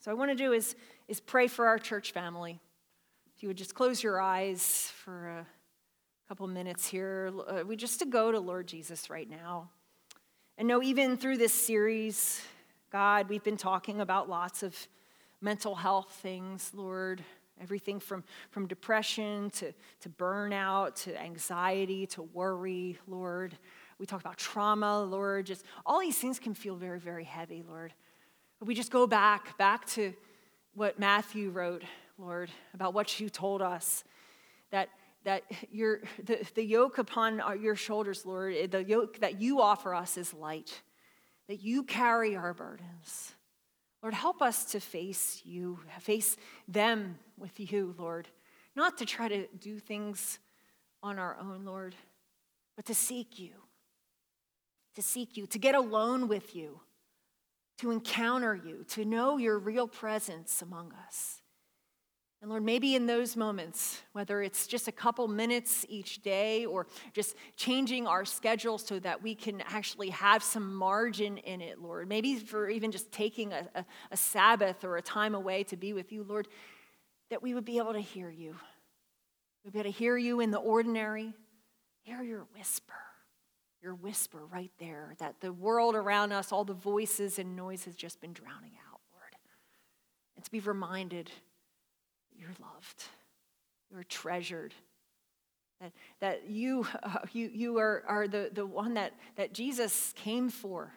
So, 0.00 0.10
I 0.10 0.14
want 0.14 0.32
to 0.32 0.36
do 0.36 0.52
is, 0.52 0.74
is 1.06 1.20
pray 1.20 1.46
for 1.46 1.68
our 1.68 1.78
church 1.78 2.10
family. 2.10 2.58
If 3.36 3.44
you 3.44 3.48
would 3.50 3.56
just 3.56 3.76
close 3.76 4.02
your 4.02 4.20
eyes 4.20 4.90
for 5.04 5.28
a 5.28 5.46
couple 6.30 6.46
minutes 6.46 6.86
here, 6.86 7.32
uh, 7.48 7.64
we 7.66 7.74
just 7.74 7.98
to 7.98 8.06
go 8.06 8.30
to 8.30 8.38
Lord 8.38 8.68
Jesus 8.68 9.10
right 9.10 9.28
now. 9.28 9.68
And 10.56 10.68
know, 10.68 10.80
even 10.80 11.16
through 11.16 11.38
this 11.38 11.52
series, 11.52 12.40
God, 12.92 13.28
we've 13.28 13.42
been 13.42 13.56
talking 13.56 14.00
about 14.00 14.28
lots 14.28 14.62
of 14.62 14.76
mental 15.40 15.74
health 15.74 16.20
things, 16.22 16.70
Lord. 16.72 17.24
Everything 17.60 17.98
from, 17.98 18.22
from 18.50 18.68
depression 18.68 19.50
to, 19.50 19.72
to 20.02 20.08
burnout 20.08 20.94
to 21.02 21.20
anxiety 21.20 22.06
to 22.06 22.22
worry, 22.22 22.96
Lord. 23.08 23.58
We 23.98 24.06
talk 24.06 24.20
about 24.20 24.36
trauma, 24.36 25.02
Lord. 25.02 25.46
Just 25.46 25.64
all 25.84 25.98
these 25.98 26.18
things 26.18 26.38
can 26.38 26.54
feel 26.54 26.76
very, 26.76 27.00
very 27.00 27.24
heavy, 27.24 27.64
Lord. 27.68 27.92
But 28.60 28.68
we 28.68 28.76
just 28.76 28.92
go 28.92 29.08
back, 29.08 29.58
back 29.58 29.84
to 29.94 30.14
what 30.74 30.96
Matthew 30.96 31.50
wrote, 31.50 31.82
Lord, 32.18 32.52
about 32.72 32.94
what 32.94 33.18
you 33.18 33.28
told 33.30 33.62
us 33.62 34.04
that 34.70 34.90
that 35.24 35.44
your, 35.70 36.00
the, 36.22 36.44
the 36.54 36.64
yoke 36.64 36.98
upon 36.98 37.42
your 37.60 37.76
shoulders, 37.76 38.24
Lord, 38.24 38.54
eh, 38.54 38.66
the 38.66 38.84
yoke 38.84 39.20
that 39.20 39.40
you 39.40 39.60
offer 39.60 39.94
us 39.94 40.16
is 40.16 40.34
light, 40.34 40.82
that 41.48 41.60
you 41.62 41.82
carry 41.82 42.36
our 42.36 42.54
burdens. 42.54 43.34
Lord, 44.02 44.14
help 44.14 44.40
us 44.40 44.64
to 44.72 44.80
face 44.80 45.42
you, 45.44 45.78
face 46.00 46.36
them 46.66 47.18
with 47.36 47.60
you, 47.60 47.94
Lord, 47.98 48.28
not 48.74 48.96
to 48.98 49.04
try 49.06 49.28
to 49.28 49.46
do 49.58 49.78
things 49.78 50.38
on 51.02 51.18
our 51.18 51.36
own, 51.38 51.64
Lord, 51.64 51.94
but 52.76 52.86
to 52.86 52.94
seek 52.94 53.38
you, 53.38 53.52
to 54.94 55.02
seek 55.02 55.36
you, 55.36 55.46
to 55.48 55.58
get 55.58 55.74
alone 55.74 56.28
with 56.28 56.56
you, 56.56 56.80
to 57.78 57.90
encounter 57.90 58.54
you, 58.54 58.84
to 58.88 59.04
know 59.04 59.36
your 59.36 59.58
real 59.58 59.88
presence 59.88 60.62
among 60.62 60.92
us. 61.06 61.39
And 62.40 62.48
Lord, 62.48 62.64
maybe 62.64 62.94
in 62.94 63.04
those 63.04 63.36
moments, 63.36 64.00
whether 64.12 64.40
it's 64.40 64.66
just 64.66 64.88
a 64.88 64.92
couple 64.92 65.28
minutes 65.28 65.84
each 65.90 66.22
day 66.22 66.64
or 66.64 66.86
just 67.12 67.36
changing 67.56 68.06
our 68.06 68.24
schedule 68.24 68.78
so 68.78 68.98
that 69.00 69.22
we 69.22 69.34
can 69.34 69.60
actually 69.60 70.08
have 70.08 70.42
some 70.42 70.74
margin 70.74 71.36
in 71.36 71.60
it, 71.60 71.80
Lord, 71.80 72.08
maybe 72.08 72.36
for 72.36 72.70
even 72.70 72.92
just 72.92 73.12
taking 73.12 73.52
a, 73.52 73.68
a, 73.74 73.84
a 74.10 74.16
Sabbath 74.16 74.84
or 74.84 74.96
a 74.96 75.02
time 75.02 75.34
away 75.34 75.64
to 75.64 75.76
be 75.76 75.92
with 75.92 76.12
you, 76.12 76.22
Lord, 76.22 76.48
that 77.28 77.42
we 77.42 77.52
would 77.52 77.66
be 77.66 77.76
able 77.76 77.92
to 77.92 78.00
hear 78.00 78.30
you. 78.30 78.56
We'd 79.64 79.74
be 79.74 79.80
able 79.80 79.92
to 79.92 79.98
hear 79.98 80.16
you 80.16 80.40
in 80.40 80.50
the 80.50 80.58
ordinary, 80.58 81.34
hear 82.04 82.22
your 82.22 82.46
whisper 82.56 82.94
your 83.82 83.94
whisper 83.94 84.44
right 84.46 84.70
there 84.78 85.14
that 85.18 85.40
the 85.40 85.52
world 85.52 85.94
around 85.94 86.32
us, 86.32 86.52
all 86.52 86.64
the 86.64 86.74
voices 86.74 87.38
and 87.38 87.56
noise 87.56 87.84
has 87.84 87.94
just 87.94 88.20
been 88.20 88.32
drowning 88.32 88.72
out, 88.90 89.00
Lord. 89.12 89.34
And 90.36 90.44
to 90.44 90.50
be 90.50 90.60
reminded 90.60 91.30
you're 92.40 92.48
loved, 92.60 93.04
you're 93.92 94.02
treasured, 94.04 94.74
that, 95.80 95.92
that 96.20 96.48
you, 96.48 96.86
uh, 97.02 97.18
you, 97.32 97.50
you 97.52 97.78
are, 97.78 98.02
are 98.06 98.26
the, 98.26 98.50
the 98.52 98.66
one 98.66 98.94
that, 98.94 99.12
that 99.36 99.52
Jesus 99.52 100.14
came 100.16 100.48
for, 100.48 100.92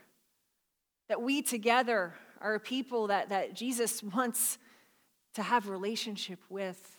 that 1.09 1.21
we 1.21 1.41
together 1.41 2.13
are 2.39 2.55
a 2.55 2.59
people 2.59 3.07
that, 3.07 3.29
that 3.29 3.53
Jesus 3.53 4.01
wants 4.01 4.57
to 5.35 5.43
have 5.43 5.67
relationship 5.67 6.39
with, 6.49 6.97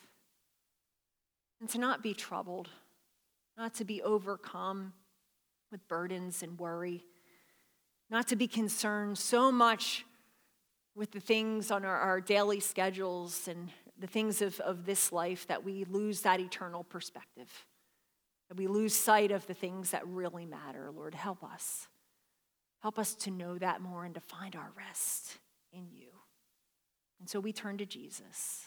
and 1.61 1.69
to 1.71 1.79
not 1.79 2.03
be 2.03 2.13
troubled, 2.13 2.69
not 3.57 3.75
to 3.75 3.85
be 3.85 4.03
overcome 4.03 4.93
with 5.71 5.87
burdens 5.89 6.43
and 6.43 6.59
worry. 6.59 7.05
not 8.11 8.29
to 8.29 8.37
be 8.37 8.47
concerned 8.47 9.19
so 9.19 9.51
much 9.51 10.05
with 10.95 11.11
the 11.11 11.21
things 11.21 11.71
on 11.71 11.85
our, 11.85 11.99
our 11.99 12.21
daily 12.21 12.61
schedules 12.61 13.49
and 13.49 13.71
the 13.99 14.07
things 14.07 14.43
of, 14.43 14.59
of 14.61 14.87
this 14.87 15.13
life 15.13 15.47
that 15.47 15.65
we 15.65 15.85
lose 15.85 16.21
that 16.23 16.41
eternal 16.41 16.85
perspective, 16.85 17.67
that 18.49 18.57
we 18.57 18.67
lose 18.67 18.95
sight 18.95 19.31
of 19.31 19.47
the 19.47 19.55
things 19.55 19.91
that 19.91 20.07
really 20.07 20.47
matter. 20.47 20.91
Lord, 20.91 21.15
help 21.15 21.45
us. 21.45 21.89
Help 22.81 22.99
us 22.99 23.15
to 23.15 23.31
know 23.31 23.57
that 23.59 23.81
more 23.81 24.05
and 24.05 24.15
to 24.15 24.21
find 24.21 24.57
our 24.57 24.73
rest 24.77 25.39
in 25.73 25.87
you. 25.91 26.09
And 27.21 27.29
so 27.29 27.41
we 27.41 27.53
turn 27.53 27.79
to 27.79 27.87
Jesus. 27.87 28.65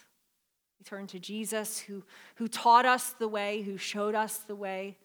We 0.80 0.84
turn 0.84 1.08
to 1.08 1.20
Jesus 1.20 1.80
who, 1.80 2.04
who 2.36 2.48
taught 2.48 2.86
us 2.86 3.12
the 3.20 3.28
way, 3.28 3.62
who 3.62 3.78
showed 3.78 4.16
us 4.16 4.38
the 4.38 4.56
way, 4.56 4.98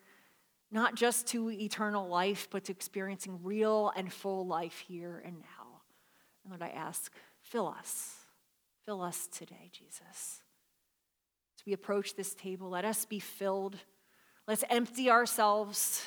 not 0.71 0.95
just 0.95 1.27
to 1.27 1.51
eternal 1.51 2.07
life, 2.07 2.47
but 2.49 2.63
to 2.65 2.71
experiencing 2.71 3.39
real 3.43 3.91
and 3.95 4.11
full 4.11 4.47
life 4.47 4.83
here 4.87 5.21
and 5.23 5.35
now. 5.35 5.81
And 6.43 6.51
Lord, 6.51 6.63
I 6.63 6.69
ask, 6.69 7.11
fill 7.41 7.67
us. 7.67 8.22
Fill 8.85 9.01
us 9.01 9.27
today, 9.27 9.69
Jesus. 9.71 10.01
As 11.57 11.65
we 11.65 11.73
approach 11.73 12.15
this 12.15 12.33
table, 12.33 12.69
let 12.69 12.85
us 12.85 13.05
be 13.05 13.19
filled. 13.19 13.77
Let's 14.47 14.63
empty 14.69 15.09
ourselves 15.09 16.05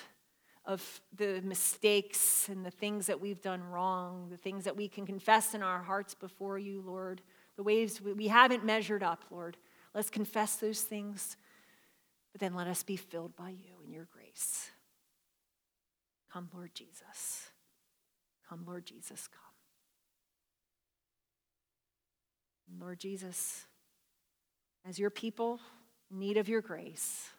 of 0.67 1.01
the 1.17 1.41
mistakes 1.43 2.49
and 2.49 2.67
the 2.67 2.71
things 2.71 3.07
that 3.07 3.21
we've 3.21 3.41
done 3.41 3.63
wrong, 3.63 4.29
the 4.31 4.37
things 4.37 4.65
that 4.65 4.77
we 4.77 4.89
can 4.89 5.07
confess 5.07 5.55
in 5.55 5.63
our 5.63 5.81
hearts 5.81 6.15
before 6.15 6.59
you, 6.59 6.83
Lord, 6.85 7.23
the 7.57 7.63
ways 7.63 8.01
we 8.03 8.29
haven't 8.29 8.65
measured 8.65 9.03
up, 9.03 9.25
Lord. 9.31 9.57
Let's 9.95 10.11
confess 10.11 10.57
those 10.57 10.83
things, 10.83 11.37
but 12.33 12.41
then 12.41 12.55
let 12.55 12.67
us 12.67 12.83
be 12.83 12.97
filled 12.97 13.37
by 13.37 13.51
you 13.51 13.81
and 13.85 13.95
your 13.95 14.09
grace. 14.13 14.71
Come, 16.31 16.51
Lord 16.53 16.75
Jesus. 16.75 17.51
Come, 18.49 18.65
Lord 18.67 18.85
Jesus, 18.85 19.29
come. 19.29 19.46
Lord 22.81 22.99
Jesus, 22.99 23.65
as 24.89 24.99
your 24.99 25.11
people, 25.11 25.61
need 26.11 26.37
of 26.37 26.49
your 26.49 26.61
grace, 26.61 27.31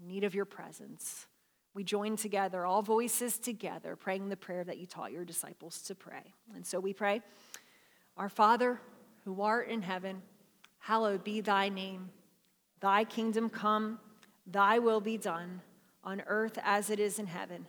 need 0.00 0.24
of 0.24 0.34
your 0.34 0.44
presence, 0.44 1.26
we 1.74 1.84
join 1.84 2.16
together, 2.16 2.64
all 2.64 2.80
voices 2.80 3.38
together, 3.38 3.96
praying 3.96 4.28
the 4.28 4.36
prayer 4.36 4.64
that 4.64 4.78
you 4.78 4.86
taught 4.86 5.12
your 5.12 5.24
disciples 5.24 5.82
to 5.82 5.94
pray. 5.94 6.32
And 6.54 6.64
so 6.64 6.80
we 6.80 6.94
pray, 6.94 7.20
Our 8.16 8.30
Father, 8.30 8.80
who 9.24 9.42
art 9.42 9.68
in 9.68 9.82
heaven, 9.82 10.22
hallowed 10.78 11.22
be 11.22 11.42
thy 11.42 11.68
name. 11.68 12.08
Thy 12.80 13.04
kingdom 13.04 13.50
come, 13.50 13.98
thy 14.46 14.78
will 14.78 15.00
be 15.00 15.18
done, 15.18 15.60
on 16.02 16.22
earth 16.26 16.58
as 16.62 16.88
it 16.88 16.98
is 16.98 17.18
in 17.18 17.26
heaven. 17.26 17.66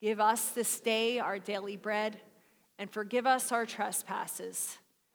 Give 0.00 0.20
us 0.20 0.50
this 0.50 0.80
day 0.80 1.18
our 1.18 1.38
daily 1.38 1.76
bread, 1.76 2.18
and 2.78 2.90
forgive 2.90 3.26
us 3.26 3.52
our 3.52 3.66
trespasses 3.66 4.78